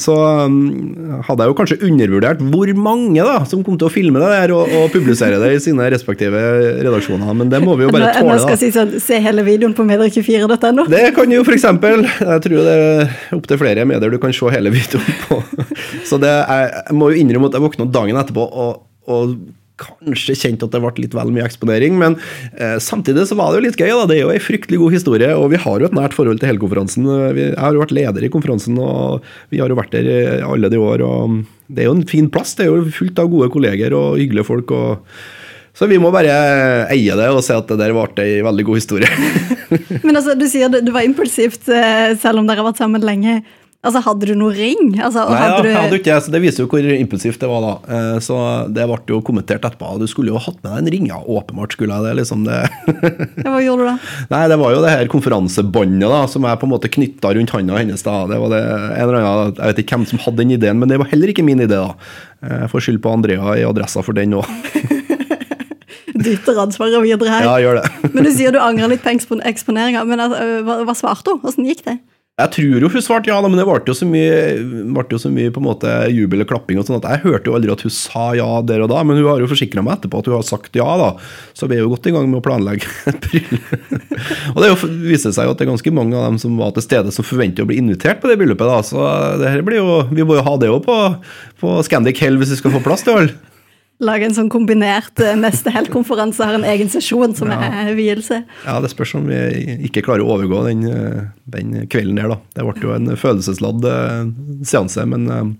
Så 0.00 0.14
mm, 0.52 0.78
hadde 1.28 1.42
jeg 1.42 1.48
jo 1.52 1.58
kanskje 1.58 1.82
undervurdert 1.88 2.40
hvor 2.52 2.68
mange 2.78 3.22
da 3.26 3.36
som 3.48 3.64
kom 3.66 3.76
til 3.80 3.88
å 3.88 3.92
filme 3.92 4.18
det 4.22 4.30
der 4.32 4.48
og, 4.56 4.64
og 4.78 4.84
publisere 4.94 5.36
det 5.42 5.50
i 5.56 5.62
sine 5.64 5.84
respektive 5.92 6.40
redaksjoner, 6.82 7.30
men 7.38 7.46
det 7.52 7.60
må 7.64 7.72
vi 7.78 7.82
jo 7.86 7.90
bare 7.94 8.12
tåle. 8.18 8.38
da. 8.42 8.46
Si 8.60 8.68
sånn, 8.74 8.90
se 9.02 9.14
hele 9.22 9.42
videoen 9.46 9.74
på 9.76 9.82
medie24.no? 9.88 10.82
Det 10.92 11.04
kan 11.16 11.28
jo 11.32 11.40
f.eks. 11.46 11.62
Jeg 11.62 12.38
tror 12.46 12.58
det 12.68 12.76
er 12.76 12.82
opptil 13.36 13.58
flere 13.60 13.82
medier 13.88 14.10
du 14.12 14.18
kan 14.22 14.32
se 14.36 14.46
hele 14.52 14.70
videoen 14.74 15.12
på. 15.26 15.36
Så 16.08 16.14
det, 16.22 16.32
jeg, 16.32 16.64
jeg 16.76 16.92
må 16.98 17.04
jo 17.12 17.16
innrømme 17.22 17.46
at 17.50 17.56
jeg 17.56 17.64
våkna 17.64 17.84
dagen 17.92 18.16
etterpå 18.20 18.44
og, 18.46 18.72
og 19.10 19.22
kanskje 19.80 20.36
kjent 20.38 20.62
at 20.64 20.74
det 20.74 20.80
ble 20.82 20.92
litt 21.04 21.16
vel 21.16 21.32
mye 21.34 21.46
eksponering, 21.46 21.96
men 22.00 22.16
eh, 22.56 22.78
samtidig 22.82 23.26
så 23.28 23.38
var 23.38 23.50
det 23.50 23.60
jo 23.60 23.66
litt 23.66 23.80
gøy. 23.80 23.90
da, 23.90 24.06
Det 24.10 24.18
er 24.18 24.24
jo 24.24 24.32
en 24.34 24.46
fryktelig 24.46 24.80
god 24.82 24.96
historie, 24.96 25.30
og 25.36 25.50
vi 25.54 25.60
har 25.64 25.82
jo 25.82 25.88
et 25.88 25.98
nært 25.98 26.16
forhold 26.16 26.42
til 26.42 26.52
hele 26.52 26.62
konferansen. 26.62 27.08
Jeg 27.38 27.58
har 27.58 27.74
jo 27.76 27.84
vært 27.84 27.96
leder 27.96 28.26
i 28.26 28.32
konferansen, 28.32 28.78
og 28.78 29.26
vi 29.52 29.62
har 29.62 29.72
jo 29.72 29.78
vært 29.78 29.94
der 29.96 30.42
alle 30.46 30.72
de 30.72 30.80
år. 30.80 31.04
og 31.06 31.42
Det 31.68 31.84
er 31.84 31.90
jo 31.90 31.96
en 31.98 32.08
fin 32.08 32.30
plass. 32.30 32.56
Det 32.58 32.66
er 32.66 32.72
jo 32.72 32.92
fullt 32.94 33.22
av 33.22 33.30
gode 33.32 33.52
kolleger 33.54 33.96
og 33.96 34.18
hyggelige 34.20 34.48
folk. 34.48 34.70
og 34.70 35.06
så 35.72 35.88
vi 35.88 35.96
må 36.00 36.10
bare 36.12 36.32
eie 36.92 37.14
det 37.16 37.28
og 37.32 37.40
se 37.44 37.56
at 37.56 37.70
det 37.70 37.78
der 37.80 37.94
ble 37.96 38.24
ei 38.24 38.42
veldig 38.44 38.64
god 38.68 38.80
historie. 38.80 39.08
Men 40.04 40.18
altså, 40.18 40.36
Du 40.36 40.44
sier 40.50 40.68
det, 40.72 40.82
det 40.84 40.92
var 40.92 41.06
impulsivt, 41.06 41.64
eh, 41.72 42.12
selv 42.20 42.42
om 42.42 42.48
dere 42.48 42.60
har 42.60 42.68
vært 42.68 42.82
sammen 42.82 43.04
lenge. 43.04 43.40
Altså, 43.82 43.98
Hadde 44.04 44.28
du 44.30 44.36
noe 44.38 44.54
ring? 44.54 44.92
Altså, 45.02 45.24
Nei, 45.26 45.38
hadde 45.42 45.70
ja, 45.72 45.80
hadde 45.82 45.98
ikke, 45.98 46.18
så 46.22 46.30
Det 46.30 46.40
viser 46.44 46.62
jo 46.62 46.68
hvor 46.70 46.86
impulsivt 46.94 47.42
det 47.42 47.48
var 47.50 47.64
da. 47.64 47.72
Eh, 47.96 48.18
så 48.22 48.36
Det 48.70 48.84
ble 48.86 48.98
jo 49.10 49.18
kommentert 49.26 49.64
etterpå. 49.66 49.96
Du 49.98 50.06
skulle 50.10 50.30
jo 50.30 50.38
hatt 50.42 50.60
med 50.62 50.68
deg 50.70 50.78
en 50.84 50.90
ring. 50.94 51.08
Ja, 51.10 51.18
åpenbart 51.18 51.74
skulle 51.74 51.96
jeg 51.98 52.06
det. 52.06 52.12
liksom 52.20 52.44
det. 52.46 52.60
hva 53.42 53.58
gjorde 53.64 53.82
du 53.82 53.90
da? 53.90 53.96
Nei, 54.34 54.42
Det 54.52 54.60
var 54.62 54.76
jo 54.76 54.84
det 54.86 54.94
her 54.94 55.10
konferansebåndet 55.10 56.14
da, 56.14 56.22
som 56.30 56.46
jeg 56.46 56.62
på 56.62 56.68
en 56.68 56.74
måte 56.76 56.92
knytta 56.94 57.34
rundt 57.34 57.54
handa 57.56 57.80
hennes. 57.80 58.06
da. 58.06 58.20
Det 58.30 58.38
var 58.44 58.54
det, 58.54 58.62
en 58.70 59.02
eller 59.08 59.18
annen, 59.18 59.56
Jeg 59.58 59.72
vet 59.72 59.82
ikke 59.82 59.98
hvem 59.98 60.08
som 60.12 60.22
hadde 60.28 60.42
den 60.44 60.54
ideen, 60.60 60.78
men 60.78 60.92
det 60.92 61.00
var 61.02 61.10
heller 61.10 61.34
ikke 61.34 61.46
min 61.46 61.66
idé. 61.66 61.74
da. 61.74 61.96
Jeg 62.46 62.70
får 62.70 62.86
skylde 62.86 63.02
på 63.02 63.16
Andrea 63.18 63.58
i 63.58 63.66
Adressa 63.66 64.06
for 64.06 64.14
den 64.14 64.38
òg. 64.38 64.46
dytter 66.22 66.58
ansvaret 66.62 67.02
videre 67.02 67.30
her. 67.32 67.46
Ja, 67.46 67.58
gjør 67.62 67.80
det. 67.80 68.12
men 68.14 68.26
Du 68.26 68.30
sier 68.34 68.54
du 68.54 68.60
angrer 68.62 68.90
litt 68.92 69.02
på 69.02 69.38
eksponeringa. 69.42 70.04
Men 70.06 70.22
altså, 70.22 70.62
hva, 70.66 70.80
hva 70.86 70.94
svarte 70.98 71.34
hun? 71.34 71.42
Åssen 71.48 71.66
gikk 71.68 71.84
det? 71.86 71.98
Jeg 72.42 72.52
tror 72.56 72.84
jo 72.84 72.90
hun 72.90 73.04
svarte 73.04 73.30
ja, 73.30 73.38
men 73.44 73.54
det 73.58 73.66
ble 73.68 73.78
jo 73.86 73.94
så 73.94 74.06
mye, 74.08 74.36
jo 75.12 75.20
så 75.20 75.30
mye 75.30 75.52
måte 75.62 75.90
jubel 76.10 76.42
og 76.44 76.50
klapping. 76.50 76.80
og 76.80 76.88
sånn 76.88 76.98
at 76.98 77.06
Jeg 77.10 77.22
hørte 77.26 77.50
jo 77.50 77.56
aldri 77.58 77.74
at 77.74 77.84
hun 77.86 77.94
sa 77.94 78.32
ja 78.38 78.48
der 78.66 78.82
og 78.82 78.90
da, 78.90 79.02
men 79.06 79.20
hun 79.20 79.28
har 79.30 79.42
jo 79.42 79.50
forsikra 79.50 79.84
meg 79.84 80.00
etterpå 80.00 80.22
at 80.22 80.30
hun 80.30 80.36
har 80.38 80.48
sagt 80.48 80.78
ja. 80.78 80.88
da, 80.98 81.12
Så 81.58 81.68
vi 81.70 81.78
er 81.78 81.84
jo 81.84 81.92
godt 81.92 82.08
i 82.10 82.14
gang 82.14 82.26
med 82.30 82.40
å 82.40 82.44
planlegge 82.44 82.90
et 83.12 83.22
bryllup. 83.28 83.70
og 84.54 84.60
det 84.64 84.72
viser 85.06 85.36
seg 85.36 85.46
jo 85.46 85.54
at 85.54 85.60
det 85.60 85.68
er 85.68 85.72
ganske 85.74 85.94
mange 85.94 86.18
av 86.18 86.26
dem 86.30 86.42
som 86.42 86.58
var 86.58 86.74
til 86.74 86.86
stede, 86.86 87.14
som 87.14 87.26
forventer 87.26 87.64
å 87.64 87.70
bli 87.70 87.78
invitert 87.82 88.22
på 88.22 88.30
det 88.30 88.40
bryllupet. 88.40 88.90
Så 88.90 89.06
det 89.42 89.54
her 89.54 89.64
blir 89.66 89.82
jo, 89.82 90.02
vi 90.10 90.26
må 90.26 90.38
jo 90.40 90.46
ha 90.46 90.58
det 90.58 90.72
òg 90.72 90.82
på, 90.88 90.98
på 91.62 91.78
Scandic 91.86 92.20
Hell 92.22 92.40
hvis 92.40 92.56
vi 92.56 92.62
skal 92.62 92.74
få 92.74 92.84
plass 92.84 93.06
til 93.06 93.18
alle 93.18 93.51
lage 94.02 94.26
en 94.26 94.34
sånn 94.36 94.50
kombinert 94.52 95.20
eh, 95.22 95.34
neste 95.38 95.72
helg-konferanse, 95.74 96.44
har 96.46 96.58
en 96.58 96.66
egen 96.68 96.90
sesjon 96.92 97.34
som 97.38 97.52
ja. 97.52 97.58
er 97.82 97.92
vielse. 97.98 98.42
Ja, 98.66 98.78
det 98.82 98.92
spørs 98.92 99.14
om 99.18 99.28
vi 99.30 99.38
ikke 99.88 100.04
klarer 100.06 100.24
å 100.24 100.34
overgå 100.36 100.64
den, 100.68 100.86
eh, 100.90 101.20
den 101.54 101.76
kvelden 101.92 102.18
der, 102.18 102.32
da. 102.34 102.40
Det 102.56 102.66
ble 102.66 102.86
jo 102.88 102.96
en 102.96 103.12
følelsesladd 103.18 103.86
eh, 103.88 104.18
seanse, 104.68 105.06
men 105.08 105.28
um, 105.32 105.54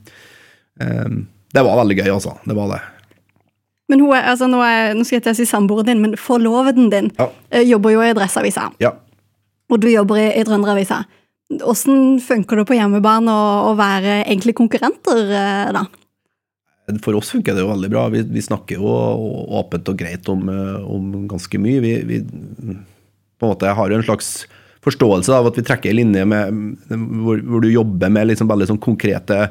det 1.52 1.62
var 1.62 1.78
veldig 1.83 2.00
gøy, 2.00 2.11
altså. 2.16 2.35
Det 2.48 2.59
var 2.59 2.74
det. 2.74 2.83
Men 3.92 4.02
hun 4.02 4.14
er, 4.16 4.28
altså, 4.33 4.48
nå, 4.50 4.61
er, 4.64 4.92
nå 4.96 5.07
skal 5.07 5.18
jeg 5.18 5.26
ikke 5.26 5.38
si 5.42 5.48
samboeren 5.48 5.92
din, 5.92 6.05
men 6.05 6.18
forloveden 6.20 6.90
din 6.92 7.11
ja. 7.18 7.28
jobber 7.74 7.94
jo 7.94 8.05
i 8.05 8.12
Adresseavisa. 8.12 8.70
Ja. 8.83 8.94
Og 9.72 9.83
du 9.83 9.90
jobber 9.92 10.20
i, 10.20 10.31
i 10.40 10.46
Trønderavisa. 10.48 11.02
Hvordan 11.52 12.16
funker 12.24 12.62
det 12.62 12.68
på 12.70 12.78
hjemmebane 12.78 13.33
å, 13.33 13.48
å 13.68 13.74
være 13.76 14.22
egentlig 14.22 14.57
konkurrenter, 14.57 15.26
da? 15.76 15.85
For 17.05 17.14
oss 17.14 17.31
funker 17.31 17.55
det 17.55 17.62
jo 17.62 17.71
veldig 17.71 17.90
bra. 17.92 18.09
Vi, 18.11 18.25
vi 18.27 18.42
snakker 18.42 18.81
jo 18.81 18.95
åpent 19.61 19.90
og 19.92 20.01
greit 20.01 20.27
om, 20.33 20.49
eh, 20.51 20.81
om 20.83 21.29
ganske 21.31 21.61
mye. 21.62 21.83
Vi, 21.85 21.92
vi, 22.09 22.18
på 22.23 23.47
en 23.47 23.53
måte 23.55 23.71
har 23.77 23.92
jo 23.92 24.01
en 24.01 24.07
slags 24.07 24.33
forståelse 24.83 25.31
av 25.37 25.47
at 25.47 25.61
vi 25.61 25.64
trekker 25.66 25.92
en 25.92 26.01
linje 26.01 26.25
med, 26.27 26.59
hvor, 26.90 27.38
hvor, 27.38 27.62
du 27.62 27.71
jobber 27.71 28.11
med 28.11 28.33
liksom 28.33 28.51
veldig 28.51 28.73
sånn 28.73 28.83
konkrete 28.83 29.47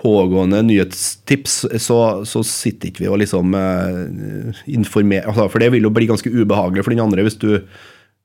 pågående 0.00 0.62
nyhetstips, 0.64 1.64
så, 1.82 1.98
så 2.24 2.42
sitter 2.46 2.88
ikke 2.88 3.04
vi 3.04 3.10
og 3.10 3.18
liksom 3.20 3.56
eh, 3.58 4.60
informerer 4.72 5.28
altså, 5.28 5.48
For 5.50 5.60
det 5.60 5.72
vil 5.74 5.84
jo 5.84 5.92
bli 5.92 6.08
ganske 6.08 6.30
ubehagelig 6.30 6.86
for 6.86 6.94
den 6.94 7.02
andre 7.04 7.26
hvis 7.26 7.40
du 7.42 7.50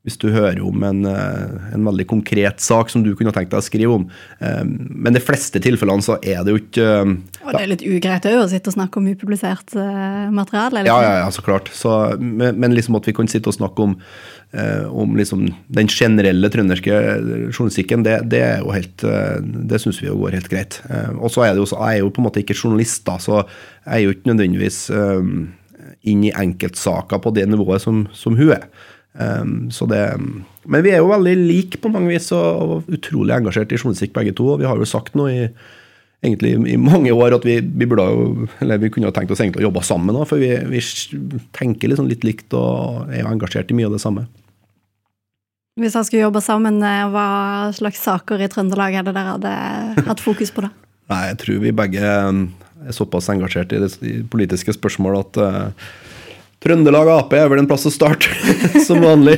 hvis 0.06 0.20
du 0.22 0.28
hører 0.30 0.62
om 0.62 0.84
en, 0.86 1.02
eh, 1.10 1.74
en, 1.74 1.86
veldig 1.88 2.06
konkret 2.12 2.62
sak 2.62 2.92
som 2.94 3.02
du 3.04 3.16
kunne 3.18 3.34
tenkt 3.34 3.50
deg 3.52 3.58
å 3.58 3.66
skrive 3.66 3.98
om. 3.98 4.06
Eh, 4.38 4.62
men 4.66 5.18
de 5.18 5.22
fleste 5.24 5.62
tilfellene 5.64 6.06
så 6.06 6.20
er 6.22 6.44
det 6.46 6.54
jo 6.54 6.62
ikke 6.62 6.86
eh, 6.86 7.16
Og 7.42 7.52
det 7.56 7.64
er 7.64 7.72
litt 7.72 7.86
ugreit 7.90 8.30
å 8.30 8.46
sitte 8.52 8.70
og 8.70 8.78
snakke 8.78 9.02
om 9.02 9.10
upublisert 9.10 9.74
materiale? 10.36 10.86
Ja, 10.86 11.00
ja, 11.02 11.14
ja, 11.24 11.28
så 11.34 11.42
klart. 11.46 11.74
Så, 11.74 11.90
men 12.22 12.78
liksom 12.78 13.00
at 13.00 13.10
vi 13.10 13.16
kan 13.18 13.30
sitte 13.32 13.50
og 13.50 13.58
snakke 13.58 13.86
om, 13.86 13.98
om 14.94 15.18
liksom 15.18 15.48
den 15.74 15.90
generelle 15.92 16.50
trønderske 16.54 16.96
journalistikken, 17.50 18.06
det, 18.06 18.20
det 18.32 18.42
er 18.46 18.64
jo 18.64 18.72
helt 18.76 19.04
Det 19.04 19.82
syns 19.82 20.00
vi 20.02 20.08
jo 20.08 20.18
går 20.22 20.38
helt 20.38 20.50
greit. 20.52 20.80
Og 21.18 21.34
så 21.34 21.48
er 21.48 21.54
det 21.54 21.64
jo, 21.64 21.70
jeg 21.74 22.00
er 22.00 22.04
jo 22.04 22.12
på 22.14 22.22
en 22.22 22.28
måte 22.30 22.42
ikke 22.44 22.58
journalist, 22.58 23.04
da, 23.08 23.18
så 23.22 23.42
jeg 23.42 23.94
er 23.98 24.04
jo 24.06 24.16
ikke 24.16 24.32
nødvendigvis 24.32 24.80
inn 26.06 26.26
i 26.26 26.34
enkeltsaker 26.34 27.22
på 27.22 27.34
det 27.36 27.48
nivået 27.50 27.84
som, 27.84 28.06
som 28.14 28.38
hun 28.38 28.54
er. 28.56 28.70
Um, 29.16 29.72
det, 29.88 30.02
men 30.68 30.84
vi 30.84 30.92
er 30.92 31.00
jo 31.00 31.12
veldig 31.14 31.36
like 31.40 31.80
på 31.80 31.92
mange 31.92 32.12
vis 32.12 32.28
og, 32.36 32.84
utrolig 32.92 33.36
engasjert 33.38 33.72
i 33.72 33.80
journalistikk 33.80 34.16
begge 34.16 34.36
to. 34.36 34.50
og 34.54 34.62
Vi 34.62 34.68
har 34.68 34.80
jo 34.80 34.88
sagt 34.90 35.16
nå 35.16 35.30
i, 35.32 35.46
egentlig 36.26 36.56
i 36.74 36.78
mange 36.82 37.14
år 37.16 37.38
at 37.38 37.46
vi, 37.48 37.60
vi, 37.64 37.88
jo, 37.88 38.48
eller 38.64 38.82
vi 38.82 38.92
kunne 38.92 39.12
ha 39.12 39.16
tenkt 39.16 39.32
oss 39.32 39.44
egentlig 39.44 39.64
å 39.64 39.70
jobbe 39.70 39.86
sammen. 39.88 40.20
For 40.28 40.42
vi, 40.42 40.52
vi 40.72 40.82
tenker 41.56 41.92
liksom 41.92 42.10
litt 42.12 42.28
likt 42.28 42.56
og 42.58 43.08
er 43.12 43.24
jo 43.24 43.32
engasjert 43.32 43.72
i 43.72 43.78
mye 43.78 43.88
av 43.88 43.96
det 43.96 44.04
samme. 44.04 44.28
Hvis 45.76 45.96
dere 45.96 46.08
skulle 46.08 46.24
jobbe 46.24 46.40
sammen, 46.40 46.80
eh, 46.88 47.04
hva 47.12 47.28
slags 47.76 48.00
saker 48.06 48.40
i 48.40 48.48
Trøndelag 48.52 48.96
det 48.96 49.12
dere 49.12 49.34
hadde 49.34 49.56
hatt 50.08 50.24
fokus 50.24 50.54
på 50.56 50.64
da? 50.64 50.72
Nei, 51.12 51.26
Jeg 51.30 51.40
tror 51.44 51.60
vi 51.62 51.74
begge 51.76 52.14
er 52.86 52.96
såpass 52.96 53.28
engasjert 53.34 53.74
i, 53.76 53.82
det, 53.84 53.92
i 54.08 54.22
politiske 54.32 54.74
spørsmål 54.76 55.20
at 55.20 55.40
uh, 55.42 55.90
Trøndelag 56.66 57.10
Ap 57.14 57.34
er 57.38 57.50
vel 57.52 57.62
en 57.62 57.68
plass 57.70 57.86
å 57.86 57.94
starte, 57.94 58.32
som 58.88 59.04
vanlig. 59.06 59.38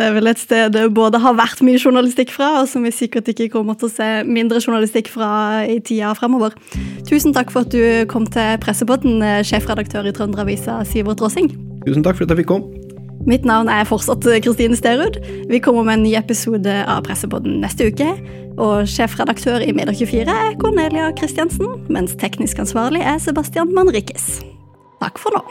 Det 0.00 0.06
er 0.06 0.14
vel 0.16 0.30
et 0.30 0.40
sted 0.40 0.72
det 0.72 0.86
både 0.96 1.20
har 1.20 1.34
vært 1.36 1.60
mye 1.66 1.76
journalistikk 1.76 2.30
fra, 2.32 2.62
og 2.62 2.68
som 2.70 2.86
vi 2.86 2.92
sikkert 2.96 3.28
ikke 3.28 3.50
kommer 3.52 3.76
til 3.76 3.90
å 3.90 3.92
se 3.92 4.06
mindre 4.24 4.62
journalistikk 4.62 5.10
fra 5.12 5.28
i 5.68 5.76
tida 5.84 6.14
fremover. 6.16 6.54
Tusen 7.04 7.36
takk 7.36 7.52
for 7.52 7.66
at 7.66 7.74
du 7.74 8.08
kom 8.08 8.24
til 8.32 8.56
Pressepodden, 8.62 9.20
sjefredaktør 9.44 10.08
i 10.08 10.14
Trønderavisa, 10.16 10.78
Sivert 10.88 11.20
Råsing. 11.20 11.52
Tusen 11.84 12.06
takk 12.06 12.16
for 12.16 12.24
at 12.24 12.32
jeg 12.32 12.40
fikk 12.40 12.54
komme. 12.54 12.80
Mitt 13.28 13.44
navn 13.44 13.68
er 13.68 13.84
fortsatt 13.84 14.24
Kristine 14.40 14.78
Sterud. 14.78 15.18
Vi 15.50 15.60
kommer 15.60 15.84
med 15.84 15.98
en 15.98 16.06
ny 16.06 16.14
episode 16.16 16.78
av 16.88 17.02
Pressepodden 17.04 17.60
neste 17.60 17.90
uke. 17.92 18.14
Og 18.56 18.88
sjefredaktør 18.88 19.60
i 19.60 19.74
Medier24 19.76 20.24
er 20.24 20.56
Cornelia 20.62 21.10
Christiansen, 21.20 21.84
mens 21.92 22.16
teknisk 22.16 22.64
ansvarlig 22.64 23.04
er 23.04 23.20
Sebastian 23.20 23.76
Manrikes. 23.76 24.40
Takk 25.00 25.18
for 25.18 25.36
nå. 25.36 25.44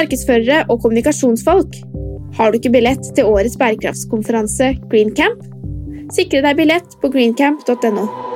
markedsførere 0.00 0.64
og 0.70 0.80
kommunikasjonsfolk. 0.82 1.76
Har 2.38 2.50
du 2.50 2.58
ikke 2.58 2.72
billett 2.72 3.14
til 3.16 3.28
årets 3.28 3.58
bærekraftskonferanse 3.60 4.74
Green 4.90 5.14
Camp? 5.16 5.59
Sikre 6.10 6.42
deg 6.42 6.58
billett 6.58 6.98
på 7.00 7.08
greencamp.no. 7.12 8.29